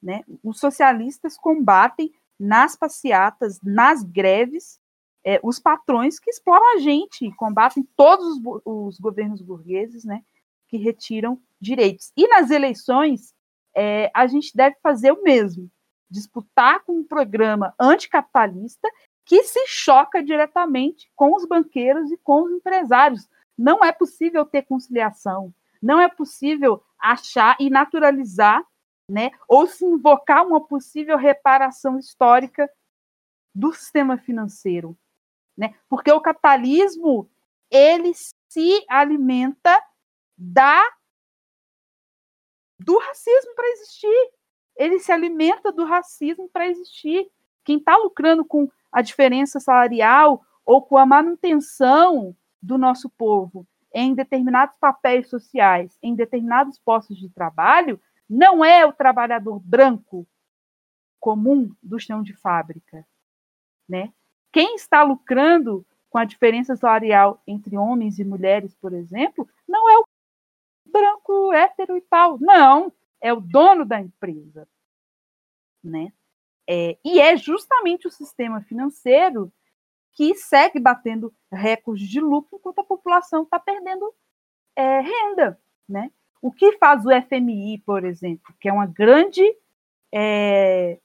Né? 0.02 0.22
Os 0.44 0.60
socialistas 0.60 1.38
combatem 1.38 2.13
nas 2.39 2.76
passeatas, 2.76 3.60
nas 3.62 4.04
greves, 4.04 4.80
é, 5.24 5.39
os 5.42 5.60
patrões 5.60 6.20
que 6.20 6.30
exploram 6.30 6.76
a 6.76 6.80
gente, 6.80 7.32
combatem 7.36 7.88
todos 7.96 8.38
os, 8.38 8.62
os, 8.66 9.00
governos 9.00 9.42
burgueses 9.42 10.04
né, 10.04 10.22
que 10.68 10.78
retiram 10.78 11.39
direitos. 11.60 12.12
E 12.18 12.28
nas 12.28 12.52
eleições, 12.52 13.34
é, 13.74 14.12
a 14.13 14.28
gente 14.28 14.56
deve 14.56 14.76
fazer 14.84 15.12
o 15.12 15.24
mesmo, 15.24 15.72
disputar 16.10 16.82
com 16.84 17.00
um 17.00 17.04
programa 17.04 17.74
anticapitalista 17.80 18.89
que 19.26 19.44
se 19.44 19.66
choca 19.68 20.22
diretamente 20.22 21.10
com 21.16 21.34
os 21.34 21.46
banqueiros 21.46 22.12
e 22.12 22.18
com 22.18 22.44
os 22.44 22.52
empresários, 22.52 23.30
não 23.58 23.84
é 23.84 23.92
possível 23.92 24.46
ter 24.46 24.63
conciliação, 24.63 25.54
não 25.82 26.00
é 26.00 26.10
possível 26.10 26.84
achar 27.00 27.56
e 27.60 27.70
naturalizar, 27.70 28.63
né, 29.10 29.32
ou 29.48 29.68
se 29.68 29.84
invocar 29.86 30.46
uma 30.46 30.66
possível 30.66 31.18
reparação 31.18 32.00
histórica 32.00 32.70
do 33.54 33.74
sistema 33.74 34.18
financeiro, 34.18 34.98
né? 35.58 35.76
Porque 35.88 36.12
o 36.12 36.22
capitalismo 36.22 37.30
ele 37.70 38.13
se 38.50 38.86
alimenta 38.89 39.82
da 40.38 40.82
do 42.80 42.98
racismo 42.98 43.56
para 43.56 43.68
existir. 43.70 44.32
Ele 44.76 45.00
se 45.00 45.12
alimenta 45.12 45.72
do 45.72 45.86
racismo 45.86 46.50
para 46.50 46.68
existir. 46.68 47.30
Quem 47.63 47.78
está 47.78 47.96
lucrando 47.98 48.44
com 48.44 48.70
a 48.92 49.02
diferença 49.02 49.60
salarial 49.60 50.44
ou 50.66 50.82
com 50.82 50.98
a 50.98 51.06
manutenção 51.06 52.36
do 52.63 52.78
nosso 52.78 53.10
povo 53.10 53.67
em 53.93 54.15
determinados 54.15 54.78
papéis 54.78 55.30
sociais, 55.30 55.97
em 56.02 56.15
determinados 56.15 56.80
postos 56.80 57.17
de 57.17 57.30
trabalho, 57.30 58.02
não 58.28 58.63
é 58.63 58.86
o 58.86 58.93
trabalhador 58.93 59.60
branco 59.60 60.26
comum 61.19 61.76
do 61.82 61.99
chão 61.99 62.23
de 62.23 62.34
fábrica, 62.34 63.06
né? 63.88 64.12
Quem 64.52 64.76
está 64.76 65.04
lucrando 65.04 65.86
com 66.10 66.17
a 66.17 66.26
diferença 66.26 66.76
salarial 66.76 67.41
entre 67.45 67.78
homens 67.78 68.17
e 68.17 68.23
mulheres, 68.23 68.73
por 68.76 68.93
exemplo, 68.93 69.47
não 69.67 69.89
é 69.89 69.97
o 69.97 70.06
branco 70.86 71.54
hétero 71.54 71.97
e 71.97 72.02
tal, 72.02 72.39
não, 72.39 72.91
é 73.21 73.34
o 73.34 73.41
dono 73.41 73.86
da 73.86 73.99
empresa, 73.99 74.67
né? 75.84 76.13
É, 76.67 76.97
e 77.04 77.19
é 77.19 77.36
justamente 77.36 78.08
o 78.08 78.12
sistema 78.12 78.62
financeiro 78.62 79.52
que 80.13 80.36
segue 80.36 80.80
batendo 80.80 81.34
recordes 81.52 82.08
de 82.08 82.19
lucro 82.19 82.58
enquanto 82.58 82.80
a 82.80 82.84
população 82.84 83.43
está 83.43 83.60
perdendo 83.60 84.13
é, 84.76 84.99
renda. 84.99 85.60
Né? 85.88 86.12
O 86.41 86.52
que 86.52 86.78
faz 86.78 87.06
o 87.06 87.10
FMI, 87.10 87.80
por 87.80 88.06
exemplo, 88.06 88.54
que 88.60 88.69
é 88.69 88.73
uma 88.73 88.86
grande 88.86 89.43
é, 90.13 90.99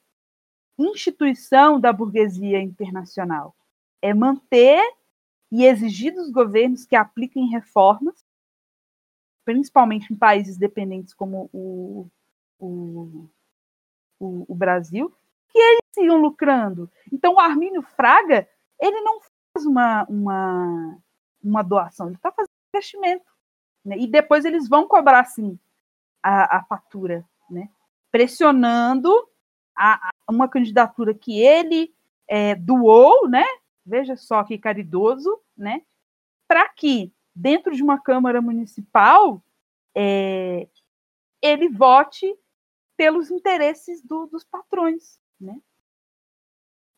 instituição 0.79 1.81
da 1.81 1.93
burguesia 1.93 2.61
internacional, 2.61 3.55
é 4.01 4.13
manter 4.13 4.83
e 5.51 5.65
exigir 5.65 6.15
dos 6.15 6.31
governos 6.31 6.85
que 6.85 6.95
apliquem 6.95 7.49
reformas, 7.49 8.25
principalmente 9.45 10.13
em 10.13 10.17
países 10.17 10.59
dependentes 10.59 11.15
como 11.15 11.49
o, 11.53 12.07
o, 12.59 13.29
o, 14.21 14.45
o 14.53 14.55
Brasil, 14.55 15.11
que 15.49 15.59
eles 15.59 15.81
sigam 15.95 16.19
lucrando. 16.19 16.91
Então, 17.11 17.35
o 17.35 17.41
Armínio 17.41 17.81
Fraga 17.83 18.47
ele 18.81 19.01
não 19.01 19.21
faz 19.21 19.67
uma, 19.67 20.05
uma, 20.05 20.99
uma 21.43 21.63
doação, 21.63 22.07
ele 22.07 22.17
está 22.17 22.31
fazendo 22.31 22.51
investimento. 22.75 23.31
Né? 23.85 23.99
E 23.99 24.07
depois 24.07 24.45
eles 24.45 24.69
vão 24.69 24.87
cobrar, 24.87 25.25
sim, 25.25 25.59
a, 26.23 26.59
a 26.59 26.65
fatura, 26.65 27.25
né? 27.51 27.69
pressionando 28.11 29.13
a, 29.77 30.09
a 30.09 30.13
uma 30.31 30.49
candidatura 30.49 31.15
que 31.15 31.41
ele 31.41 31.95
é, 32.27 32.55
doou, 32.55 33.29
né? 33.29 33.45
veja 33.85 34.17
só 34.17 34.45
que 34.45 34.59
caridoso, 34.59 35.41
né? 35.57 35.83
para 36.47 36.69
que, 36.69 37.13
dentro 37.35 37.75
de 37.75 37.83
uma 37.83 37.99
Câmara 37.99 38.41
Municipal, 38.41 39.43
é, 39.95 40.69
ele 41.41 41.69
vote 41.69 42.37
pelos 42.97 43.31
interesses 43.31 44.03
do, 44.03 44.27
dos 44.27 44.45
patrões. 44.45 45.21
Né? 45.41 45.59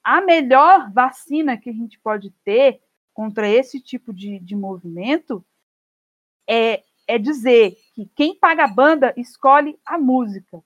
A 0.03 0.21
melhor 0.21 0.91
vacina 0.93 1.57
que 1.57 1.71
a 1.71 1.73
gente 1.73 1.99
pode 1.99 2.31
ter 2.45 2.81
contra 3.13 3.49
esse 3.49 3.81
tipo 3.81 4.13
de, 4.13 4.39
de 4.39 4.57
movimento 4.57 5.45
é, 6.49 6.83
é 7.07 7.19
dizer 7.19 7.77
que 7.95 8.07
quem 8.15 8.39
paga 8.39 8.65
a 8.65 8.69
banda 8.69 9.13
escolhe 9.17 9.79
a 9.85 9.99
música. 9.99 10.63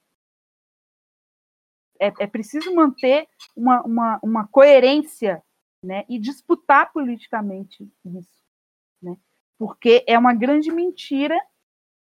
É, 2.01 2.12
é 2.20 2.27
preciso 2.27 2.75
manter 2.75 3.27
uma, 3.57 3.83
uma, 3.83 4.20
uma 4.23 4.49
coerência 4.49 5.42
né, 5.83 6.05
e 6.09 6.18
disputar 6.18 6.92
politicamente 6.92 7.90
isso. 8.05 8.42
Né? 9.03 9.16
Porque 9.59 10.05
é 10.07 10.18
uma 10.18 10.35
grande 10.35 10.70
mentira 10.73 11.38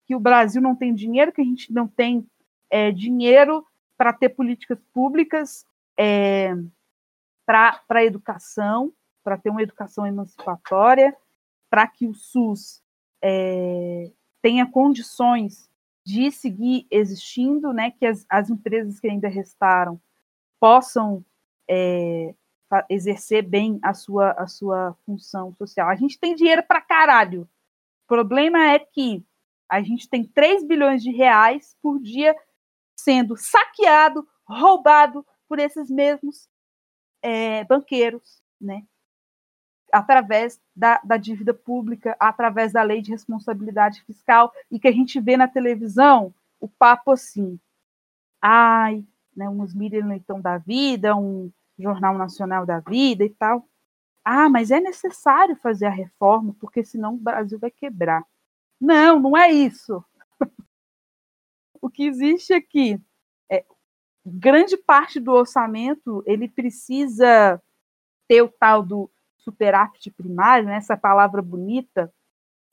que 0.05 0.15
o 0.15 0.19
Brasil 0.19 0.61
não 0.61 0.75
tem 0.75 0.93
dinheiro, 0.93 1.31
que 1.31 1.41
a 1.41 1.45
gente 1.45 1.71
não 1.71 1.87
tem 1.87 2.27
é, 2.69 2.91
dinheiro 2.91 3.65
para 3.97 4.13
ter 4.13 4.29
políticas 4.29 4.79
públicas 4.93 5.65
é, 5.97 6.55
para 7.51 7.99
a 7.99 8.03
educação, 8.05 8.93
para 9.23 9.37
ter 9.37 9.49
uma 9.49 9.61
educação 9.61 10.07
emancipatória, 10.07 11.15
para 11.69 11.85
que 11.85 12.07
o 12.07 12.13
SUS 12.13 12.81
é, 13.21 14.09
tenha 14.41 14.65
condições 14.65 15.69
de 16.05 16.31
seguir 16.31 16.87
existindo, 16.89 17.73
né, 17.73 17.91
que 17.91 18.05
as, 18.05 18.25
as 18.29 18.49
empresas 18.49 18.99
que 18.99 19.07
ainda 19.07 19.27
restaram 19.27 20.01
possam 20.59 21.23
é, 21.69 22.33
exercer 22.89 23.43
bem 23.43 23.79
a 23.83 23.93
sua, 23.93 24.31
a 24.31 24.47
sua 24.47 24.95
função 25.05 25.53
social. 25.55 25.89
A 25.89 25.95
gente 25.95 26.17
tem 26.17 26.35
dinheiro 26.35 26.63
para 26.63 26.81
caralho. 26.81 27.41
O 28.05 28.07
problema 28.07 28.71
é 28.71 28.79
que 28.79 29.23
a 29.69 29.81
gente 29.81 30.09
tem 30.09 30.23
3 30.23 30.63
bilhões 30.63 31.03
de 31.03 31.11
reais 31.11 31.75
por 31.81 31.99
dia 31.99 32.35
sendo 32.95 33.35
saqueado, 33.35 34.27
roubado 34.45 35.25
por 35.47 35.59
esses 35.59 35.89
mesmos 35.89 36.49
é, 37.21 37.63
banqueiros, 37.65 38.41
né? 38.59 38.83
através 39.91 40.59
da, 40.75 40.99
da, 41.03 41.17
dívida 41.17 41.53
pública, 41.53 42.15
através 42.19 42.71
da 42.71 42.81
lei 42.81 43.01
de 43.01 43.11
responsabilidade 43.11 44.01
fiscal, 44.03 44.51
e 44.71 44.79
que 44.79 44.87
a 44.87 44.91
gente 44.91 45.19
vê 45.19 45.35
na 45.35 45.47
televisão 45.47 46.33
o 46.59 46.67
papo 46.67 47.11
assim, 47.11 47.59
ai, 48.41 49.03
né, 49.35 49.49
uns 49.49 49.73
Miriam 49.73 50.07
Leitão 50.07 50.39
da 50.39 50.57
vida, 50.57 51.15
um 51.15 51.51
Jornal 51.77 52.17
Nacional 52.17 52.65
da 52.65 52.79
Vida 52.79 53.23
e 53.23 53.29
tal. 53.29 53.67
Ah, 54.23 54.49
mas 54.49 54.71
é 54.71 54.79
necessário 54.79 55.55
fazer 55.55 55.87
a 55.87 55.91
reforma, 55.91 56.55
porque 56.59 56.83
senão 56.83 57.15
o 57.15 57.17
Brasil 57.17 57.57
vai 57.59 57.71
quebrar. 57.71 58.23
Não, 58.79 59.19
não 59.19 59.37
é 59.37 59.51
isso. 59.51 60.03
o 61.81 61.89
que 61.89 62.03
existe 62.03 62.53
aqui 62.53 62.93
é 62.93 62.99
grande 64.25 64.77
parte 64.77 65.19
do 65.19 65.31
orçamento 65.31 66.23
ele 66.25 66.47
precisa 66.47 67.61
ter 68.27 68.41
o 68.41 68.49
tal 68.49 68.83
do 68.83 69.09
superávit 69.37 70.11
primário, 70.11 70.67
né, 70.67 70.75
essa 70.75 70.95
palavra 70.95 71.41
bonita 71.41 72.13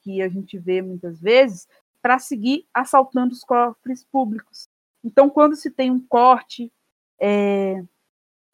que 0.03 0.23
a 0.23 0.29
gente 0.29 0.59
vê 0.59 0.81
muitas 0.83 1.21
vezes, 1.21 1.67
para 2.01 2.19
seguir 2.19 2.67
assaltando 2.73 3.33
os 3.33 3.43
cofres 3.43 4.05
públicos. 4.05 4.69
Então, 5.03 5.29
quando 5.29 5.57
se 5.57 5.71
tem 5.71 5.91
um 5.91 6.01
corte 6.01 6.73
é, 7.21 7.83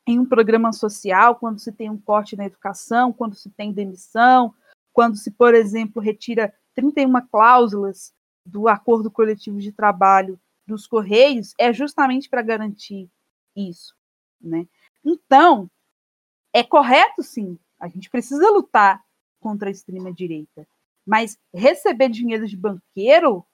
em 0.06 0.18
um 0.18 0.24
programa 0.24 0.72
social, 0.72 1.36
quando 1.36 1.58
se 1.58 1.72
tem 1.72 1.90
um 1.90 1.98
corte 1.98 2.36
na 2.36 2.46
educação, 2.46 3.12
quando 3.12 3.34
se 3.34 3.50
tem 3.50 3.72
demissão, 3.72 4.54
quando 4.92 5.16
se, 5.16 5.30
por 5.30 5.54
exemplo, 5.54 6.00
retira 6.00 6.54
31 6.74 7.26
cláusulas 7.28 8.12
do 8.46 8.68
acordo 8.68 9.10
coletivo 9.10 9.58
de 9.58 9.72
trabalho 9.72 10.38
dos 10.66 10.86
Correios 10.86 11.54
é 11.58 11.72
justamente 11.72 12.28
para 12.28 12.42
garantir 12.42 13.10
isso. 13.56 13.94
Né? 14.40 14.66
Então, 15.04 15.70
é 16.52 16.62
correto, 16.62 17.22
sim, 17.22 17.58
a 17.78 17.88
gente 17.88 18.08
precisa 18.08 18.50
lutar 18.50 19.02
contra 19.40 19.68
a 19.68 19.72
extrema-direita, 19.72 20.66
mas 21.06 21.38
receber 21.52 22.08
dinheiro 22.08 22.46
de 22.46 22.56
banqueiro 22.56 23.44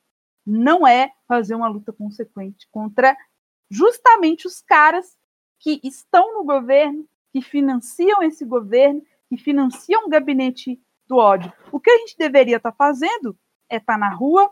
não 0.46 0.86
é 0.86 1.12
fazer 1.26 1.54
uma 1.54 1.68
luta 1.68 1.92
consequente 1.92 2.68
contra 2.70 3.16
justamente 3.70 4.46
os 4.46 4.60
caras 4.60 5.16
que 5.58 5.80
estão 5.82 6.34
no 6.34 6.44
governo, 6.44 7.08
que 7.32 7.42
financiam 7.42 8.22
esse 8.22 8.44
governo, 8.44 9.02
que 9.28 9.36
financiam 9.36 10.06
o 10.06 10.08
gabinete 10.08 10.80
do 11.06 11.16
ódio. 11.16 11.52
O 11.70 11.78
que 11.78 11.90
a 11.90 11.98
gente 11.98 12.16
deveria 12.16 12.56
estar 12.56 12.72
tá 12.72 12.76
fazendo 12.76 13.36
é 13.68 13.76
estar 13.76 13.94
tá 13.94 13.98
na 13.98 14.12
rua, 14.12 14.50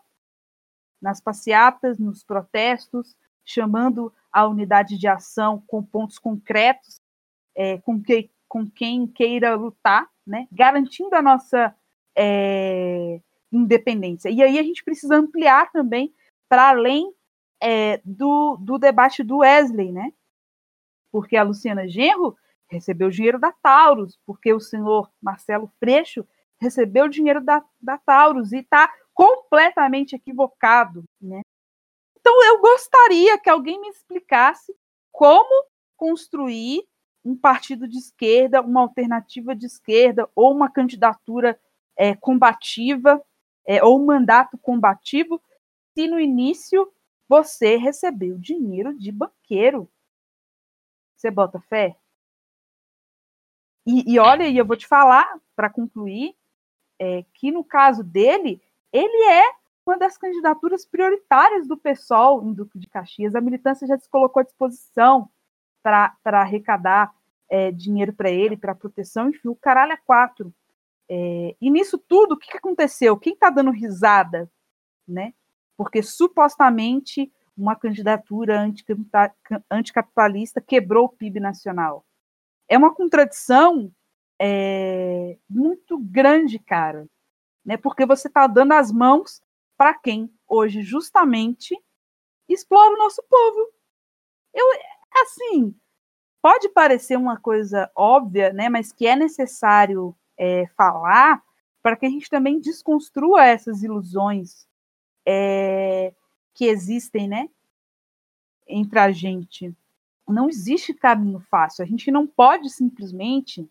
nas 1.01 1.21
passeatas, 1.21 1.99
nos 1.99 2.23
protestos, 2.23 3.17
chamando 3.45 4.13
a 4.31 4.47
unidade 4.47 4.99
de 4.99 5.09
ação 5.09 5.63
com 5.67 5.83
pontos 5.83 6.19
concretos, 6.19 7.01
é, 7.57 7.79
com, 7.79 8.01
que, 8.01 8.31
com 8.47 8.69
quem 8.69 9.07
queira 9.07 9.55
lutar, 9.55 10.09
né, 10.27 10.47
garantindo 10.53 11.15
a 11.15 11.23
nossa 11.23 11.75
é, 12.17 13.21
independência. 13.51 14.29
E 14.29 14.43
aí 14.43 14.59
a 14.59 14.63
gente 14.63 14.85
precisa 14.85 15.17
ampliar 15.17 15.71
também 15.73 16.15
para 16.49 16.69
além 16.71 17.13
é, 17.61 18.01
do, 18.05 18.57
do 18.57 18.79
debate 18.79 19.23
do 19.23 19.39
Wesley, 19.39 19.91
né? 19.91 20.13
Porque 21.11 21.37
a 21.37 21.43
Luciana 21.43 21.89
Genro 21.89 22.37
recebeu 22.69 23.11
dinheiro 23.11 23.39
da 23.39 23.51
Taurus, 23.51 24.19
porque 24.27 24.53
o 24.53 24.61
senhor 24.61 25.11
Marcelo 25.21 25.73
Freixo 25.79 26.27
recebeu 26.61 27.09
dinheiro 27.09 27.41
da, 27.41 27.65
da 27.81 27.97
Taurus 27.99 28.53
e 28.53 28.59
está 28.59 28.93
completamente 29.19 30.15
equivocado, 30.15 31.03
né? 31.21 31.43
Então 32.21 32.41
eu 32.45 32.61
gostaria 32.61 33.37
que 33.37 33.51
alguém 33.51 33.81
me 33.81 33.89
explicasse 33.89 34.73
como 35.11 35.67
construir 35.97 36.87
um 37.25 37.37
partido 37.37 37.89
de 37.89 37.99
esquerda, 37.99 38.63
uma 38.63 38.81
alternativa 38.81 39.57
de 39.57 39.67
esquerda 39.67 40.31
ou 40.37 40.53
uma 40.53 40.71
candidatura 40.71 41.61
é, 41.97 42.15
combativa 42.15 43.21
é, 43.67 43.83
ou 43.83 44.01
um 44.01 44.07
mandato 44.07 44.57
combativo, 44.57 45.43
se 45.95 46.07
no 46.07 46.21
início 46.21 46.89
você 47.29 47.75
recebeu 47.75 48.39
dinheiro 48.39 48.97
de 48.97 49.11
banqueiro. 49.11 49.91
Você 51.17 51.29
bota 51.29 51.59
fé? 51.63 51.97
E, 53.85 54.15
e 54.15 54.19
olha, 54.21 54.47
e 54.47 54.57
eu 54.57 54.65
vou 54.65 54.77
te 54.77 54.87
falar, 54.87 55.41
para 55.57 55.69
concluir, 55.69 56.37
é, 57.01 57.25
que 57.35 57.51
no 57.51 57.65
caso 57.65 58.05
dele, 58.05 58.63
ele 58.93 59.31
é 59.31 59.45
uma 59.87 59.99
das 59.99 60.19
candidaturas 60.19 60.85
prioritárias 60.85 61.67
do 61.67 61.77
PSOL 61.77 62.45
em 62.45 62.53
Duque 62.53 62.79
de 62.79 62.89
Caxias. 62.89 63.35
A 63.35 63.41
militância 63.41 63.87
já 63.87 63.99
se 63.99 64.09
colocou 64.09 64.41
à 64.41 64.45
disposição 64.45 65.31
para 65.83 66.15
arrecadar 66.25 67.15
é, 67.49 67.71
dinheiro 67.71 68.13
para 68.13 68.31
ele, 68.31 68.57
para 68.57 68.75
proteção, 68.75 69.31
enfim, 69.31 69.49
o 69.49 69.57
caralho 69.57 69.93
é 69.93 69.97
quatro. 69.97 70.53
É, 71.09 71.57
e 71.59 71.71
nisso 71.71 71.97
tudo, 71.97 72.33
o 72.33 72.37
que, 72.37 72.51
que 72.51 72.59
aconteceu? 72.59 73.17
Quem 73.17 73.33
está 73.33 73.49
dando 73.49 73.71
risada? 73.71 74.51
Né? 75.07 75.33
Porque 75.77 76.03
supostamente 76.03 77.33
uma 77.57 77.75
candidatura 77.75 78.71
anticapitalista 79.71 80.61
quebrou 80.61 81.07
o 81.07 81.09
PIB 81.09 81.41
nacional. 81.41 82.05
É 82.69 82.77
uma 82.77 82.95
contradição 82.95 83.91
é, 84.39 85.39
muito 85.49 85.99
grande, 85.99 86.59
cara, 86.59 87.09
né? 87.69 87.77
Porque 87.77 88.07
você 88.07 88.29
está 88.29 88.47
dando 88.47 88.73
as 88.73 88.91
mãos 88.91 89.43
para 89.77 89.93
quem 89.93 90.33
hoje 90.49 90.81
justamente 90.81 91.79
explora 92.49 92.95
o 92.95 92.97
nosso 92.97 93.23
povo. 93.29 93.69
Eu, 94.55 94.65
assim, 95.23 95.79
pode 96.41 96.71
parecer 96.71 97.19
uma 97.19 97.39
coisa 97.39 97.91
óbvia, 97.95 98.55
né? 98.55 98.71
Mas 98.71 98.91
que 98.91 99.07
é 99.07 99.15
necessário 99.15 100.17
é, 100.39 100.67
falar 100.69 101.45
para 101.83 101.95
que 101.95 102.07
a 102.07 102.09
gente 102.09 102.31
também 102.31 102.59
desconstrua 102.59 103.45
essas 103.45 103.83
ilusões 103.83 104.67
é, 105.27 106.15
que 106.55 106.65
existem, 106.65 107.29
né? 107.29 107.51
Entre 108.67 108.99
a 108.99 109.13
gente. 109.13 109.77
Não 110.27 110.49
existe 110.49 110.95
caminho 110.95 111.41
fácil. 111.51 111.85
A 111.85 111.87
gente 111.87 112.11
não 112.11 112.27
pode 112.27 112.71
simplesmente 112.71 113.71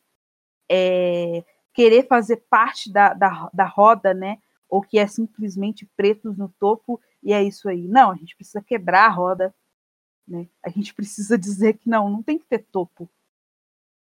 é, 0.70 1.44
querer 1.78 2.08
fazer 2.08 2.38
parte 2.50 2.92
da, 2.92 3.14
da, 3.14 3.52
da 3.54 3.66
roda, 3.66 4.12
né? 4.12 4.42
Ou 4.68 4.82
que 4.82 4.98
é 4.98 5.06
simplesmente 5.06 5.86
pretos 5.96 6.36
no 6.36 6.50
topo 6.60 7.00
e 7.22 7.32
é 7.32 7.44
isso 7.44 7.70
aí. 7.70 7.88
Não, 7.88 8.10
a 8.10 8.16
gente 8.16 8.36
precisa 8.36 8.64
quebrar 8.64 9.06
a 9.06 9.14
roda, 9.14 9.54
né? 10.28 10.50
A 10.66 10.70
gente 10.70 10.92
precisa 10.92 11.38
dizer 11.38 11.78
que 11.78 11.88
não, 11.88 12.10
não 12.10 12.24
tem 12.24 12.40
que 12.40 12.48
ter 12.48 12.66
topo. 12.72 13.08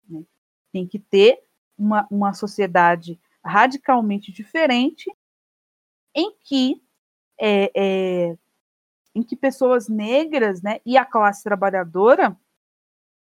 Né? 0.07 0.23
Tem 0.71 0.87
que 0.87 0.99
ter 0.99 1.43
uma, 1.79 2.07
uma 2.11 2.35
sociedade 2.35 3.19
radicalmente 3.43 4.31
diferente 4.31 5.11
em 6.15 6.37
que 6.43 6.85
é, 7.41 7.73
é, 7.75 8.39
em 9.15 9.23
que 9.23 9.35
pessoas 9.35 9.89
negras 9.89 10.61
né, 10.61 10.79
e 10.85 10.99
a 10.99 11.07
classe 11.07 11.43
trabalhadora 11.43 12.39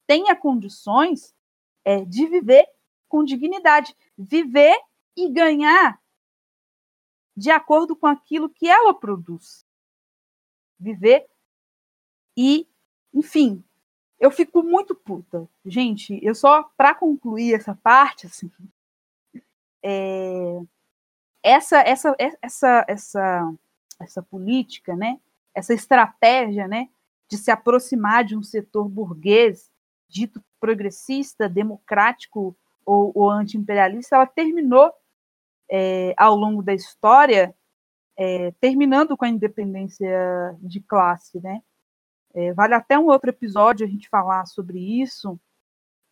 tenha 0.04 0.34
condições 0.34 1.32
é, 1.84 2.04
de 2.04 2.26
viver 2.26 2.66
com 3.12 3.22
dignidade, 3.22 3.94
viver 4.16 4.74
e 5.14 5.28
ganhar 5.28 6.00
de 7.36 7.50
acordo 7.50 7.94
com 7.94 8.06
aquilo 8.06 8.48
que 8.48 8.66
ela 8.66 8.94
produz. 8.94 9.66
Viver 10.80 11.28
e, 12.34 12.66
enfim, 13.12 13.62
eu 14.18 14.30
fico 14.30 14.62
muito 14.62 14.94
puta. 14.94 15.46
Gente, 15.62 16.18
eu 16.22 16.34
só, 16.34 16.62
para 16.74 16.94
concluir 16.94 17.52
essa 17.52 17.74
parte, 17.74 18.26
assim, 18.26 18.50
é, 19.84 20.62
essa, 21.42 21.80
essa, 21.80 22.16
essa, 22.18 22.84
essa, 22.88 23.54
essa 24.00 24.22
política, 24.22 24.96
né, 24.96 25.20
essa 25.54 25.74
estratégia, 25.74 26.66
né, 26.66 26.88
de 27.28 27.36
se 27.36 27.50
aproximar 27.50 28.24
de 28.24 28.34
um 28.34 28.42
setor 28.42 28.88
burguês 28.88 29.70
dito 30.08 30.42
progressista, 30.58 31.46
democrático 31.46 32.56
ou, 32.84 33.12
ou 33.14 33.30
anti-imperialista, 33.30 34.16
ela 34.16 34.26
terminou 34.26 34.92
é, 35.70 36.14
ao 36.16 36.34
longo 36.36 36.62
da 36.62 36.74
história, 36.74 37.54
é, 38.16 38.50
terminando 38.60 39.16
com 39.16 39.24
a 39.24 39.28
independência 39.28 40.56
de 40.60 40.80
classe, 40.80 41.40
né? 41.40 41.62
É, 42.34 42.52
vale 42.52 42.74
até 42.74 42.98
um 42.98 43.06
outro 43.06 43.30
episódio 43.30 43.86
a 43.86 43.88
gente 43.88 44.08
falar 44.08 44.46
sobre 44.46 44.78
isso. 44.78 45.38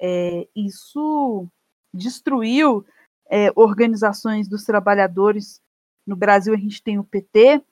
É, 0.00 0.46
isso 0.54 1.46
destruiu 1.92 2.84
é, 3.28 3.50
organizações 3.54 4.48
dos 4.48 4.64
trabalhadores. 4.64 5.62
No 6.06 6.16
Brasil 6.16 6.54
a 6.54 6.58
gente 6.58 6.82
tem 6.82 6.98
o 6.98 7.04
PT, 7.04 7.62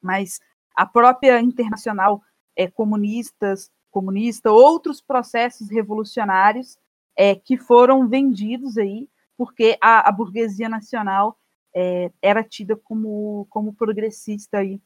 mas 0.00 0.40
a 0.74 0.86
própria 0.86 1.40
internacional 1.40 2.22
é, 2.56 2.68
comunistas, 2.68 3.70
comunista, 3.90 4.50
outros 4.50 5.00
processos 5.00 5.68
revolucionários 5.70 6.78
é, 7.18 7.34
que 7.34 7.58
foram 7.58 8.08
vendidos 8.08 8.78
aí, 8.78 9.08
porque 9.36 9.76
a, 9.82 10.08
a 10.08 10.12
burguesia 10.12 10.68
nacional 10.68 11.36
é, 11.74 12.12
era 12.22 12.44
tida 12.44 12.76
como, 12.76 13.44
como 13.50 13.74
progressista 13.74 14.58
aí, 14.58 14.80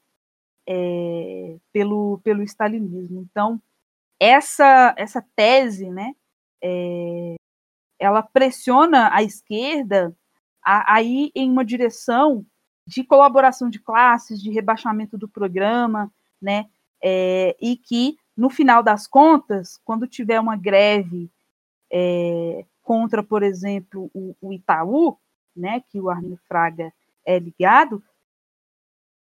é, 0.67 1.57
pelo, 1.71 2.19
pelo 2.23 2.41
stalinismo. 2.41 3.21
Então, 3.21 3.61
essa, 4.19 4.95
essa 4.97 5.23
tese, 5.35 5.91
né, 5.91 6.15
é, 6.63 7.35
ela 7.99 8.23
pressiona 8.23 9.13
a 9.13 9.21
esquerda 9.21 10.15
a, 10.65 10.95
a 10.95 11.03
ir 11.03 11.31
em 11.35 11.51
uma 11.51 11.63
direção 11.63 12.43
de 12.87 13.03
colaboração 13.03 13.69
de 13.69 13.79
classes, 13.79 14.41
de 14.41 14.49
rebaixamento 14.49 15.19
do 15.19 15.27
programa, 15.29 16.11
né? 16.41 16.65
É, 17.01 17.55
e 17.61 17.77
que, 17.77 18.17
no 18.35 18.49
final 18.49 18.81
das 18.81 19.07
contas, 19.07 19.79
quando 19.85 20.07
tiver 20.07 20.39
uma 20.39 20.55
greve 20.55 21.29
é, 21.95 22.65
contra, 22.81 23.21
por 23.21 23.43
exemplo, 23.43 24.09
o, 24.15 24.35
o, 24.41 24.51
Itaú, 24.51 25.15
né, 25.55 25.79
que 25.81 25.99
o 25.99 26.09
Armin 26.09 26.35
Fraga 26.47 26.91
é 27.23 27.37
ligado, 27.37 28.03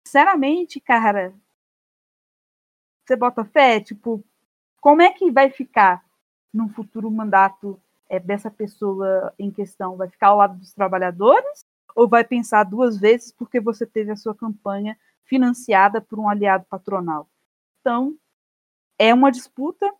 sinceramente, 0.05 0.81
cara, 0.81 1.33
você 3.07 3.15
bota 3.15 3.45
fé, 3.45 3.81
tipo, 3.81 4.25
como 4.81 5.03
é 5.03 5.13
que 5.13 5.31
vai 5.31 5.51
ficar 5.51 6.05
no 6.53 6.69
futuro 6.71 7.09
mandato 7.09 7.81
é, 8.09 8.19
dessa 8.19 8.51
pessoa 8.51 9.33
em 9.39 9.53
questão? 9.53 9.97
Vai 9.97 10.09
ficar 10.09 10.29
ao 10.29 10.39
lado 10.39 10.59
dos 10.59 10.75
trabalhadores 10.75 11.65
ou 11.95 12.09
vai 12.09 12.25
pensar 12.25 12.65
duas 12.65 12.99
vezes 12.99 13.31
porque 13.31 13.61
você 13.61 13.87
teve 13.87 14.11
a 14.11 14.17
sua 14.17 14.35
campanha 14.35 14.99
financiada 15.25 16.01
por 16.01 16.19
um 16.19 16.29
aliado 16.29 16.65
patronal. 16.69 17.29
Então, 17.81 18.17
é 18.99 19.15
uma 19.15 19.31
disputa 19.31 19.93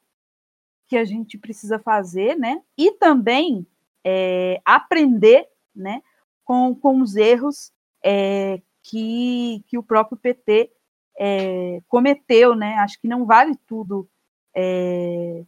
que 0.89 0.97
a 0.97 1.05
gente 1.05 1.39
precisa 1.39 1.79
fazer, 1.79 2.37
né? 2.37 2.63
E 2.77 2.93
também 2.93 3.67
é, 4.05 4.61
aprender, 4.65 5.47
né? 5.75 6.03
Com, 6.45 6.75
com 6.75 7.03
os 7.03 7.15
erros 7.15 7.73
é, 8.03 8.61
que, 8.83 9.63
que 9.69 9.77
o 9.77 9.83
próprio 9.83 10.17
PT 10.17 10.73
é, 11.19 11.83
cometeu, 11.89 12.55
né? 12.55 12.75
Acho 12.77 12.99
que 13.01 13.07
não 13.07 13.27
vale 13.27 13.55
tudo 13.67 14.09
é, 14.55 15.45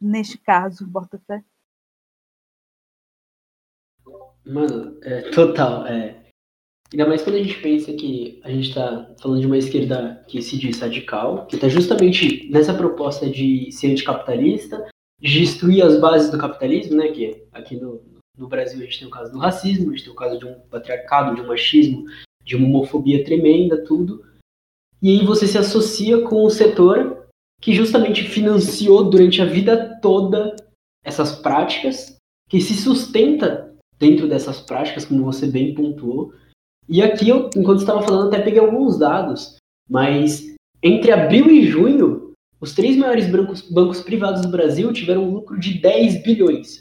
neste 0.00 0.38
caso, 0.38 0.86
Botafé. 0.86 1.42
Mano, 4.46 4.98
é, 5.02 5.30
total. 5.30 5.86
É. 5.86 6.17
Ainda 6.92 7.06
mais 7.06 7.22
quando 7.22 7.36
a 7.36 7.42
gente 7.42 7.60
pensa 7.60 7.92
que 7.92 8.40
a 8.42 8.50
gente 8.50 8.68
está 8.68 9.14
falando 9.20 9.40
de 9.40 9.46
uma 9.46 9.58
esquerda 9.58 10.24
que 10.26 10.40
se 10.40 10.56
diz 10.56 10.80
radical, 10.80 11.46
que 11.46 11.56
está 11.56 11.68
justamente 11.68 12.48
nessa 12.50 12.72
proposta 12.72 13.28
de 13.28 13.70
ser 13.70 13.90
anticapitalista, 13.90 14.88
de 15.20 15.40
destruir 15.40 15.82
as 15.82 16.00
bases 16.00 16.30
do 16.30 16.38
capitalismo, 16.38 16.96
né? 16.96 17.08
Que 17.08 17.44
aqui 17.52 17.76
no, 17.76 18.00
no 18.36 18.48
Brasil 18.48 18.80
a 18.80 18.84
gente 18.84 19.00
tem 19.00 19.08
o 19.08 19.10
caso 19.10 19.32
do 19.32 19.38
racismo, 19.38 19.90
a 19.90 19.94
gente 19.94 20.04
tem 20.04 20.12
o 20.12 20.16
caso 20.16 20.38
de 20.38 20.46
um 20.46 20.54
patriarcado, 20.70 21.34
de 21.34 21.42
um 21.42 21.46
machismo, 21.48 22.06
de 22.42 22.56
uma 22.56 22.66
homofobia 22.66 23.22
tremenda, 23.22 23.84
tudo. 23.84 24.24
E 25.02 25.10
aí 25.10 25.26
você 25.26 25.46
se 25.46 25.58
associa 25.58 26.22
com 26.22 26.42
o 26.42 26.50
setor 26.50 27.26
que 27.60 27.74
justamente 27.74 28.22
financiou 28.22 29.10
durante 29.10 29.42
a 29.42 29.44
vida 29.44 29.98
toda 30.00 30.56
essas 31.04 31.32
práticas, 31.32 32.16
que 32.48 32.60
se 32.60 32.74
sustenta 32.74 33.74
dentro 33.98 34.28
dessas 34.28 34.60
práticas, 34.60 35.04
como 35.04 35.24
você 35.24 35.46
bem 35.46 35.74
pontuou. 35.74 36.32
E 36.88 37.02
aqui, 37.02 37.28
eu, 37.28 37.50
enquanto 37.54 37.80
estava 37.80 38.02
falando, 38.02 38.28
até 38.28 38.42
peguei 38.42 38.60
alguns 38.60 38.98
dados, 38.98 39.56
mas 39.88 40.54
entre 40.82 41.12
abril 41.12 41.50
e 41.50 41.66
junho, 41.66 42.32
os 42.60 42.74
três 42.74 42.96
maiores 42.96 43.30
bancos, 43.30 43.62
bancos 43.62 44.00
privados 44.00 44.42
do 44.42 44.48
Brasil 44.48 44.92
tiveram 44.92 45.24
um 45.24 45.34
lucro 45.34 45.58
de 45.58 45.74
10 45.74 46.22
bilhões. 46.22 46.78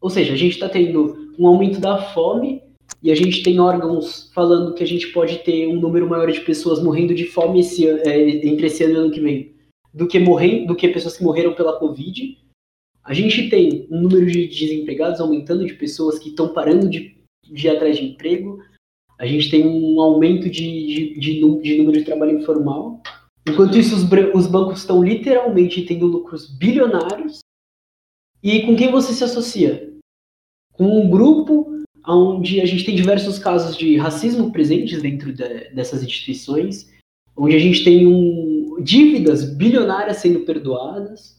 Ou 0.00 0.10
seja, 0.10 0.32
a 0.32 0.36
gente 0.36 0.54
está 0.54 0.68
tendo 0.68 1.32
um 1.38 1.46
aumento 1.46 1.80
da 1.80 1.98
fome 1.98 2.62
e 3.02 3.10
a 3.10 3.14
gente 3.14 3.42
tem 3.42 3.60
órgãos 3.60 4.30
falando 4.34 4.74
que 4.74 4.82
a 4.82 4.86
gente 4.86 5.08
pode 5.08 5.38
ter 5.38 5.66
um 5.66 5.78
número 5.78 6.08
maior 6.08 6.30
de 6.30 6.40
pessoas 6.40 6.82
morrendo 6.82 7.14
de 7.14 7.26
fome 7.26 7.60
esse, 7.60 7.86
é, 7.86 8.46
entre 8.46 8.66
esse 8.66 8.84
ano 8.84 8.94
e 8.94 8.96
ano 8.96 9.10
que 9.10 9.20
vem 9.20 9.54
do 9.92 10.06
que 10.06 10.18
morrendo, 10.18 10.68
do 10.68 10.76
que 10.76 10.88
pessoas 10.88 11.16
que 11.16 11.24
morreram 11.24 11.54
pela 11.54 11.78
Covid. 11.78 12.38
A 13.02 13.14
gente 13.14 13.48
tem 13.48 13.86
um 13.90 14.00
número 14.02 14.26
de 14.26 14.46
desempregados 14.46 15.20
aumentando, 15.20 15.64
de 15.64 15.74
pessoas 15.74 16.18
que 16.18 16.30
estão 16.30 16.52
parando 16.52 16.88
de, 16.88 17.16
de 17.44 17.66
ir 17.66 17.70
atrás 17.70 17.96
de 17.96 18.04
emprego. 18.04 18.62
A 19.18 19.26
gente 19.26 19.50
tem 19.50 19.66
um 19.66 20.00
aumento 20.00 20.50
de, 20.50 21.14
de, 21.14 21.20
de, 21.20 21.60
de 21.62 21.78
número 21.78 21.98
de 21.98 22.04
trabalho 22.04 22.38
informal. 22.38 23.00
Enquanto 23.48 23.78
isso, 23.78 23.94
os, 23.94 24.02
os 24.34 24.46
bancos 24.46 24.80
estão 24.80 25.02
literalmente 25.02 25.82
tendo 25.82 26.06
lucros 26.06 26.50
bilionários. 26.50 27.40
E 28.42 28.62
com 28.62 28.76
quem 28.76 28.90
você 28.90 29.12
se 29.12 29.24
associa? 29.24 29.92
Com 30.72 31.00
um 31.00 31.08
grupo 31.08 31.82
onde 32.06 32.60
a 32.60 32.66
gente 32.66 32.84
tem 32.84 32.94
diversos 32.94 33.38
casos 33.38 33.76
de 33.76 33.96
racismo 33.96 34.52
presentes 34.52 35.00
dentro 35.02 35.32
de, 35.32 35.70
dessas 35.70 36.02
instituições, 36.02 36.92
onde 37.36 37.56
a 37.56 37.58
gente 37.58 37.82
tem 37.82 38.06
um, 38.06 38.82
dívidas 38.82 39.56
bilionárias 39.56 40.18
sendo 40.18 40.40
perdoadas, 40.40 41.36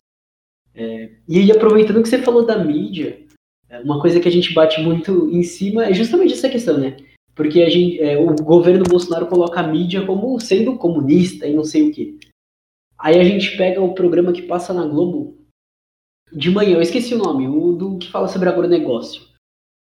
É, 0.80 1.10
e 1.28 1.40
aí, 1.40 1.52
aproveitando 1.52 2.04
que 2.04 2.08
você 2.08 2.22
falou 2.22 2.46
da 2.46 2.64
mídia, 2.64 3.26
é, 3.68 3.80
uma 3.80 4.00
coisa 4.00 4.20
que 4.20 4.28
a 4.28 4.32
gente 4.32 4.54
bate 4.54 4.80
muito 4.80 5.28
em 5.32 5.42
cima 5.42 5.86
é 5.86 5.94
justamente 5.94 6.34
essa 6.34 6.48
questão, 6.48 6.78
né? 6.78 6.98
Porque 7.38 7.62
a 7.62 7.70
gente, 7.70 8.02
é, 8.02 8.18
o 8.18 8.36
governo 8.36 8.84
Bolsonaro 8.84 9.28
coloca 9.28 9.60
a 9.60 9.68
mídia 9.68 10.04
como 10.08 10.40
sendo 10.40 10.76
comunista 10.76 11.46
e 11.46 11.54
não 11.54 11.64
sei 11.64 11.88
o 11.88 11.94
quê. 11.94 12.18
Aí 12.98 13.20
a 13.20 13.24
gente 13.24 13.56
pega 13.56 13.80
o 13.80 13.94
programa 13.94 14.34
que 14.34 14.42
passa 14.42 14.74
na 14.74 14.88
Globo 14.88 15.38
de 16.34 16.50
manhã, 16.50 16.76
eu 16.76 16.82
esqueci 16.82 17.14
o 17.14 17.20
nome, 17.20 17.48
o 17.48 17.74
do 17.74 18.00
que 18.00 18.10
fala 18.10 18.28
sobre 18.28 18.50
agronegócio. 18.50 19.22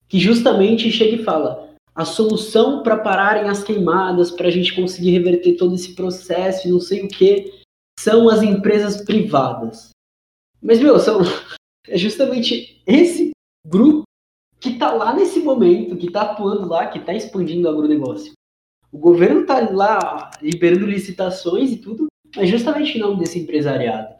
Que 0.07 0.17
justamente 0.17 0.89
chega 0.91 1.17
e 1.17 1.23
fala: 1.25 1.75
a 1.93 2.05
solução 2.05 2.83
para 2.83 2.97
pararem 2.97 3.49
as 3.49 3.63
queimadas, 3.63 4.31
para 4.31 4.47
a 4.47 4.51
gente 4.51 4.73
conseguir 4.73 5.11
reverter 5.11 5.57
todo 5.57 5.75
esse 5.75 5.93
processo 5.93 6.67
e 6.67 6.71
não 6.71 6.79
sei 6.79 7.03
o 7.03 7.07
que, 7.09 7.61
são 7.99 8.29
as 8.29 8.41
empresas 8.41 9.03
privadas. 9.03 9.89
Mas, 10.61 10.79
meu, 10.79 10.97
são, 10.99 11.19
é 11.87 11.97
justamente 11.97 12.81
esse 12.87 13.31
grupo 13.67 14.03
que 14.61 14.69
está 14.69 14.91
lá 14.91 15.13
nesse 15.15 15.39
momento, 15.39 15.97
que 15.97 16.05
está 16.05 16.21
atuando 16.21 16.69
lá, 16.69 16.85
que 16.85 16.99
está 16.99 17.11
expandindo 17.11 17.67
o 17.67 17.71
agronegócio. 17.71 18.33
O 18.91 18.97
governo 18.99 19.41
está 19.41 19.59
lá 19.71 20.29
liberando 20.39 20.85
licitações 20.85 21.71
e 21.71 21.77
tudo, 21.77 22.05
mas 22.35 22.47
justamente 22.47 22.95
em 22.95 23.01
nome 23.01 23.17
desse 23.17 23.39
empresariado. 23.39 24.13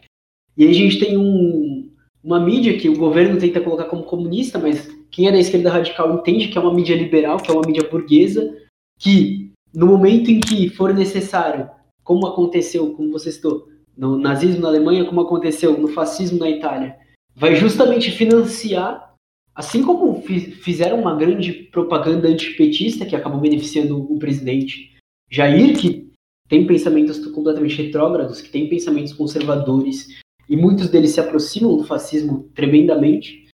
E 0.58 0.64
aí 0.64 0.72
a 0.72 0.74
gente 0.74 1.00
tem 1.00 1.16
um, 1.16 1.92
uma 2.24 2.40
mídia 2.40 2.76
que 2.80 2.90
o 2.90 2.98
governo 2.98 3.40
tenta 3.40 3.62
colocar 3.62 3.86
como 3.86 4.04
comunista, 4.04 4.58
mas 4.58 4.90
quem 5.12 5.28
é 5.28 5.32
da 5.32 5.38
esquerda 5.38 5.70
radical 5.70 6.12
entende 6.16 6.48
que 6.48 6.58
é 6.58 6.62
uma 6.62 6.74
mídia 6.74 6.96
liberal, 6.96 7.38
que 7.38 7.52
é 7.52 7.54
uma 7.54 7.66
mídia 7.66 7.88
burguesa, 7.88 8.58
que 8.98 9.52
no 9.72 9.86
momento 9.86 10.32
em 10.32 10.40
que 10.40 10.70
for 10.70 10.92
necessário, 10.92 11.70
como 12.04 12.26
aconteceu, 12.26 12.94
como 12.94 13.12
você 13.12 13.32
citou, 13.32 13.68
no 13.96 14.18
nazismo 14.18 14.62
na 14.62 14.70
Alemanha, 14.70 15.06
como 15.06 15.22
aconteceu 15.22 15.78
no 15.78 15.90
fascismo 15.90 16.40
na 16.40 16.50
Itália, 16.50 16.98
vai 17.36 17.56
justamente 17.56 18.10
financiar 18.10 19.12
Assim 19.54 19.84
como 19.84 20.11
fizeram 20.22 21.00
uma 21.00 21.16
grande 21.16 21.52
propaganda 21.72 22.28
antipetista 22.28 23.06
que 23.06 23.16
acabou 23.16 23.40
beneficiando 23.40 23.98
o 23.98 24.18
presidente 24.18 24.96
Jair, 25.30 25.78
que 25.80 26.12
tem 26.48 26.68
pensamentos 26.68 27.26
completamente 27.28 27.82
retrógrados, 27.82 28.42
que 28.42 28.50
tem 28.50 28.68
pensamentos 28.68 29.14
conservadores, 29.14 30.20
e 30.50 30.58
muitos 30.58 30.90
deles 30.90 31.12
se 31.12 31.20
aproximam 31.20 31.78
do 31.78 31.86
fascismo 31.86 32.50
tremendamente. 32.54 33.48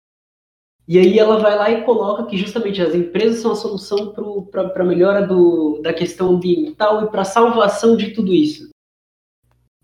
E 0.89 0.99
aí 0.99 1.19
ela 1.19 1.39
vai 1.39 1.57
lá 1.57 1.71
e 1.71 1.85
coloca 1.85 2.27
que 2.27 2.39
justamente 2.39 2.81
as 2.81 2.95
empresas 2.95 3.41
são 3.41 3.53
a 3.53 3.57
solução 3.57 4.15
para 4.51 4.83
a 4.83 4.85
melhora 4.85 5.27
do, 5.27 5.81
da 5.83 5.93
questão 5.93 6.31
ambiental 6.31 7.05
e 7.05 7.11
para 7.11 7.23
a 7.23 7.27
salvação 7.27 7.97
de 7.97 8.13
tudo 8.13 8.33
isso. 8.33 8.71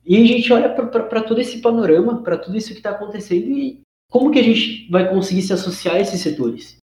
E 0.05 0.17
a 0.17 0.27
gente 0.27 0.53
olha 0.53 0.69
para 0.69 1.23
todo 1.23 1.41
esse 1.41 1.61
panorama, 1.61 2.23
para 2.23 2.39
tudo 2.39 2.57
isso 2.57 2.69
que 2.69 2.79
está 2.79 2.91
acontecendo 2.91 3.51
e 3.51 3.83
como 4.13 4.31
que 4.31 4.39
a 4.39 4.43
gente 4.43 4.87
vai 4.91 5.09
conseguir 5.09 5.41
se 5.41 5.55
associar 5.55 5.97
a 5.97 6.01
esses 6.01 6.21
setores? 6.21 6.77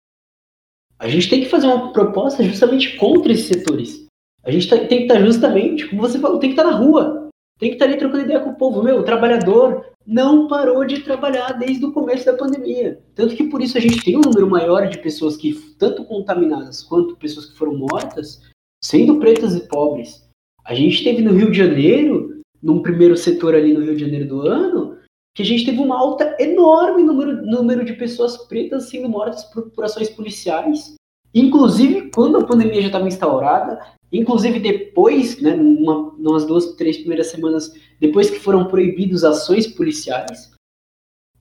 A 0.97 1.07
gente 1.07 1.29
tem 1.29 1.41
que 1.41 1.49
fazer 1.49 1.67
uma 1.67 1.93
proposta 1.93 2.43
justamente 2.43 2.97
contra 2.97 3.31
esses 3.31 3.45
setores. 3.45 4.07
A 4.43 4.49
gente 4.49 4.67
tá, 4.67 4.77
tem 4.79 4.87
que 4.87 5.03
estar 5.03 5.13
tá 5.13 5.21
justamente, 5.21 5.87
como 5.87 6.01
você 6.01 6.17
falou, 6.17 6.39
tem 6.39 6.49
que 6.49 6.59
estar 6.59 6.67
tá 6.67 6.75
na 6.75 6.83
rua. 6.83 7.29
Tem 7.59 7.69
que 7.69 7.75
estar 7.75 7.85
ali 7.85 7.97
trocando 7.97 8.23
ideia 8.23 8.39
com 8.39 8.49
o 8.49 8.55
povo. 8.55 8.81
Meu, 8.81 8.97
o 8.97 9.03
trabalhador 9.03 9.85
não 10.07 10.47
parou 10.47 10.83
de 10.85 11.01
trabalhar 11.01 11.51
desde 11.51 11.85
o 11.85 11.91
começo 11.91 12.25
da 12.25 12.33
pandemia. 12.33 12.99
Tanto 13.13 13.35
que 13.35 13.43
por 13.43 13.61
isso 13.61 13.77
a 13.77 13.81
gente 13.81 14.03
tem 14.03 14.17
um 14.17 14.21
número 14.21 14.49
maior 14.49 14.87
de 14.87 14.97
pessoas 14.97 15.37
que, 15.37 15.53
tanto 15.77 16.03
contaminadas 16.05 16.81
quanto 16.81 17.15
pessoas 17.15 17.45
que 17.45 17.57
foram 17.57 17.77
mortas, 17.77 18.41
sendo 18.83 19.19
pretas 19.19 19.55
e 19.55 19.67
pobres. 19.67 20.27
A 20.65 20.73
gente 20.73 21.03
teve 21.03 21.21
no 21.21 21.33
Rio 21.33 21.51
de 21.51 21.57
Janeiro, 21.59 22.41
num 22.59 22.81
primeiro 22.81 23.15
setor 23.15 23.53
ali 23.53 23.71
no 23.71 23.83
Rio 23.83 23.95
de 23.95 24.03
Janeiro 24.03 24.27
do 24.27 24.41
ano, 24.41 24.97
que 25.35 25.43
a 25.43 25.45
gente 25.45 25.65
teve 25.65 25.79
uma 25.79 25.97
alta 25.97 26.35
enorme 26.39 27.03
número, 27.03 27.45
número 27.45 27.85
de 27.85 27.93
pessoas 27.93 28.37
pretas 28.47 28.89
sendo 28.89 29.07
mortas 29.07 29.43
por, 29.45 29.69
por 29.71 29.83
ações 29.83 30.09
policiais, 30.09 30.95
inclusive 31.33 32.09
quando 32.11 32.37
a 32.37 32.45
pandemia 32.45 32.81
já 32.81 32.87
estava 32.87 33.07
instaurada, 33.07 33.79
inclusive 34.11 34.59
depois, 34.59 35.41
né, 35.41 35.55
numa, 35.55 36.09
umas 36.11 36.45
duas, 36.45 36.75
três 36.75 36.97
primeiras 36.97 37.27
semanas 37.27 37.73
depois 37.99 38.29
que 38.29 38.39
foram 38.39 38.67
proibidos 38.67 39.23
ações 39.23 39.67
policiais. 39.67 40.51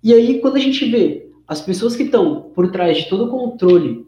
E 0.02 0.12
aí, 0.12 0.40
quando 0.40 0.56
a 0.56 0.60
gente 0.60 0.88
vê 0.88 1.30
as 1.46 1.60
pessoas 1.60 1.96
que 1.96 2.04
estão 2.04 2.50
por 2.50 2.70
trás 2.70 2.98
de 2.98 3.08
todo 3.08 3.24
o 3.24 3.30
controle 3.30 4.06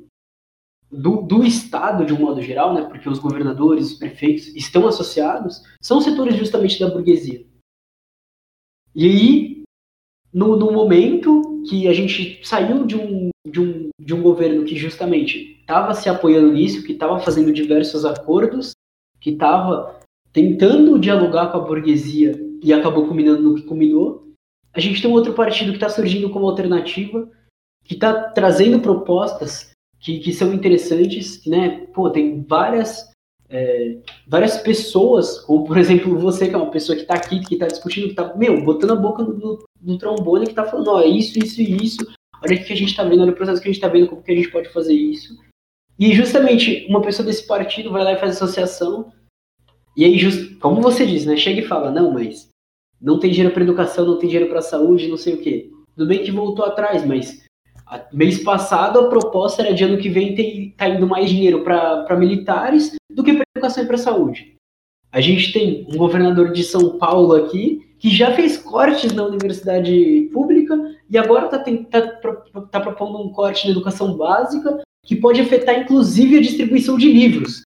do, 0.90 1.22
do, 1.22 1.44
Estado, 1.44 2.04
de 2.04 2.12
um 2.12 2.20
modo 2.20 2.42
geral, 2.42 2.74
né, 2.74 2.82
porque 2.84 3.08
os 3.08 3.18
governadores, 3.18 3.92
os 3.92 3.98
prefeitos 3.98 4.48
estão 4.54 4.86
associados, 4.86 5.62
são 5.80 6.00
setores 6.00 6.36
justamente 6.36 6.78
da 6.78 6.90
burguesia. 6.90 7.46
E 8.94 9.06
aí, 9.06 9.59
no, 10.32 10.56
no 10.56 10.72
momento 10.72 11.62
que 11.68 11.88
a 11.88 11.92
gente 11.92 12.40
saiu 12.42 12.86
de 12.86 12.96
um, 12.96 13.30
de 13.46 13.60
um, 13.60 13.88
de 13.98 14.14
um 14.14 14.22
governo 14.22 14.64
que 14.64 14.76
justamente 14.76 15.58
estava 15.60 15.94
se 15.94 16.08
apoiando 16.08 16.52
nisso, 16.52 16.84
que 16.84 16.92
estava 16.92 17.18
fazendo 17.20 17.52
diversos 17.52 18.04
acordos, 18.04 18.72
que 19.20 19.30
estava 19.30 20.00
tentando 20.32 20.98
dialogar 20.98 21.48
com 21.48 21.58
a 21.58 21.60
burguesia 21.60 22.32
e 22.62 22.72
acabou 22.72 23.06
combinando 23.06 23.42
no 23.42 23.54
que 23.54 23.62
combinou, 23.62 24.30
a 24.72 24.80
gente 24.80 25.02
tem 25.02 25.10
um 25.10 25.14
outro 25.14 25.32
partido 25.32 25.70
que 25.70 25.76
está 25.76 25.88
surgindo 25.88 26.30
como 26.30 26.48
alternativa, 26.48 27.28
que 27.84 27.94
está 27.94 28.30
trazendo 28.30 28.80
propostas 28.80 29.72
que, 29.98 30.20
que 30.20 30.32
são 30.32 30.52
interessantes, 30.52 31.44
né? 31.44 31.86
Pô, 31.92 32.08
tem 32.10 32.42
várias 32.42 33.10
é, 33.50 33.98
várias 34.26 34.58
pessoas, 34.58 35.40
como 35.40 35.64
por 35.64 35.76
exemplo 35.76 36.16
você, 36.18 36.48
que 36.48 36.54
é 36.54 36.58
uma 36.58 36.70
pessoa 36.70 36.94
que 36.94 37.02
está 37.02 37.14
aqui, 37.14 37.40
que 37.40 37.54
está 37.54 37.66
discutindo, 37.66 38.04
que 38.04 38.10
está, 38.10 38.34
meu, 38.36 38.62
botando 38.62 38.92
a 38.92 38.96
boca 38.96 39.24
no, 39.24 39.58
no 39.82 39.98
trombone, 39.98 40.46
que 40.46 40.52
está 40.52 40.64
falando, 40.64 40.88
ó, 40.88 41.00
é 41.00 41.06
isso, 41.06 41.38
isso 41.38 41.60
e 41.60 41.84
isso, 41.84 42.06
olha 42.42 42.56
o 42.56 42.64
que 42.64 42.72
a 42.72 42.76
gente 42.76 42.90
está 42.90 43.02
vendo, 43.02 43.22
olha 43.22 43.32
o 43.32 43.36
processo 43.36 43.60
que 43.60 43.68
a 43.68 43.72
gente 43.72 43.82
está 43.82 43.88
vendo, 43.88 44.06
como 44.06 44.22
que 44.22 44.30
a 44.30 44.36
gente 44.36 44.50
pode 44.50 44.68
fazer 44.68 44.94
isso. 44.94 45.36
E 45.98 46.12
justamente 46.14 46.86
uma 46.88 47.02
pessoa 47.02 47.26
desse 47.26 47.46
partido 47.46 47.90
vai 47.90 48.04
lá 48.04 48.12
e 48.12 48.18
faz 48.18 48.36
associação, 48.36 49.12
e 49.96 50.04
aí, 50.04 50.16
just, 50.16 50.58
como 50.60 50.80
você 50.80 51.04
diz, 51.04 51.26
né, 51.26 51.36
chega 51.36 51.60
e 51.60 51.66
fala, 51.66 51.90
não, 51.90 52.12
mas 52.12 52.48
não 53.00 53.18
tem 53.18 53.30
dinheiro 53.30 53.52
para 53.52 53.64
educação, 53.64 54.06
não 54.06 54.18
tem 54.18 54.28
dinheiro 54.28 54.50
para 54.50 54.62
saúde, 54.62 55.08
não 55.08 55.16
sei 55.16 55.34
o 55.34 55.42
quê. 55.42 55.70
Tudo 55.96 56.08
bem 56.08 56.22
que 56.22 56.30
voltou 56.30 56.64
atrás, 56.64 57.04
mas 57.04 57.42
mês 58.12 58.42
passado 58.42 58.98
a 58.98 59.08
proposta 59.08 59.62
era 59.62 59.74
de 59.74 59.84
ano 59.84 59.98
que 59.98 60.08
vem 60.08 60.34
ter, 60.34 60.74
tá 60.76 60.88
indo 60.88 61.06
mais 61.06 61.30
dinheiro 61.30 61.62
para 61.62 62.16
militares 62.16 62.94
do 63.10 63.24
que 63.24 63.32
para 63.32 63.44
educação 63.56 63.84
e 63.84 63.86
para 63.86 63.98
saúde. 63.98 64.54
A 65.12 65.20
gente 65.20 65.52
tem 65.52 65.86
um 65.88 65.96
governador 65.96 66.52
de 66.52 66.62
São 66.62 66.98
Paulo 66.98 67.34
aqui 67.34 67.94
que 67.98 68.08
já 68.08 68.34
fez 68.34 68.56
cortes 68.56 69.12
na 69.12 69.24
universidade 69.24 70.30
pública 70.32 70.74
e 71.10 71.18
agora 71.18 71.46
está 71.46 71.58
tá, 71.58 72.62
tá 72.70 72.80
propondo 72.80 73.18
um 73.18 73.30
corte 73.30 73.66
na 73.66 73.72
educação 73.72 74.16
básica 74.16 74.80
que 75.04 75.16
pode 75.16 75.40
afetar 75.40 75.78
inclusive 75.80 76.38
a 76.38 76.42
distribuição 76.42 76.96
de 76.96 77.12
livros. 77.12 77.62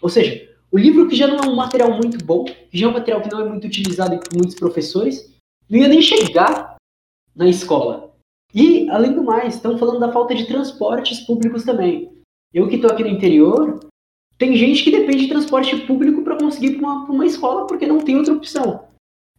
Ou 0.00 0.08
seja, 0.08 0.48
o 0.70 0.78
livro 0.78 1.08
que 1.08 1.14
já 1.14 1.28
não 1.28 1.36
é 1.36 1.48
um 1.48 1.54
material 1.54 1.92
muito 1.92 2.22
bom, 2.24 2.44
que 2.44 2.78
já 2.78 2.86
é 2.86 2.90
um 2.90 2.94
material 2.94 3.22
que 3.22 3.30
não 3.30 3.40
é 3.40 3.48
muito 3.48 3.66
utilizado 3.66 4.18
por 4.18 4.34
muitos 4.34 4.56
professores, 4.56 5.32
não 5.70 5.78
ia 5.78 5.88
nem 5.88 6.02
chegar 6.02 6.76
na 7.34 7.48
escola. 7.48 8.11
E, 8.54 8.88
além 8.90 9.12
do 9.14 9.22
mais, 9.22 9.54
estão 9.54 9.78
falando 9.78 10.00
da 10.00 10.12
falta 10.12 10.34
de 10.34 10.46
transportes 10.46 11.20
públicos 11.20 11.64
também. 11.64 12.12
Eu 12.52 12.68
que 12.68 12.76
estou 12.76 12.90
aqui 12.90 13.02
no 13.02 13.08
interior, 13.08 13.80
tem 14.36 14.56
gente 14.56 14.84
que 14.84 14.90
depende 14.90 15.24
de 15.24 15.28
transporte 15.28 15.76
público 15.86 16.22
para 16.22 16.36
conseguir 16.36 16.72
ir 16.72 16.78
para 16.78 16.86
uma, 16.86 17.04
uma, 17.06 17.26
escola 17.26 17.66
porque 17.66 17.86
não 17.86 18.00
tem 18.00 18.16
outra 18.16 18.34
opção. 18.34 18.88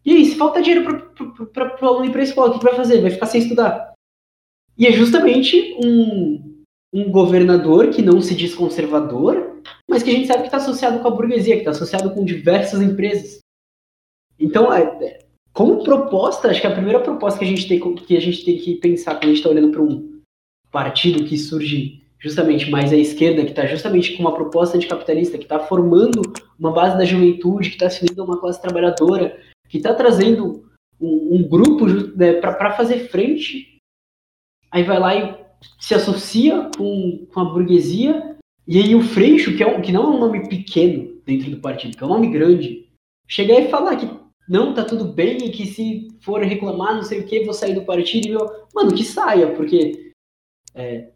E 0.03 0.13
aí, 0.13 0.25
se 0.25 0.35
falta 0.35 0.61
dinheiro 0.61 1.13
para 1.53 1.77
o 1.81 1.85
aluno 1.85 2.05
ir 2.05 2.11
para 2.11 2.21
a 2.21 2.23
escola, 2.23 2.55
o 2.55 2.59
que 2.59 2.65
vai 2.65 2.75
fazer? 2.75 3.01
Vai 3.01 3.11
ficar 3.11 3.27
sem 3.27 3.41
estudar. 3.41 3.93
E 4.77 4.87
é 4.87 4.91
justamente 4.91 5.77
um, 5.83 6.63
um 6.91 7.11
governador 7.11 7.89
que 7.89 8.01
não 8.01 8.21
se 8.21 8.33
diz 8.33 8.55
conservador, 8.55 9.61
mas 9.87 10.01
que 10.01 10.09
a 10.09 10.13
gente 10.13 10.27
sabe 10.27 10.41
que 10.41 10.47
está 10.47 10.57
associado 10.57 10.99
com 10.99 11.07
a 11.07 11.11
burguesia, 11.11 11.55
que 11.55 11.61
está 11.61 11.71
associado 11.71 12.11
com 12.11 12.25
diversas 12.25 12.81
empresas. 12.81 13.39
Então, 14.39 14.73
é, 14.73 14.81
é 14.81 15.19
como 15.53 15.83
proposta, 15.83 16.49
acho 16.49 16.59
que 16.59 16.67
a 16.67 16.71
primeira 16.71 16.99
proposta 16.99 17.37
que 17.37 17.45
a 17.45 17.47
gente 17.47 17.67
tem 17.67 17.79
que, 17.95 18.17
a 18.17 18.19
gente 18.19 18.43
tem 18.43 18.57
que 18.57 18.75
pensar 18.75 19.15
quando 19.15 19.25
a 19.25 19.27
gente 19.27 19.37
está 19.37 19.49
olhando 19.49 19.71
para 19.71 19.81
um 19.81 20.19
partido 20.71 21.23
que 21.23 21.37
surge 21.37 22.01
justamente 22.19 22.71
mais 22.71 22.91
à 22.91 22.97
esquerda, 22.97 23.43
que 23.43 23.51
está 23.51 23.65
justamente 23.65 24.15
com 24.15 24.23
uma 24.23 24.33
proposta 24.33 24.77
anticapitalista, 24.77 25.37
que 25.37 25.43
está 25.43 25.59
formando 25.59 26.21
uma 26.57 26.71
base 26.71 26.97
da 26.97 27.05
juventude, 27.05 27.69
que 27.69 27.75
está 27.75 27.89
se 27.89 28.03
unindo 28.03 28.21
a 28.21 28.25
uma 28.25 28.39
classe 28.39 28.61
trabalhadora, 28.61 29.39
que 29.69 29.77
está 29.77 29.93
trazendo 29.93 30.63
um, 30.99 31.35
um 31.35 31.47
grupo 31.47 31.85
né, 31.85 32.33
para 32.33 32.71
fazer 32.71 33.09
frente, 33.09 33.77
aí 34.71 34.83
vai 34.83 34.99
lá 34.99 35.15
e 35.15 35.37
se 35.79 35.93
associa 35.93 36.69
com, 36.75 37.27
com 37.31 37.39
a 37.41 37.45
burguesia, 37.45 38.37
e 38.65 38.79
aí 38.79 38.95
o 38.95 39.03
Freixo, 39.03 39.55
que, 39.55 39.61
é 39.61 39.67
um, 39.67 39.81
que 39.81 39.91
não 39.91 40.03
é 40.03 40.07
um 40.15 40.19
nome 40.19 40.47
pequeno 40.47 41.13
dentro 41.25 41.51
do 41.51 41.59
partido, 41.59 41.95
que 41.95 42.03
é 42.03 42.07
um 42.07 42.09
nome 42.09 42.29
grande, 42.29 42.87
chegar 43.27 43.59
e 43.59 43.69
falar 43.69 43.97
que 43.97 44.22
não, 44.47 44.73
tá 44.73 44.83
tudo 44.83 45.05
bem, 45.05 45.37
e 45.37 45.51
que 45.51 45.65
se 45.65 46.09
for 46.21 46.41
reclamar, 46.41 46.95
não 46.95 47.03
sei 47.03 47.21
o 47.21 47.25
que, 47.25 47.45
vou 47.45 47.53
sair 47.53 47.73
do 47.73 47.85
partido, 47.85 48.27
e 48.27 48.31
eu, 48.31 48.67
mano, 48.73 48.93
que 48.93 49.03
saia, 49.03 49.55
porque 49.55 50.13
é, 50.75 51.11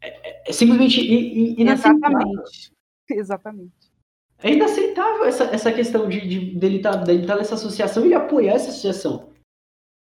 é, 0.00 0.50
é 0.50 0.52
simplesmente 0.52 1.00
inaceitável. 1.00 2.18
Exatamente. 2.20 2.72
Exatamente. 3.10 3.92
É 4.38 4.52
inaceitável 4.52 5.24
essa, 5.24 5.44
essa 5.44 5.72
questão 5.72 6.08
de, 6.08 6.20
de 6.20 6.58
dele 6.58 6.76
estar 6.76 6.98
tá, 6.98 7.04
dele 7.04 7.26
tá 7.26 7.36
nessa 7.36 7.54
associação 7.54 8.06
e 8.06 8.14
apoiar 8.14 8.54
essa 8.54 8.70
associação. 8.70 9.32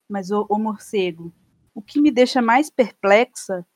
Mas, 0.09 0.31
o, 0.31 0.47
o 0.49 0.59
morcego, 0.59 1.33
o 1.75 1.83
que 1.83 2.01
me 2.01 2.11
deixa 2.11 2.41
mais 2.41 2.71
perplexa 2.71 3.67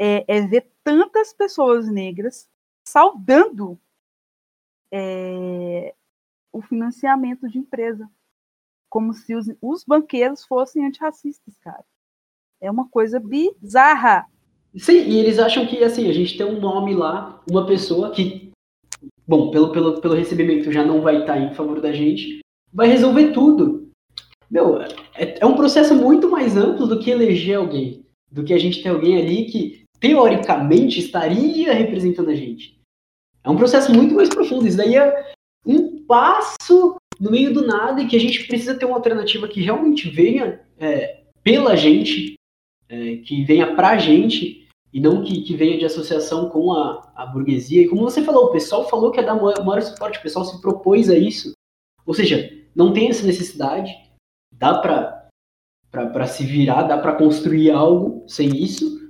é, 0.00 0.24
é 0.26 0.40
ver 0.46 0.68
tantas 0.82 1.32
pessoas 1.32 1.88
negras 1.88 2.48
saudando 2.86 3.78
é, 4.92 5.94
o 6.52 6.60
financiamento 6.60 7.48
de 7.48 7.58
empresa, 7.58 8.08
como 8.88 9.12
se 9.14 9.34
os, 9.34 9.46
os 9.60 9.84
banqueiros 9.84 10.44
fossem 10.44 10.84
antirracistas, 10.84 11.56
cara. 11.58 11.84
É 12.60 12.70
uma 12.70 12.88
coisa 12.88 13.18
bizarra. 13.18 14.26
Sim, 14.76 15.08
e 15.08 15.18
eles 15.18 15.38
acham 15.38 15.66
que 15.66 15.82
assim, 15.82 16.08
a 16.08 16.12
gente 16.12 16.36
tem 16.36 16.46
um 16.46 16.60
nome 16.60 16.94
lá, 16.94 17.42
uma 17.50 17.66
pessoa 17.66 18.10
que, 18.10 18.52
bom, 19.26 19.50
pelo, 19.50 19.72
pelo, 19.72 20.00
pelo 20.00 20.14
recebimento 20.14 20.70
já 20.70 20.84
não 20.84 21.00
vai 21.00 21.20
estar 21.20 21.38
em 21.38 21.54
favor 21.54 21.80
da 21.80 21.92
gente, 21.92 22.40
vai 22.72 22.86
resolver 22.86 23.32
tudo. 23.32 23.90
Meu, 24.50 24.80
é, 24.80 25.38
é 25.40 25.46
um 25.46 25.56
processo 25.56 25.94
muito 25.94 26.30
mais 26.30 26.56
amplo 26.56 26.86
do 26.86 27.00
que 27.00 27.10
eleger 27.10 27.56
alguém, 27.56 28.04
do 28.30 28.44
que 28.44 28.52
a 28.52 28.58
gente 28.58 28.82
ter 28.82 28.90
alguém 28.90 29.16
ali 29.16 29.46
que 29.46 29.84
teoricamente 29.98 30.98
estaria 30.98 31.72
representando 31.72 32.28
a 32.28 32.34
gente. 32.34 32.78
É 33.44 33.50
um 33.50 33.56
processo 33.56 33.92
muito 33.92 34.14
mais 34.14 34.28
profundo. 34.28 34.66
Isso 34.66 34.76
daí 34.76 34.96
é 34.96 35.32
passo 36.06 36.96
no 37.18 37.30
meio 37.30 37.52
do 37.52 37.66
nada 37.66 38.02
e 38.02 38.08
que 38.08 38.16
a 38.16 38.20
gente 38.20 38.46
precisa 38.46 38.74
ter 38.74 38.84
uma 38.84 38.96
alternativa 38.96 39.48
que 39.48 39.60
realmente 39.60 40.08
venha 40.10 40.60
é, 40.78 41.22
pela 41.42 41.76
gente, 41.76 42.34
é, 42.88 43.16
que 43.16 43.44
venha 43.44 43.74
pra 43.74 43.96
gente 43.98 44.68
e 44.92 45.00
não 45.00 45.22
que, 45.22 45.42
que 45.42 45.56
venha 45.56 45.78
de 45.78 45.84
associação 45.84 46.50
com 46.50 46.72
a, 46.72 47.12
a 47.14 47.24
burguesia. 47.26 47.82
E 47.82 47.88
como 47.88 48.02
você 48.02 48.22
falou, 48.22 48.46
o 48.46 48.52
pessoal 48.52 48.88
falou 48.88 49.10
que 49.10 49.20
é 49.20 49.22
dar 49.22 49.34
maior 49.34 49.82
suporte, 49.82 50.18
o 50.18 50.22
pessoal 50.22 50.44
se 50.44 50.60
propôs 50.60 51.08
a 51.08 51.16
isso. 51.16 51.52
Ou 52.04 52.12
seja, 52.12 52.50
não 52.74 52.92
tem 52.92 53.08
essa 53.08 53.26
necessidade, 53.26 53.90
dá 54.52 54.78
para 54.78 56.26
se 56.26 56.44
virar, 56.44 56.82
dá 56.82 56.98
para 56.98 57.14
construir 57.14 57.70
algo 57.70 58.24
sem 58.26 58.48
isso. 58.48 59.00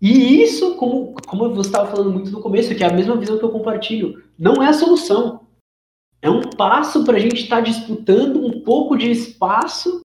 E 0.00 0.42
isso, 0.42 0.76
como, 0.76 1.14
como 1.26 1.52
você 1.52 1.68
estava 1.68 1.90
falando 1.90 2.12
muito 2.12 2.30
no 2.30 2.40
começo, 2.40 2.74
que 2.74 2.84
é 2.84 2.86
a 2.86 2.92
mesma 2.92 3.16
visão 3.16 3.38
que 3.38 3.44
eu 3.44 3.50
compartilho, 3.50 4.22
não 4.38 4.62
é 4.62 4.68
a 4.68 4.72
solução. 4.72 5.37
É 6.20 6.28
um 6.28 6.40
passo 6.40 7.04
para 7.04 7.16
a 7.16 7.20
gente 7.20 7.42
estar 7.42 7.56
tá 7.56 7.62
disputando 7.62 8.44
um 8.44 8.60
pouco 8.60 8.96
de 8.96 9.10
espaço, 9.10 10.00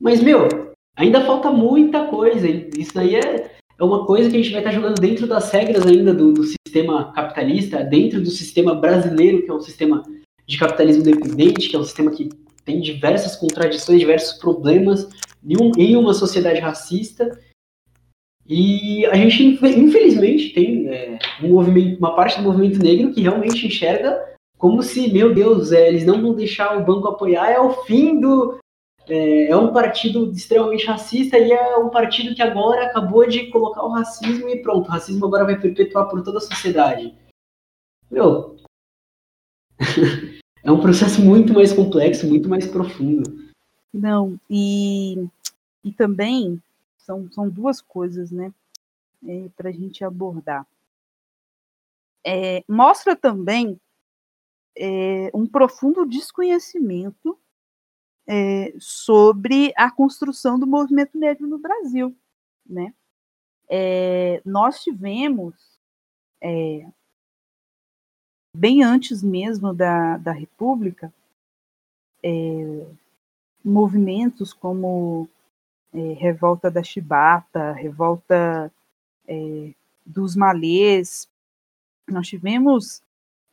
mas, 0.00 0.22
meu, 0.22 0.48
ainda 0.96 1.24
falta 1.24 1.50
muita 1.50 2.06
coisa. 2.06 2.48
Isso 2.48 2.94
daí 2.94 3.16
é, 3.16 3.50
é 3.78 3.84
uma 3.84 4.06
coisa 4.06 4.30
que 4.30 4.36
a 4.36 4.42
gente 4.42 4.52
vai 4.52 4.60
estar 4.60 4.70
tá 4.70 4.76
jogando 4.76 5.00
dentro 5.00 5.26
das 5.26 5.50
regras 5.50 5.86
ainda 5.86 6.14
do, 6.14 6.32
do 6.32 6.44
sistema 6.44 7.12
capitalista, 7.12 7.84
dentro 7.84 8.20
do 8.20 8.30
sistema 8.30 8.74
brasileiro, 8.74 9.42
que 9.42 9.50
é 9.50 9.54
um 9.54 9.60
sistema 9.60 10.02
de 10.46 10.58
capitalismo 10.58 11.02
dependente, 11.02 11.68
que 11.68 11.76
é 11.76 11.78
um 11.78 11.84
sistema 11.84 12.10
que 12.10 12.30
tem 12.64 12.80
diversas 12.80 13.36
contradições, 13.36 14.00
diversos 14.00 14.38
problemas 14.38 15.08
em, 15.44 15.56
um, 15.60 15.72
em 15.76 15.96
uma 15.96 16.14
sociedade 16.14 16.60
racista 16.60 17.30
e 18.48 19.06
a 19.06 19.14
gente, 19.14 19.42
infelizmente, 19.44 20.50
tem 20.50 20.88
é, 20.88 21.18
um 21.42 21.48
movimento, 21.50 21.98
uma 21.98 22.14
parte 22.14 22.38
do 22.38 22.42
movimento 22.42 22.82
negro 22.82 23.12
que 23.12 23.22
realmente 23.22 23.66
enxerga 23.66 24.20
como 24.62 24.80
se, 24.80 25.12
meu 25.12 25.34
Deus, 25.34 25.72
é, 25.72 25.88
eles 25.88 26.06
não 26.06 26.22
vão 26.22 26.34
deixar 26.34 26.78
o 26.78 26.84
banco 26.84 27.08
apoiar, 27.08 27.50
é 27.50 27.58
o 27.58 27.82
fim 27.82 28.20
do. 28.20 28.60
É, 29.08 29.48
é, 29.48 29.56
um 29.56 29.72
partido 29.72 30.30
extremamente 30.30 30.86
racista 30.86 31.36
e 31.36 31.50
é 31.50 31.76
um 31.78 31.90
partido 31.90 32.32
que 32.32 32.40
agora 32.40 32.86
acabou 32.86 33.26
de 33.26 33.48
colocar 33.50 33.82
o 33.82 33.90
racismo 33.90 34.48
e 34.48 34.62
pronto, 34.62 34.86
o 34.86 34.90
racismo 34.92 35.26
agora 35.26 35.44
vai 35.44 35.60
perpetuar 35.60 36.08
por 36.08 36.22
toda 36.22 36.38
a 36.38 36.40
sociedade. 36.40 37.12
Meu. 38.08 38.56
é 40.62 40.70
um 40.70 40.80
processo 40.80 41.20
muito 41.20 41.52
mais 41.52 41.72
complexo, 41.72 42.28
muito 42.28 42.48
mais 42.48 42.64
profundo. 42.64 43.50
Não, 43.92 44.38
e, 44.48 45.26
e 45.82 45.90
também 45.90 46.62
são, 46.98 47.28
são 47.32 47.48
duas 47.48 47.80
coisas, 47.80 48.30
né, 48.30 48.52
é, 49.26 49.48
para 49.56 49.70
a 49.70 49.72
gente 49.72 50.04
abordar. 50.04 50.64
É, 52.24 52.62
mostra 52.68 53.16
também 53.16 53.76
é, 54.76 55.30
um 55.34 55.46
profundo 55.46 56.06
desconhecimento 56.06 57.38
é, 58.26 58.72
sobre 58.78 59.72
a 59.76 59.90
construção 59.90 60.58
do 60.58 60.66
movimento 60.66 61.18
negro 61.18 61.46
no 61.46 61.58
Brasil, 61.58 62.16
né? 62.64 62.94
É, 63.68 64.42
nós 64.44 64.82
tivemos 64.82 65.54
bem 68.54 68.82
antes 68.82 69.22
mesmo 69.22 69.72
da, 69.72 70.18
da 70.18 70.32
República, 70.32 71.12
movimentos 73.64 74.52
como 74.52 75.28
revolta 76.18 76.68
da 76.68 76.82
Chibata, 76.82 77.72
revolta 77.72 78.72
dos 80.04 80.34
malês. 80.34 81.28
Nós 82.10 82.26
tivemos 82.26 83.00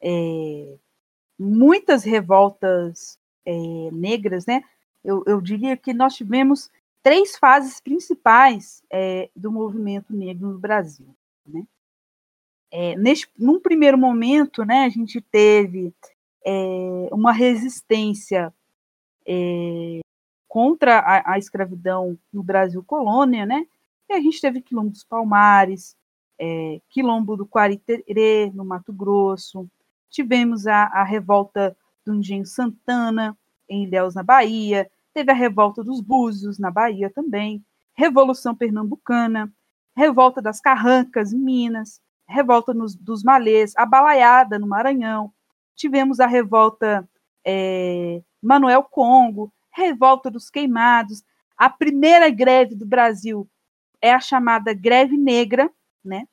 é, 0.01 0.77
muitas 1.39 2.03
revoltas 2.03 3.17
é, 3.45 3.51
negras, 3.91 4.45
né? 4.45 4.61
Eu, 5.03 5.23
eu, 5.25 5.39
diria 5.39 5.77
que 5.77 5.93
nós 5.93 6.15
tivemos 6.15 6.69
três 7.01 7.37
fases 7.37 7.79
principais 7.79 8.83
é, 8.91 9.29
do 9.33 9.49
movimento 9.49 10.13
negro 10.13 10.49
no 10.49 10.59
Brasil, 10.59 11.15
né? 11.47 11.65
É, 12.71 12.95
neste, 12.97 13.27
num 13.37 13.59
primeiro 13.59 13.97
momento, 13.97 14.63
né, 14.63 14.83
a 14.85 14.89
gente 14.89 15.19
teve 15.21 15.93
uma 17.11 17.31
resistência 17.31 18.53
contra 20.47 20.99
a, 20.99 21.33
a 21.33 21.37
escravidão 21.37 22.17
no 22.33 22.41
Brasil 22.41 22.83
colônia, 22.83 23.45
né? 23.45 23.67
E 24.07 24.13
a 24.13 24.19
gente 24.19 24.41
teve 24.41 24.61
Quilombo 24.61 24.89
dos 24.89 25.03
Palmares, 25.03 25.95
Quilombo 26.89 27.35
do 27.35 27.45
Quariterê, 27.45 28.51
no 28.53 28.65
Mato 28.65 28.91
Grosso, 28.93 29.69
tivemos 30.09 30.67
a, 30.67 30.83
a 30.85 31.03
revolta 31.03 31.75
do 32.05 32.15
Engenho 32.15 32.45
Santana, 32.45 33.37
em 33.67 33.83
Ilhéus, 33.83 34.15
na 34.15 34.23
Bahia, 34.23 34.89
teve 35.13 35.31
a 35.31 35.35
revolta 35.35 35.83
dos 35.83 36.01
Búzios, 36.01 36.57
na 36.57 36.71
Bahia 36.71 37.09
também, 37.09 37.63
Revolução 37.93 38.55
Pernambucana, 38.55 39.51
revolta 39.95 40.41
das 40.41 40.61
Carrancas, 40.61 41.33
em 41.33 41.37
Minas, 41.37 42.01
revolta 42.27 42.73
nos, 42.73 42.95
dos 42.95 43.23
Malês, 43.23 43.73
a 43.75 43.85
Balaiada, 43.85 44.57
no 44.57 44.67
Maranhão, 44.67 45.33
tivemos 45.75 46.19
a 46.19 46.27
revolta 46.27 47.07
é, 47.45 48.21
Manuel 48.41 48.83
Congo, 48.83 49.51
Revolta 49.71 50.29
dos 50.29 50.49
Queimados. 50.49 51.23
A 51.57 51.69
primeira 51.69 52.29
greve 52.29 52.75
do 52.75 52.85
Brasil 52.85 53.47
é 54.01 54.13
a 54.13 54.19
chamada 54.19 54.73
Greve 54.73 55.17
Negra, 55.17 55.69
né? 56.03 56.27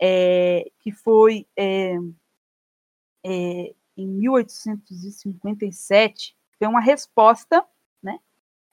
É, 0.00 0.70
que 0.78 0.90
foi 0.92 1.46
é, 1.56 1.98
é, 3.24 3.74
em 3.96 4.06
1857, 4.06 6.36
foi 6.58 6.68
uma 6.68 6.80
resposta 6.80 7.64
né, 8.02 8.18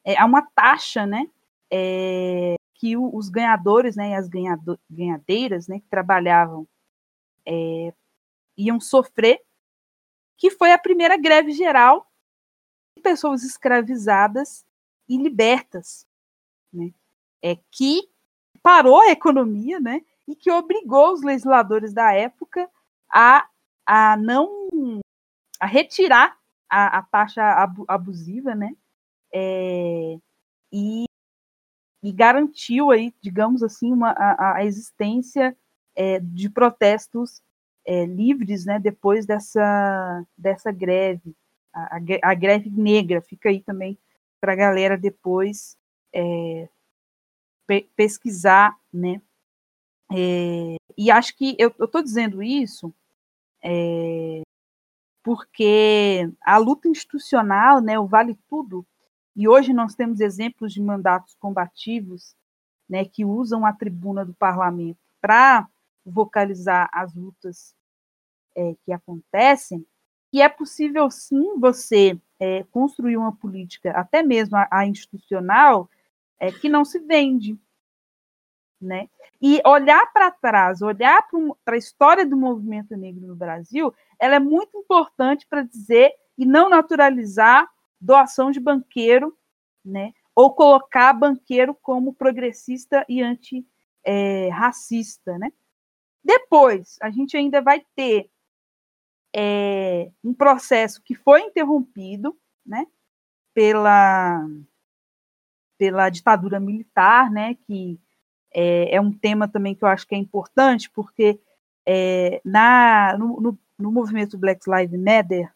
é, 0.03 0.19
a 0.19 0.25
uma 0.25 0.41
taxa 0.41 1.05
né, 1.05 1.29
é, 1.71 2.55
que 2.73 2.97
o, 2.97 3.15
os 3.15 3.29
ganhadores 3.29 3.95
né, 3.95 4.09
e 4.11 4.15
as 4.15 4.27
ganhado, 4.27 4.79
ganhadeiras 4.89 5.67
né, 5.67 5.79
que 5.79 5.87
trabalhavam 5.87 6.67
é, 7.45 7.93
iam 8.57 8.79
sofrer, 8.79 9.41
que 10.35 10.51
foi 10.51 10.71
a 10.71 10.77
primeira 10.77 11.17
greve 11.17 11.51
geral 11.51 12.09
pessoas 13.01 13.43
escravizadas 13.43 14.65
e 15.07 15.17
libertas, 15.17 16.05
né? 16.73 16.91
É 17.41 17.55
que 17.71 18.09
parou 18.61 18.99
a 18.99 19.11
economia, 19.11 19.79
né? 19.79 20.01
E 20.27 20.35
que 20.35 20.51
obrigou 20.51 21.13
os 21.13 21.21
legisladores 21.21 21.93
da 21.93 22.11
época 22.11 22.69
a, 23.09 23.47
a 23.87 24.17
não 24.17 24.67
a 25.59 25.65
retirar 25.65 26.37
a, 26.69 26.99
a 26.99 27.03
taxa 27.03 27.41
abusiva, 27.87 28.53
né? 28.53 28.75
É, 29.33 30.17
e, 30.71 31.05
e, 32.03 32.11
garantiu 32.11 32.91
aí, 32.91 33.13
digamos 33.21 33.63
assim, 33.63 33.91
uma, 33.91 34.11
a, 34.11 34.57
a 34.57 34.65
existência 34.65 35.57
é, 35.95 36.19
de 36.19 36.49
protestos 36.49 37.41
é, 37.85 38.05
livres, 38.05 38.65
né? 38.65 38.79
Depois 38.79 39.25
dessa 39.25 40.25
dessa 40.37 40.71
greve 40.71 41.35
a, 41.73 41.97
a 42.23 42.33
greve 42.33 42.69
negra, 42.69 43.21
fica 43.21 43.49
aí 43.49 43.61
também 43.61 43.97
para 44.41 44.53
a 44.53 44.55
galera 44.55 44.97
depois 44.97 45.77
é, 46.13 46.69
pe 47.67 47.89
pesquisar, 47.95 48.77
né? 48.93 49.21
É, 50.11 50.77
e 50.97 51.11
acho 51.11 51.35
que 51.35 51.55
eu 51.59 51.69
estou 51.79 52.01
dizendo 52.01 52.41
isso 52.41 52.93
é, 53.63 54.41
porque 55.23 56.31
a 56.41 56.57
luta 56.57 56.87
institucional, 56.87 57.81
né, 57.81 57.99
o 57.99 58.07
vale 58.07 58.37
tudo, 58.47 58.85
e 59.35 59.47
hoje 59.47 59.73
nós 59.73 59.93
temos 59.93 60.19
exemplos 60.19 60.73
de 60.73 60.81
mandatos 60.81 61.35
combativos, 61.35 62.35
né, 62.89 63.05
que 63.05 63.25
usam 63.25 63.65
a 63.65 63.73
tribuna 63.73 64.25
do 64.25 64.33
parlamento 64.33 64.99
para 65.19 65.67
vocalizar 66.05 66.89
as 66.93 67.13
lutas 67.13 67.75
é, 68.55 68.75
que 68.85 68.91
acontecem, 68.91 69.85
que 70.31 70.41
é 70.41 70.49
possível 70.49 71.09
sim 71.11 71.59
você 71.59 72.19
é, 72.39 72.63
construir 72.65 73.17
uma 73.17 73.35
política, 73.35 73.91
até 73.91 74.23
mesmo 74.23 74.57
a, 74.57 74.67
a 74.71 74.87
institucional, 74.87 75.89
é, 76.39 76.51
que 76.51 76.69
não 76.69 76.85
se 76.85 76.99
vende. 76.99 77.59
Né? 78.79 79.09
E 79.41 79.59
olhar 79.65 80.13
para 80.13 80.29
trás, 80.29 80.83
olhar 80.83 81.27
para 81.65 81.75
a 81.75 81.79
história 81.79 82.25
do 82.25 82.37
movimento 82.37 82.95
negro 82.95 83.25
no 83.25 83.35
Brasil, 83.35 83.91
ela 84.19 84.35
é 84.35 84.39
muito 84.39 84.77
importante 84.77 85.47
para 85.47 85.63
dizer 85.63 86.13
e 86.37 86.45
não 86.45 86.69
naturalizar 86.69 87.67
doação 87.99 88.51
de 88.51 88.59
banqueiro, 88.59 89.35
né? 89.83 90.13
ou 90.37 90.53
colocar 90.53 91.11
banqueiro 91.13 91.73
como 91.73 92.13
progressista 92.13 93.03
e 93.09 93.23
anti-racista. 93.23 95.31
É, 95.31 95.39
né? 95.39 95.51
Depois, 96.23 96.99
a 97.01 97.09
gente 97.09 97.35
ainda 97.35 97.59
vai 97.59 97.83
ter 97.95 98.29
é, 99.35 100.11
um 100.23 100.35
processo 100.35 101.01
que 101.01 101.15
foi 101.15 101.41
interrompido 101.41 102.39
né, 102.63 102.85
pela, 103.51 104.47
pela 105.75 106.07
ditadura 106.09 106.59
militar, 106.59 107.31
né, 107.31 107.55
que 107.65 107.99
é, 108.53 108.95
é, 108.95 109.01
um 109.01 109.11
tema 109.11 109.47
também 109.47 109.75
que 109.75 109.83
eu 109.83 109.87
acho 109.87 110.07
que 110.07 110.15
é 110.15 110.17
importante, 110.17 110.89
porque 110.91 111.39
é, 111.85 112.41
na, 112.43 113.17
no, 113.17 113.39
no, 113.39 113.59
no, 113.77 113.91
movimento 113.91 114.37
Black 114.37 114.61
Lives 114.69 114.99
Matter 114.99 115.53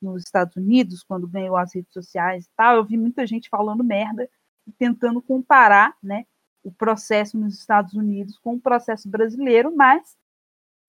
nos 0.00 0.22
Estados 0.22 0.56
Unidos, 0.56 1.02
quando 1.02 1.26
ganhou 1.26 1.56
as 1.56 1.74
redes 1.74 1.92
sociais 1.92 2.44
e 2.44 2.50
tal, 2.56 2.76
eu 2.76 2.84
vi 2.84 2.96
muita 2.96 3.26
gente 3.26 3.48
falando 3.48 3.82
merda 3.82 4.28
e 4.66 4.72
tentando 4.72 5.22
comparar 5.22 5.96
né, 6.02 6.26
o 6.62 6.72
processo 6.72 7.38
nos 7.38 7.58
Estados 7.58 7.94
Unidos 7.94 8.38
com 8.38 8.54
o 8.54 8.60
processo 8.60 9.08
brasileiro, 9.08 9.74
mas 9.74 10.16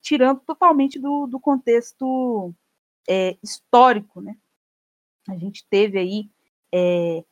tirando 0.02 0.40
totalmente 0.42 1.00
do, 1.00 1.28
do 1.28 1.40
contexto 1.40 2.54
é, 3.08 3.38
histórico, 3.44 4.22
né? 4.22 4.38
A 5.30 5.36
gente 5.38 5.66
teve 5.70 5.98
aí 5.98 6.30
é, 6.74 7.24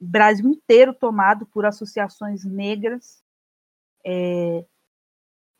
o 0.00 0.06
Brasil 0.06 0.48
inteiro 0.48 0.94
tomado 0.94 1.46
por 1.46 1.64
associações 1.64 2.44
negras 2.44 3.21
é, 4.04 4.64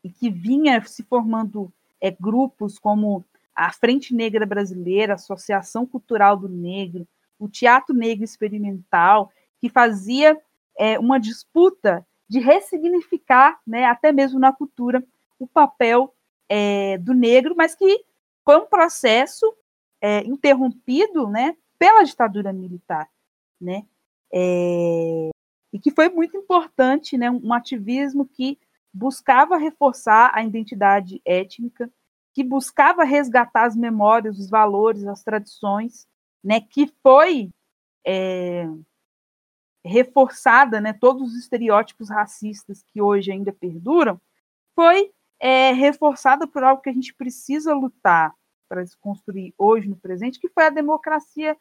e 0.03 0.09
que 0.09 0.29
vinha 0.29 0.83
se 0.85 1.03
formando 1.03 1.71
é, 2.01 2.11
grupos 2.11 2.77
como 2.77 3.23
a 3.55 3.71
Frente 3.71 4.13
Negra 4.13 4.45
Brasileira, 4.45 5.13
a 5.13 5.15
Associação 5.15 5.85
Cultural 5.85 6.35
do 6.35 6.49
Negro, 6.49 7.07
o 7.39 7.47
Teatro 7.47 7.95
Negro 7.95 8.23
Experimental, 8.23 9.31
que 9.59 9.69
fazia 9.69 10.39
é, 10.77 10.97
uma 10.99 11.19
disputa 11.19 12.05
de 12.27 12.39
ressignificar, 12.39 13.59
né, 13.65 13.85
até 13.85 14.11
mesmo 14.11 14.39
na 14.39 14.51
cultura, 14.51 15.03
o 15.37 15.47
papel 15.47 16.13
é, 16.49 16.97
do 16.97 17.13
negro, 17.13 17.53
mas 17.55 17.75
que 17.75 18.03
foi 18.43 18.57
um 18.57 18.65
processo 18.65 19.53
é, 20.01 20.19
interrompido 20.21 21.27
né, 21.27 21.55
pela 21.77 22.03
ditadura 22.03 22.51
militar. 22.51 23.07
Né, 23.61 23.85
é, 24.33 25.29
e 25.73 25.79
que 25.79 25.89
foi 25.89 26.07
muito 26.07 26.37
importante, 26.37 27.17
né, 27.17 27.31
um 27.31 27.51
ativismo 27.51 28.27
que 28.27 28.59
buscava 28.93 29.57
reforçar 29.57 30.31
a 30.31 30.43
identidade 30.43 31.19
étnica, 31.25 31.91
que 32.31 32.43
buscava 32.43 33.03
resgatar 33.03 33.65
as 33.65 33.75
memórias, 33.75 34.37
os 34.37 34.51
valores, 34.51 35.05
as 35.07 35.23
tradições, 35.23 36.07
né, 36.43 36.61
que 36.61 36.93
foi 37.01 37.49
é, 38.05 38.69
reforçada, 39.83 40.79
né, 40.79 40.93
todos 40.93 41.31
os 41.31 41.39
estereótipos 41.39 42.07
racistas 42.07 42.83
que 42.83 43.01
hoje 43.01 43.31
ainda 43.31 43.51
perduram, 43.51 44.21
foi 44.75 45.11
é, 45.39 45.71
reforçada 45.71 46.47
por 46.47 46.63
algo 46.63 46.83
que 46.83 46.89
a 46.89 46.93
gente 46.93 47.15
precisa 47.15 47.73
lutar 47.73 48.33
para 48.69 48.85
se 48.85 48.95
construir 48.97 49.53
hoje 49.57 49.89
no 49.89 49.95
presente, 49.95 50.39
que 50.39 50.49
foi 50.49 50.65
a 50.65 50.69
democracia 50.69 51.57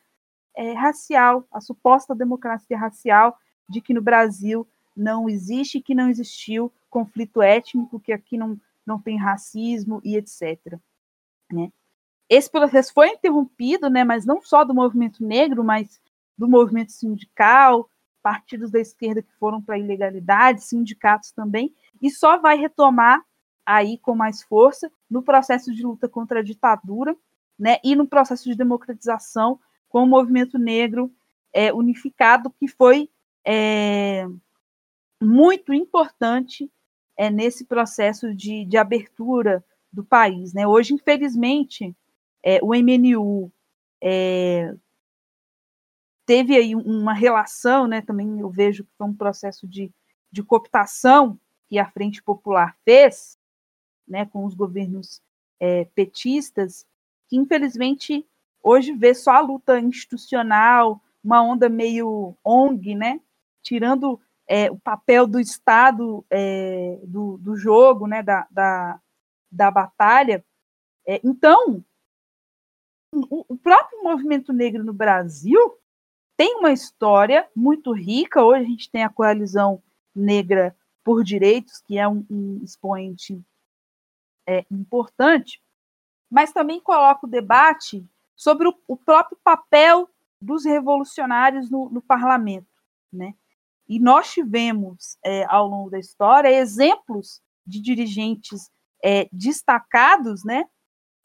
é, 0.55 0.73
racial, 0.73 1.47
a 1.51 1.63
suposta 1.63 2.15
democracia 2.15 2.77
racial, 2.79 3.39
de 3.69 3.81
que 3.81 3.95
no 3.95 4.03
Brasil 4.03 4.67
não 4.97 5.29
existe, 5.29 5.81
que 5.81 5.95
não 5.95 6.09
existiu 6.09 6.73
conflito 6.91 7.41
étnico, 7.41 7.99
que 7.99 8.13
aqui 8.13 8.37
não, 8.37 8.61
não 8.87 9.01
tem 9.01 9.17
racismo 9.17 10.01
e 10.05 10.17
etc. 10.17 10.79
Né? 11.51 11.73
Esse 12.29 12.51
processo 12.51 12.93
foi 12.93 13.09
interrompido, 13.09 13.89
né, 13.91 14.05
mas 14.05 14.25
não 14.25 14.43
só 14.43 14.65
do 14.65 14.75
movimento 14.75 15.25
negro, 15.25 15.65
mas 15.65 16.01
do 16.37 16.49
movimento 16.49 16.93
sindical, 16.93 17.89
partidos 18.23 18.71
da 18.71 18.81
esquerda 18.81 19.23
que 19.23 19.33
foram 19.39 19.61
para 19.61 19.75
a 19.75 19.79
ilegalidade, 19.79 20.65
sindicatos 20.65 21.33
também, 21.33 21.75
e 22.01 22.11
só 22.11 22.39
vai 22.39 22.57
retomar 22.57 23.21
aí 23.65 23.99
com 23.99 24.15
mais 24.15 24.43
força 24.43 24.91
no 25.11 25.23
processo 25.23 25.75
de 25.75 25.83
luta 25.83 26.09
contra 26.09 26.41
a 26.41 26.43
ditadura, 26.43 27.17
né, 27.59 27.79
e 27.85 27.95
no 27.95 28.07
processo 28.07 28.45
de 28.45 28.57
democratização 28.57 29.59
com 29.89 30.03
o 30.03 30.07
movimento 30.07 30.59
negro 30.59 31.13
é, 31.53 31.73
unificado, 31.73 32.51
que 32.59 32.67
foi 32.67 33.11
é, 33.45 34.27
muito 35.21 35.73
importante 35.73 36.71
é, 37.17 37.31
nesse 37.31 37.65
processo 37.65 38.35
de, 38.35 38.65
de 38.65 38.77
abertura 38.77 39.65
do 39.93 40.05
país. 40.05 40.53
Né? 40.53 40.67
Hoje, 40.67 40.95
infelizmente, 40.95 41.95
é, 42.43 42.59
o 42.63 42.75
MNU 42.75 43.53
é, 44.03 44.75
teve 46.27 46.57
aí 46.57 46.75
uma 46.75 47.13
relação, 47.13 47.87
né, 47.87 48.01
também 48.01 48.41
eu 48.41 48.51
vejo 48.51 48.85
que 48.85 48.91
foi 48.97 49.07
um 49.07 49.15
processo 49.15 49.67
de, 49.67 49.93
de 50.31 50.43
cooptação 50.43 51.39
que 51.69 51.79
a 51.79 51.91
Frente 51.91 52.23
Popular 52.23 52.77
fez, 52.85 53.39
né, 54.07 54.27
com 54.27 54.45
os 54.45 54.55
governos 54.55 55.21
é, 55.61 55.85
petistas, 55.95 56.87
que 57.29 57.37
infelizmente 57.37 58.27
hoje 58.63 58.93
vê 58.93 59.15
só 59.15 59.33
a 59.33 59.41
luta 59.41 59.79
institucional, 59.79 61.01
uma 61.23 61.43
onda 61.43 61.69
meio 61.69 62.37
ONG, 62.45 62.95
né, 62.95 63.21
tirando 63.63 64.21
é, 64.47 64.71
o 64.71 64.79
papel 64.79 65.27
do 65.27 65.41
Estado 65.41 66.25
é, 66.31 67.01
do, 67.05 67.39
do, 67.39 67.57
jogo, 67.57 68.07
né, 68.07 68.23
da, 68.23 68.47
da, 68.51 69.01
da 69.51 69.71
batalha. 69.71 70.45
É, 71.07 71.21
então, 71.25 71.83
o, 73.13 73.55
o 73.55 73.57
próprio 73.57 74.03
movimento 74.03 74.53
negro 74.53 74.85
no 74.85 74.93
Brasil 74.93 75.59
tem 76.37 76.57
uma 76.57 76.73
história 76.73 77.49
muito 77.55 77.93
rica. 77.93 78.43
Hoje 78.43 78.65
a 78.65 78.69
gente 78.69 78.91
tem 78.91 79.05
a 79.05 79.11
coalizão 79.11 79.83
negra 80.15 80.77
por 81.05 81.25
direitos, 81.25 81.81
que 81.81 81.99
é 81.99 82.07
um, 82.07 82.25
um 82.31 82.61
expoente 82.63 83.43
é, 84.47 84.65
importante, 84.71 85.63
mas 86.31 86.53
também 86.53 86.81
coloca 86.81 87.27
o 87.27 87.31
debate 87.31 88.05
sobre 88.35 88.69
o, 88.69 88.75
o 88.87 88.97
próprio 88.97 89.39
papel 89.43 90.09
dos 90.41 90.65
revolucionários 90.65 91.71
no, 91.71 91.89
no 91.91 92.03
parlamento. 92.03 92.67
Né? 93.13 93.35
E 93.89 93.99
nós 93.99 94.33
tivemos, 94.33 95.19
é, 95.25 95.45
ao 95.49 95.67
longo 95.67 95.91
da 95.91 95.99
história, 95.99 96.49
exemplos 96.49 97.41
de 97.67 97.81
dirigentes 97.81 98.71
é, 99.03 99.29
destacados 99.33 100.45
né, 100.45 100.65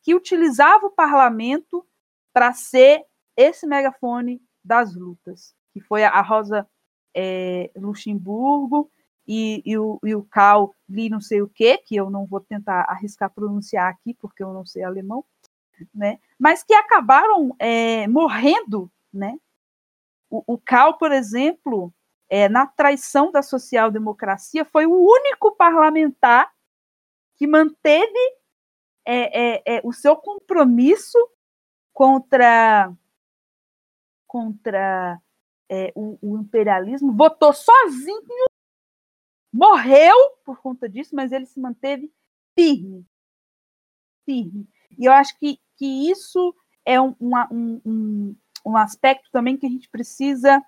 que 0.03 0.15
utilizavam 0.15 0.89
o 0.89 0.93
parlamento 0.93 1.85
para 2.33 2.53
ser 2.53 3.03
esse 3.35 3.67
megafone 3.67 4.41
das 4.63 4.95
lutas, 4.95 5.55
que 5.73 5.79
foi 5.79 6.03
a 6.03 6.21
Rosa 6.21 6.67
é, 7.15 7.71
Luxemburgo 7.75 8.91
e, 9.27 9.61
e, 9.65 9.77
o, 9.77 9.99
e 10.03 10.15
o 10.15 10.23
Cal 10.23 10.73
li 10.87 11.09
não 11.09 11.19
sei 11.19 11.41
o 11.41 11.49
que, 11.49 11.77
que 11.79 11.95
eu 11.95 12.09
não 12.09 12.25
vou 12.25 12.39
tentar 12.39 12.85
arriscar 12.89 13.29
pronunciar 13.29 13.89
aqui, 13.89 14.13
porque 14.13 14.43
eu 14.43 14.53
não 14.53 14.65
sei 14.65 14.83
alemão, 14.83 15.23
né? 15.93 16.19
mas 16.39 16.63
que 16.63 16.73
acabaram 16.73 17.55
é, 17.59 18.07
morrendo. 18.07 18.91
Né? 19.13 19.37
O, 20.29 20.43
o 20.53 20.57
Cal, 20.57 20.97
por 20.97 21.11
exemplo, 21.11 21.93
é, 22.29 22.49
na 22.49 22.67
traição 22.67 23.31
da 23.31 23.41
social-democracia, 23.41 24.65
foi 24.65 24.85
o 24.85 24.93
único 24.93 25.55
parlamentar 25.55 26.51
que 27.35 27.47
manteve 27.47 28.19
é, 29.05 29.55
é, 29.55 29.77
é 29.77 29.81
o 29.83 29.93
seu 29.93 30.15
compromisso 30.15 31.17
contra, 31.93 32.91
contra 34.27 35.21
é, 35.69 35.91
o, 35.95 36.17
o 36.21 36.37
imperialismo, 36.37 37.13
votou 37.13 37.53
sozinho 37.53 38.47
morreu 39.51 40.15
por 40.45 40.61
conta 40.61 40.87
disso, 40.87 41.15
mas 41.15 41.31
ele 41.31 41.45
se 41.45 41.59
manteve 41.59 42.11
firme. 42.55 43.05
Firme. 44.25 44.67
E 44.97 45.05
eu 45.05 45.11
acho 45.11 45.37
que, 45.39 45.59
que 45.75 46.09
isso 46.09 46.55
é 46.85 47.01
um, 47.01 47.15
um, 47.19 47.81
um, 47.85 48.35
um 48.65 48.77
aspecto 48.77 49.29
também 49.31 49.57
que 49.57 49.65
a 49.65 49.69
gente 49.69 49.89
precisa 49.89 50.61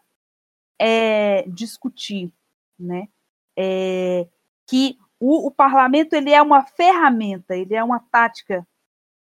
é, 0.79 1.43
discutir, 1.49 2.31
né? 2.79 3.09
É, 3.57 4.27
que 4.65 4.97
o, 5.19 5.47
o, 5.47 5.51
parlamento 5.51 6.13
ele 6.13 6.31
é 6.31 6.41
uma 6.41 6.63
ferramenta, 6.63 7.55
ele 7.55 7.75
é 7.75 7.83
uma 7.83 7.99
tática, 7.99 8.65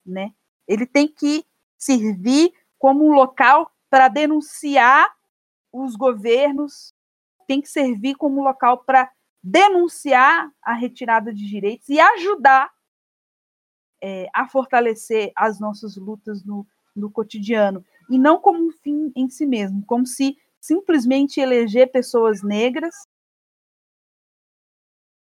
né? 0.05 0.33
Ele 0.67 0.85
tem 0.85 1.07
que 1.07 1.45
servir 1.77 2.51
como 2.77 3.05
um 3.05 3.13
local 3.13 3.71
para 3.89 4.09
denunciar 4.09 5.15
os 5.71 5.95
governos, 5.95 6.93
tem 7.47 7.61
que 7.61 7.69
servir 7.69 8.15
como 8.15 8.41
um 8.41 8.43
local 8.43 8.83
para 8.83 9.09
denunciar 9.41 10.51
a 10.61 10.73
retirada 10.73 11.33
de 11.33 11.47
direitos 11.47 11.87
e 11.87 11.99
ajudar 11.99 12.69
é, 14.01 14.27
a 14.33 14.47
fortalecer 14.47 15.31
as 15.35 15.59
nossas 15.59 15.95
lutas 15.95 16.43
no, 16.43 16.67
no 16.95 17.09
cotidiano. 17.09 17.85
e 18.09 18.17
não 18.17 18.39
como 18.39 18.67
um 18.67 18.71
fim 18.71 19.11
em 19.15 19.29
si 19.29 19.45
mesmo, 19.45 19.85
como 19.85 20.05
se 20.05 20.37
simplesmente 20.59 21.39
eleger 21.39 21.91
pessoas 21.91 22.41
negras 22.43 22.93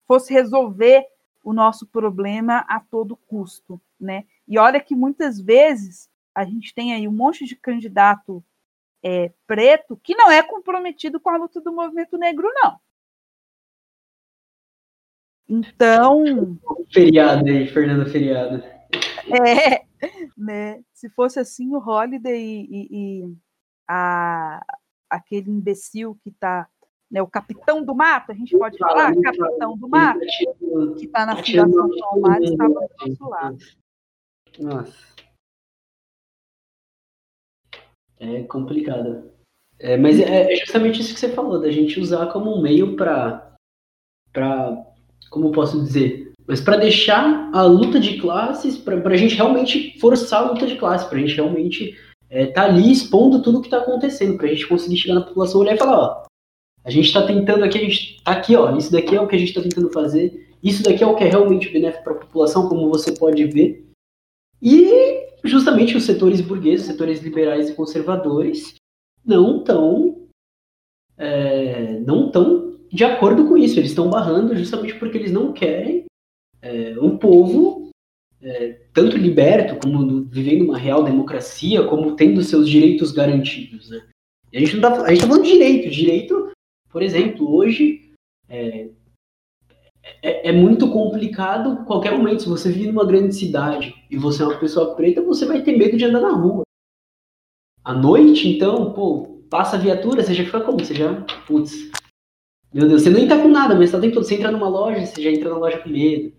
fosse 0.06 0.32
resolver 0.32 1.06
o 1.42 1.52
nosso 1.52 1.86
problema 1.86 2.58
a 2.68 2.80
todo 2.80 3.16
custo, 3.16 3.80
né? 3.98 4.26
E 4.46 4.58
olha 4.58 4.80
que 4.80 4.94
muitas 4.94 5.40
vezes 5.40 6.08
a 6.34 6.44
gente 6.44 6.74
tem 6.74 6.92
aí 6.92 7.08
um 7.08 7.12
monte 7.12 7.44
de 7.44 7.56
candidato 7.56 8.44
é, 9.02 9.32
preto 9.46 9.96
que 9.96 10.14
não 10.14 10.30
é 10.30 10.42
comprometido 10.42 11.18
com 11.18 11.30
a 11.30 11.36
luta 11.36 11.60
do 11.60 11.72
movimento 11.72 12.16
negro, 12.16 12.48
não. 12.54 12.78
Então. 15.48 16.58
Feriado 16.92 17.46
aí, 17.46 17.66
Fernando 17.68 18.08
Feriado. 18.10 18.62
É, 19.28 19.84
né? 20.36 20.82
Se 20.92 21.10
fosse 21.10 21.40
assim, 21.40 21.74
o 21.74 21.78
Holiday 21.78 22.40
e, 22.40 22.68
e, 22.70 22.88
e 22.90 23.36
a, 23.88 24.64
aquele 25.12 25.50
imbecil 25.50 26.18
que 26.22 26.30
está 26.30 26.68
né, 27.10 27.20
o 27.20 27.26
capitão 27.26 27.84
do 27.84 27.94
mato, 27.94 28.32
a 28.32 28.34
gente 28.34 28.56
pode 28.56 28.78
falar, 28.78 29.14
capitão 29.14 29.76
do 29.76 29.86
mato, 29.86 30.20
que 30.98 31.04
está 31.04 31.26
na 31.26 31.36
Fundação 31.36 31.90
Palmar, 32.00 32.42
estava 32.42 32.72
do 32.72 33.06
nosso 33.06 33.28
lado. 33.28 33.58
Nossa. 34.58 35.12
É 38.18 38.42
complicado. 38.44 39.30
É, 39.78 39.96
mas 39.98 40.18
é, 40.18 40.52
é 40.52 40.56
justamente 40.56 41.00
isso 41.00 41.12
que 41.12 41.20
você 41.20 41.28
falou, 41.28 41.60
da 41.60 41.70
gente 41.70 42.00
usar 42.00 42.32
como 42.32 42.56
um 42.56 42.62
meio 42.62 42.96
para, 42.96 43.56
para, 44.32 44.86
como 45.28 45.52
posso 45.52 45.82
dizer, 45.82 46.32
mas 46.46 46.60
para 46.60 46.78
deixar 46.78 47.50
a 47.52 47.62
luta 47.62 48.00
de 48.00 48.18
classes, 48.18 48.78
para 48.78 48.96
a 48.96 49.16
gente 49.16 49.34
realmente 49.34 49.98
forçar 49.98 50.44
a 50.44 50.50
luta 50.50 50.66
de 50.66 50.76
classes, 50.76 51.06
para 51.06 51.18
a 51.18 51.20
gente 51.20 51.34
realmente 51.34 51.98
é, 52.32 52.46
tá 52.46 52.64
ali 52.64 52.90
expondo 52.90 53.42
tudo 53.42 53.58
o 53.58 53.60
que 53.60 53.66
está 53.66 53.78
acontecendo, 53.78 54.38
para 54.38 54.46
a 54.46 54.50
gente 54.50 54.66
conseguir 54.66 54.96
chegar 54.96 55.14
na 55.14 55.20
população 55.20 55.60
olhar 55.60 55.74
e 55.74 55.78
falar, 55.78 55.98
ó, 55.98 56.24
a 56.82 56.90
gente 56.90 57.06
está 57.06 57.26
tentando 57.26 57.62
aqui, 57.62 57.78
a 57.78 57.82
gente 57.82 58.16
está 58.16 58.32
aqui, 58.32 58.56
ó, 58.56 58.74
isso 58.74 58.90
daqui 58.90 59.14
é 59.14 59.20
o 59.20 59.28
que 59.28 59.36
a 59.36 59.38
gente 59.38 59.48
está 59.48 59.60
tentando 59.60 59.92
fazer, 59.92 60.50
isso 60.62 60.82
daqui 60.82 61.04
é 61.04 61.06
o 61.06 61.14
que 61.14 61.24
é 61.24 61.28
realmente 61.28 61.68
benéfico 61.68 62.02
para 62.02 62.12
a 62.14 62.20
população, 62.20 62.68
como 62.68 62.88
você 62.88 63.12
pode 63.12 63.44
ver, 63.44 63.86
e 64.60 65.26
justamente 65.44 65.96
os 65.96 66.04
setores 66.04 66.40
burgueses, 66.40 66.86
setores 66.86 67.20
liberais 67.22 67.68
e 67.68 67.74
conservadores, 67.74 68.74
não 69.24 69.58
estão 69.58 70.22
é, 71.18 72.00
não 72.00 72.26
estão 72.26 72.78
de 72.90 73.04
acordo 73.04 73.46
com 73.48 73.56
isso. 73.56 73.78
Eles 73.78 73.90
estão 73.90 74.10
barrando 74.10 74.56
justamente 74.56 74.94
porque 74.94 75.18
eles 75.18 75.32
não 75.32 75.52
querem 75.52 76.04
é, 76.60 76.94
um 77.00 77.16
povo 77.16 77.71
é, 78.42 78.72
tanto 78.92 79.16
liberto, 79.16 79.76
como 79.76 80.24
vivendo 80.24 80.64
uma 80.64 80.78
real 80.78 81.04
democracia, 81.04 81.84
como 81.84 82.16
tendo 82.16 82.42
seus 82.42 82.68
direitos 82.68 83.12
garantidos. 83.12 83.90
Né? 83.90 84.02
A 84.54 84.58
gente 84.58 84.76
não 84.76 84.88
está 84.88 85.04
tá 85.04 85.16
falando 85.16 85.44
de 85.44 85.52
direito. 85.52 85.90
Direito, 85.90 86.52
por 86.90 87.02
exemplo, 87.02 87.54
hoje 87.54 88.12
é, 88.48 88.88
é, 90.22 90.48
é, 90.48 90.52
muito 90.52 90.90
complicado 90.90 91.84
qualquer 91.84 92.12
momento. 92.12 92.42
Se 92.42 92.48
você 92.48 92.70
vive 92.70 92.88
numa 92.88 93.06
grande 93.06 93.34
cidade 93.34 93.94
e 94.10 94.16
você 94.16 94.42
é 94.42 94.46
uma 94.46 94.58
pessoa 94.58 94.94
preta, 94.94 95.22
você 95.22 95.46
vai 95.46 95.62
ter 95.62 95.76
medo 95.76 95.96
de 95.96 96.04
andar 96.04 96.20
na 96.20 96.32
rua. 96.32 96.62
À 97.84 97.94
noite, 97.94 98.48
então, 98.48 98.92
pô, 98.92 99.40
passa 99.48 99.76
a 99.76 99.78
viatura, 99.78 100.22
você 100.22 100.34
já 100.34 100.44
fica 100.44 100.60
como? 100.60 100.84
Você 100.84 100.94
já, 100.94 101.14
putz, 101.46 101.90
meu 102.72 102.88
Deus, 102.88 103.02
você 103.02 103.10
nem 103.10 103.28
tá 103.28 103.40
com 103.40 103.48
nada, 103.48 103.74
mas 103.74 103.90
tá 103.90 104.00
todo. 104.00 104.14
Você 104.14 104.34
entra 104.34 104.50
numa 104.50 104.68
loja, 104.68 105.04
você 105.04 105.22
já 105.22 105.30
entra 105.30 105.50
na 105.50 105.58
loja 105.58 105.78
com 105.78 105.90
medo. 105.90 106.32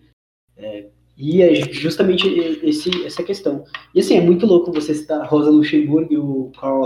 É, 0.57 0.89
e 1.17 1.41
é 1.41 1.53
justamente 1.71 2.27
esse, 2.63 3.05
essa 3.05 3.23
questão. 3.23 3.63
E 3.93 3.99
assim, 3.99 4.17
é 4.17 4.21
muito 4.21 4.45
louco 4.45 4.71
você 4.71 4.93
citar 4.93 5.27
Rosa 5.27 5.51
Luxemburgo 5.51 6.13
e 6.13 6.17
o 6.17 6.51
Carl 6.59 6.81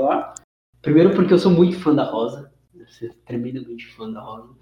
lá. 0.00 0.34
Primeiro 0.80 1.14
porque 1.14 1.34
eu 1.34 1.38
sou 1.38 1.50
muito 1.50 1.78
fã 1.78 1.94
da 1.94 2.04
Rosa. 2.04 2.50
Eu 2.74 2.86
tremendamente 3.26 3.86
fã 3.88 4.10
da 4.10 4.20
Rosa. 4.20 4.54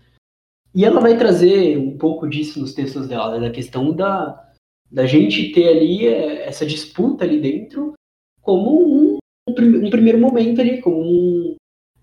E 0.75 0.85
ela 0.85 1.01
vai 1.01 1.17
trazer 1.17 1.79
um 1.79 1.97
pouco 1.97 2.29
disso 2.29 2.59
nos 2.59 2.75
textos 2.75 3.07
dela, 3.07 3.39
né, 3.39 3.47
da 3.47 3.55
questão 3.55 3.95
da, 3.95 4.53
da 4.91 5.07
gente 5.07 5.53
ter 5.53 5.69
ali 5.69 6.07
é, 6.07 6.49
essa 6.49 6.67
disputa 6.67 7.25
ali 7.25 7.41
dentro 7.41 7.95
como 8.43 8.83
um, 8.83 9.19
um, 9.49 9.87
um 9.87 9.91
primeiro 9.91 10.19
momento 10.19 10.61
ali, 10.61 10.81
como 10.81 11.01
um, 11.01 11.57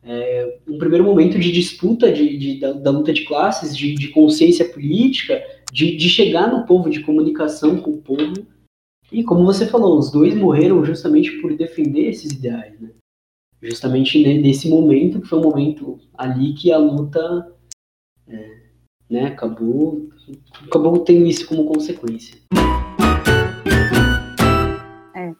é, 0.03 0.59
um 0.67 0.77
primeiro 0.77 1.03
momento 1.03 1.37
de 1.37 1.51
disputa 1.51 2.11
de, 2.11 2.37
de 2.37 2.59
da, 2.59 2.71
da, 2.71 2.91
luta 2.91 3.11
de 3.11 3.25
classes, 3.25 3.75
de, 3.75 3.93
de 3.93 4.07
consciência 4.07 4.67
política, 4.67 5.43
de, 5.71 5.95
de 5.95 6.09
chegar 6.09 6.51
no 6.51 6.65
povo, 6.65 6.89
de 6.89 7.01
comunicação 7.01 7.81
com 7.81 7.91
o 7.91 8.01
povo. 8.01 8.33
E 9.11 9.23
como 9.23 9.45
você 9.45 9.65
falou, 9.65 9.97
os 9.97 10.11
dois 10.11 10.35
morreram 10.35 10.83
justamente 10.83 11.31
por 11.41 11.55
defender 11.55 12.09
esses 12.09 12.31
ideais, 12.31 12.79
né? 12.79 12.91
Justamente 13.61 14.21
nesse 14.39 14.67
momento, 14.67 15.21
que 15.21 15.27
foi 15.27 15.39
um 15.39 15.43
momento 15.43 15.99
ali 16.17 16.53
que 16.53 16.71
a 16.71 16.77
luta 16.77 17.55
é, 18.27 18.61
né? 19.09 19.25
Acabou, 19.25 20.09
acabou 20.65 20.99
tendo 20.99 21.25
isso 21.25 21.45
como 21.47 21.65
consequência. 21.65 22.39
É, 25.13 25.33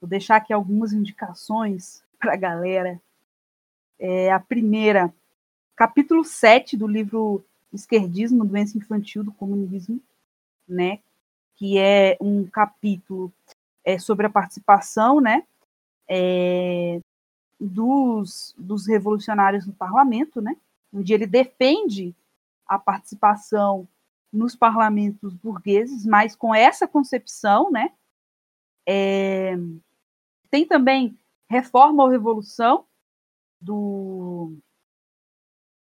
vou 0.00 0.08
deixar 0.08 0.36
aqui 0.36 0.52
algumas 0.52 0.92
indicações 0.92 2.02
para 2.18 2.34
a 2.34 2.36
galera. 2.36 3.00
É, 3.98 4.30
a 4.32 4.38
primeira, 4.38 5.12
capítulo 5.76 6.24
7 6.24 6.76
do 6.76 6.86
livro 6.86 7.44
Esquerdismo, 7.72 8.44
Doença 8.44 8.78
Infantil 8.78 9.22
do 9.22 9.32
Comunismo, 9.32 10.00
né? 10.66 11.00
Que 11.56 11.78
é 11.78 12.16
um 12.20 12.46
capítulo 12.46 13.32
é, 13.84 13.98
sobre 13.98 14.26
a 14.26 14.30
participação, 14.30 15.20
né? 15.20 15.44
É, 16.08 17.00
dos, 17.60 18.54
dos 18.56 18.86
revolucionários 18.86 19.66
no 19.66 19.72
parlamento, 19.72 20.40
né? 20.40 20.56
Onde 20.92 21.12
ele 21.12 21.26
defende 21.26 22.14
a 22.66 22.78
participação 22.78 23.88
nos 24.32 24.54
parlamentos 24.54 25.34
burgueses, 25.34 26.04
mas 26.04 26.36
com 26.36 26.54
essa 26.54 26.86
concepção, 26.86 27.70
né? 27.70 27.92
É, 28.86 29.56
tem 30.50 30.66
também 30.66 31.18
reforma 31.48 32.02
ou 32.02 32.08
revolução 32.08 32.84
do 33.60 34.56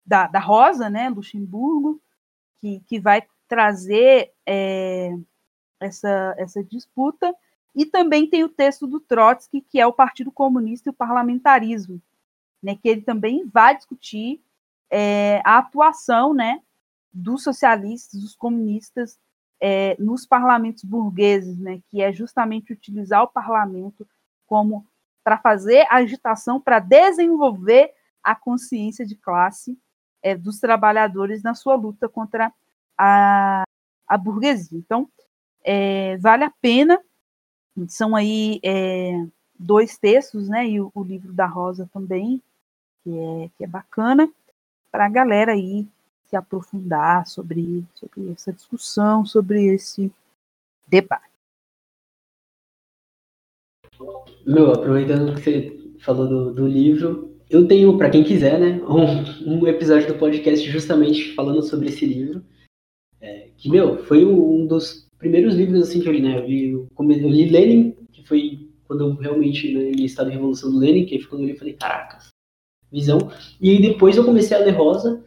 da, 0.08 0.26
da 0.26 0.40
Rosa, 0.40 0.90
né, 0.90 1.10
Luxemburgo, 1.10 2.02
que, 2.62 2.80
que 2.88 2.98
vai 2.98 3.28
trazer 3.48 4.32
é, 4.46 5.14
essa, 5.80 6.34
essa 6.38 6.64
disputa, 6.64 7.36
e 7.76 7.86
também 7.86 8.28
tem 8.28 8.44
o 8.44 8.50
texto 8.50 8.88
do 8.88 9.00
Trotsky, 9.00 9.62
que 9.62 9.80
é 9.80 9.86
o 9.86 9.94
Partido 9.94 10.32
Comunista 10.32 10.90
e 10.90 10.92
o 10.92 10.96
Parlamentarismo, 10.96 12.02
né, 12.64 12.76
que 12.76 12.88
ele 12.88 13.02
também 13.02 13.46
vai 13.46 13.76
discutir 13.76 14.42
é, 14.90 15.42
a 15.44 15.58
atuação 15.58 16.34
né, 16.34 16.62
dos 17.14 17.44
socialistas, 17.44 18.20
dos 18.20 18.36
comunistas 18.36 19.20
é, 19.60 19.96
nos 20.00 20.26
parlamentos 20.26 20.84
burgueses, 20.84 21.58
né, 21.60 21.82
que 21.90 22.02
é 22.02 22.14
justamente 22.14 22.72
utilizar 22.72 23.24
o 23.24 23.28
parlamento 23.28 24.08
como 24.46 24.88
para 25.24 25.38
fazer 25.38 25.86
agitação 25.90 26.62
para 26.62 26.80
desenvolver 26.80 27.94
a 28.24 28.34
consciência 28.34 29.06
de 29.06 29.16
classe 29.16 29.78
é, 30.22 30.36
dos 30.36 30.60
trabalhadores 30.60 31.44
na 31.44 31.54
sua 31.54 31.76
luta 31.76 32.10
contra 32.10 32.52
a, 32.98 33.64
a 34.08 34.18
burguesia. 34.18 34.78
Então, 34.78 35.10
é, 35.64 36.18
vale 36.18 36.44
a 36.44 36.54
pena. 36.62 37.00
São 37.88 38.16
aí 38.16 38.60
é, 38.64 39.26
dois 39.58 39.98
textos, 39.98 40.50
né, 40.50 40.68
e 40.68 40.82
o, 40.82 40.92
o, 40.96 41.04
livro 41.04 41.32
da 41.32 41.46
Rosa 41.46 41.88
também, 41.94 42.42
que 43.04 43.10
é, 43.10 43.50
que 43.56 43.64
é 43.64 43.68
bacana, 43.68 44.32
para 44.92 45.06
a 45.06 45.10
galera 45.10 45.52
aí 45.52 45.88
se 46.26 46.36
aprofundar 46.36 47.28
sobre, 47.28 47.86
sobre 47.94 48.32
essa 48.32 48.52
discussão, 48.52 49.26
sobre 49.26 49.66
esse 49.68 50.12
debate. 50.88 51.28
Meu, 54.46 54.74
aproveitando 54.74 55.36
que 55.36 55.42
você 55.42 56.00
falou 56.00 56.28
do, 56.28 56.54
do 56.54 56.68
livro, 56.68 57.37
eu 57.50 57.68
tenho, 57.68 57.98
para 57.98 58.10
quem 58.10 58.24
quiser, 58.24 58.60
né, 58.60 58.82
um, 58.84 59.60
um, 59.60 59.68
episódio 59.68 60.08
do 60.08 60.20
podcast 60.20 60.70
justamente 60.70 61.34
falando 61.34 61.62
sobre 61.62 61.88
esse 61.88 62.06
livro, 62.06 62.44
é, 63.22 63.50
que, 63.58 63.70
meu, 63.70 64.04
foi 64.06 64.26
um 64.26 64.66
dos 64.66 65.08
primeiros 65.18 65.56
livros 65.56 65.82
assim 65.82 66.02
que 66.02 66.08
eu 66.08 66.14
li, 66.14 66.22
né, 66.22 66.40
eu, 66.40 66.46
vi, 66.46 66.72
eu, 66.72 67.30
li 67.30 67.50
Lenin, 67.50 67.96
que 68.12 68.24
foi 68.24 68.70
quando 68.86 69.04
eu 69.06 69.16
realmente 69.16 69.74
né, 69.74 69.92
li 69.92 70.06
Estado 70.06 70.28
de 70.28 70.36
Revolução 70.36 70.72
do 70.72 70.80
Lenin, 70.80 71.06
que 71.06 71.16
aí 71.16 71.22
foi 71.22 71.30
quando 71.30 71.42
eu 71.42 71.48
li 71.48 71.54
e 71.54 71.58
falei, 71.58 71.74
caracas, 71.74 72.28
visão, 72.92 73.18
e 73.60 73.82
depois 73.82 74.18
eu 74.18 74.26
comecei 74.26 74.56
a 74.56 74.60
ler 74.60 74.72
Rosa, 74.72 75.24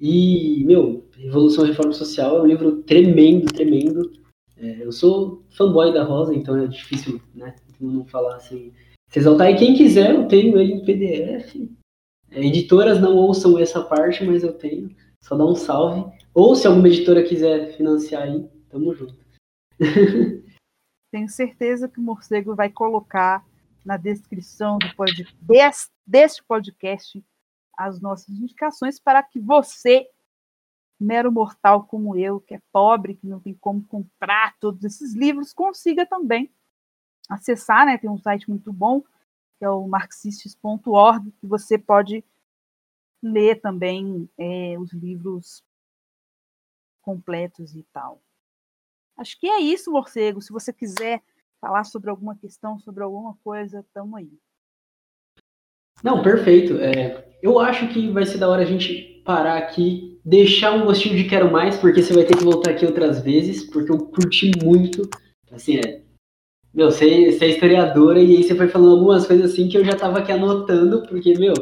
e, 0.00 0.64
meu, 0.64 1.06
Revolução 1.14 1.66
e 1.66 1.68
Reforma 1.68 1.92
Social 1.92 2.38
é 2.38 2.42
um 2.42 2.46
livro 2.46 2.82
tremendo, 2.84 3.52
tremendo. 3.52 4.10
É, 4.56 4.82
eu 4.82 4.90
sou 4.90 5.44
fanboy 5.50 5.92
da 5.92 6.02
Rosa, 6.02 6.34
então 6.34 6.56
é 6.56 6.66
difícil, 6.66 7.20
né, 7.34 7.54
não 7.78 8.06
falar 8.06 8.36
assim. 8.36 8.72
Se 9.10 9.18
exaltar, 9.18 9.50
e 9.50 9.56
quem 9.56 9.74
quiser, 9.74 10.14
eu 10.14 10.28
tenho 10.28 10.56
ele 10.56 10.74
em 10.74 10.84
PDF. 10.84 11.56
É, 12.30 12.46
editoras 12.46 13.00
não 13.00 13.16
ouçam 13.16 13.58
essa 13.58 13.82
parte, 13.82 14.24
mas 14.24 14.44
eu 14.44 14.52
tenho. 14.52 14.94
Só 15.20 15.36
dá 15.36 15.44
um 15.44 15.56
salve. 15.56 16.08
Ou 16.32 16.54
se 16.54 16.66
alguma 16.66 16.86
editora 16.86 17.24
quiser 17.24 17.76
financiar 17.76 18.22
aí, 18.22 18.48
tamo 18.68 18.94
junto. 18.94 19.18
Tenho 21.10 21.28
certeza 21.28 21.88
que 21.88 21.98
o 21.98 22.02
Morcego 22.02 22.54
vai 22.54 22.70
colocar 22.70 23.44
na 23.84 23.96
descrição 23.96 24.78
do 24.78 24.94
pod, 24.94 25.26
deste, 25.40 25.90
deste 26.06 26.44
podcast 26.44 27.24
as 27.76 28.00
nossas 28.00 28.28
indicações 28.28 29.00
para 29.00 29.20
que 29.20 29.40
você, 29.40 30.06
mero 31.00 31.32
mortal 31.32 31.82
como 31.82 32.16
eu, 32.16 32.38
que 32.38 32.54
é 32.54 32.60
pobre, 32.70 33.16
que 33.16 33.26
não 33.26 33.40
tem 33.40 33.54
como 33.54 33.82
comprar 33.82 34.54
todos 34.60 34.84
esses 34.84 35.14
livros, 35.14 35.52
consiga 35.52 36.06
também 36.06 36.48
acessar, 37.30 37.86
né? 37.86 37.96
Tem 37.96 38.10
um 38.10 38.18
site 38.18 38.50
muito 38.50 38.72
bom, 38.72 39.00
que 39.58 39.64
é 39.64 39.70
o 39.70 39.86
marxistes.org, 39.86 41.30
que 41.40 41.46
você 41.46 41.78
pode 41.78 42.24
ler 43.22 43.60
também 43.60 44.28
é, 44.36 44.76
os 44.78 44.92
livros 44.92 45.62
completos 47.02 47.74
e 47.74 47.82
tal. 47.92 48.20
Acho 49.16 49.38
que 49.38 49.46
é 49.46 49.60
isso, 49.60 49.90
morcego. 49.90 50.40
Se 50.40 50.52
você 50.52 50.72
quiser 50.72 51.22
falar 51.60 51.84
sobre 51.84 52.10
alguma 52.10 52.36
questão, 52.36 52.78
sobre 52.80 53.02
alguma 53.02 53.36
coisa, 53.44 53.84
tamo 53.92 54.16
aí. 54.16 54.32
Não, 56.02 56.22
perfeito. 56.22 56.78
É, 56.78 57.28
eu 57.42 57.58
acho 57.58 57.88
que 57.88 58.10
vai 58.10 58.24
ser 58.24 58.38
da 58.38 58.48
hora 58.48 58.62
a 58.62 58.66
gente 58.66 59.22
parar 59.24 59.58
aqui, 59.58 60.18
deixar 60.24 60.72
um 60.72 60.86
gostinho 60.86 61.16
de 61.16 61.28
quero 61.28 61.52
mais, 61.52 61.76
porque 61.76 62.02
você 62.02 62.14
vai 62.14 62.24
ter 62.24 62.36
que 62.36 62.44
voltar 62.44 62.70
aqui 62.70 62.86
outras 62.86 63.20
vezes, 63.20 63.64
porque 63.70 63.92
eu 63.92 63.98
curti 64.06 64.50
muito. 64.64 65.02
Assim, 65.52 65.76
é, 65.78 66.02
meu, 66.72 66.88
você, 66.88 67.32
você 67.32 67.46
é 67.46 67.48
historiadora 67.48 68.20
e 68.20 68.36
aí 68.36 68.44
você 68.44 68.54
foi 68.54 68.68
falando 68.68 68.92
algumas 68.92 69.26
coisas 69.26 69.50
assim 69.50 69.68
que 69.68 69.76
eu 69.76 69.84
já 69.84 69.96
tava 69.96 70.20
aqui 70.20 70.30
anotando, 70.30 71.02
porque, 71.02 71.36
meu, 71.36 71.52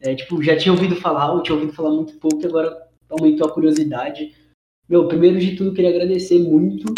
é, 0.00 0.14
tipo, 0.14 0.42
já 0.42 0.56
tinha 0.56 0.72
ouvido 0.72 0.96
falar, 0.96 1.34
eu 1.34 1.42
tinha 1.42 1.54
ouvido 1.54 1.74
falar 1.74 1.90
muito 1.90 2.14
pouco 2.14 2.40
e 2.40 2.46
agora 2.46 2.74
aumentou 3.10 3.46
a 3.46 3.52
curiosidade. 3.52 4.34
Meu, 4.88 5.06
primeiro 5.06 5.38
de 5.38 5.56
tudo, 5.56 5.74
queria 5.74 5.90
agradecer 5.90 6.38
muito. 6.38 6.94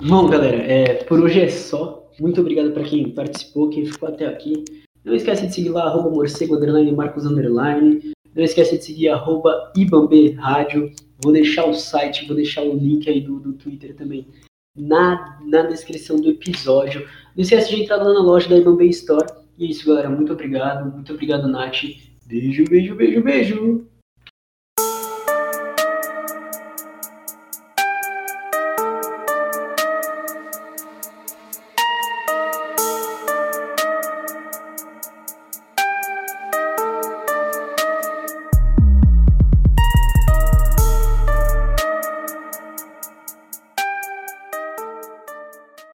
Bom, 0.00 0.28
galera, 0.28 0.58
é, 0.58 1.02
por 1.04 1.18
hoje 1.18 1.40
é 1.40 1.48
só. 1.48 2.08
Muito 2.20 2.40
obrigado 2.40 2.70
para 2.70 2.84
quem 2.84 3.10
participou, 3.10 3.68
quem 3.68 3.84
ficou 3.84 4.10
até 4.10 4.26
aqui. 4.26 4.64
Não 5.04 5.12
esquece 5.12 5.48
de 5.48 5.54
seguir 5.54 5.70
lá, 5.70 5.86
arroba 5.86 6.08
morcego, 6.08 6.54
underline, 6.54 6.92
marcos, 6.92 7.26
underline. 7.26 8.13
Não 8.34 8.44
esquece 8.44 8.78
de 8.78 8.84
seguir 8.84 9.08
arroba 9.08 9.72
Ibambe 9.76 10.32
Rádio. 10.32 10.90
Vou 11.22 11.32
deixar 11.32 11.66
o 11.66 11.74
site, 11.74 12.26
vou 12.26 12.36
deixar 12.36 12.62
o 12.62 12.76
link 12.76 13.08
aí 13.08 13.20
do, 13.20 13.38
do 13.38 13.52
Twitter 13.52 13.94
também 13.94 14.26
na, 14.76 15.38
na 15.46 15.62
descrição 15.62 16.20
do 16.20 16.30
episódio. 16.30 17.06
Não 17.36 17.42
esquece 17.42 17.74
de 17.74 17.82
entrar 17.82 17.96
lá 17.96 18.12
na 18.12 18.20
loja 18.20 18.48
da 18.48 18.56
Ibambe 18.56 18.88
Store. 18.88 19.26
E 19.56 19.66
é 19.66 19.68
isso, 19.68 19.86
galera. 19.86 20.10
Muito 20.10 20.32
obrigado. 20.32 20.92
Muito 20.92 21.12
obrigado, 21.12 21.46
Nath. 21.48 21.82
Beijo, 22.26 22.64
beijo, 22.64 22.94
beijo, 22.94 23.22
beijo. 23.22 23.86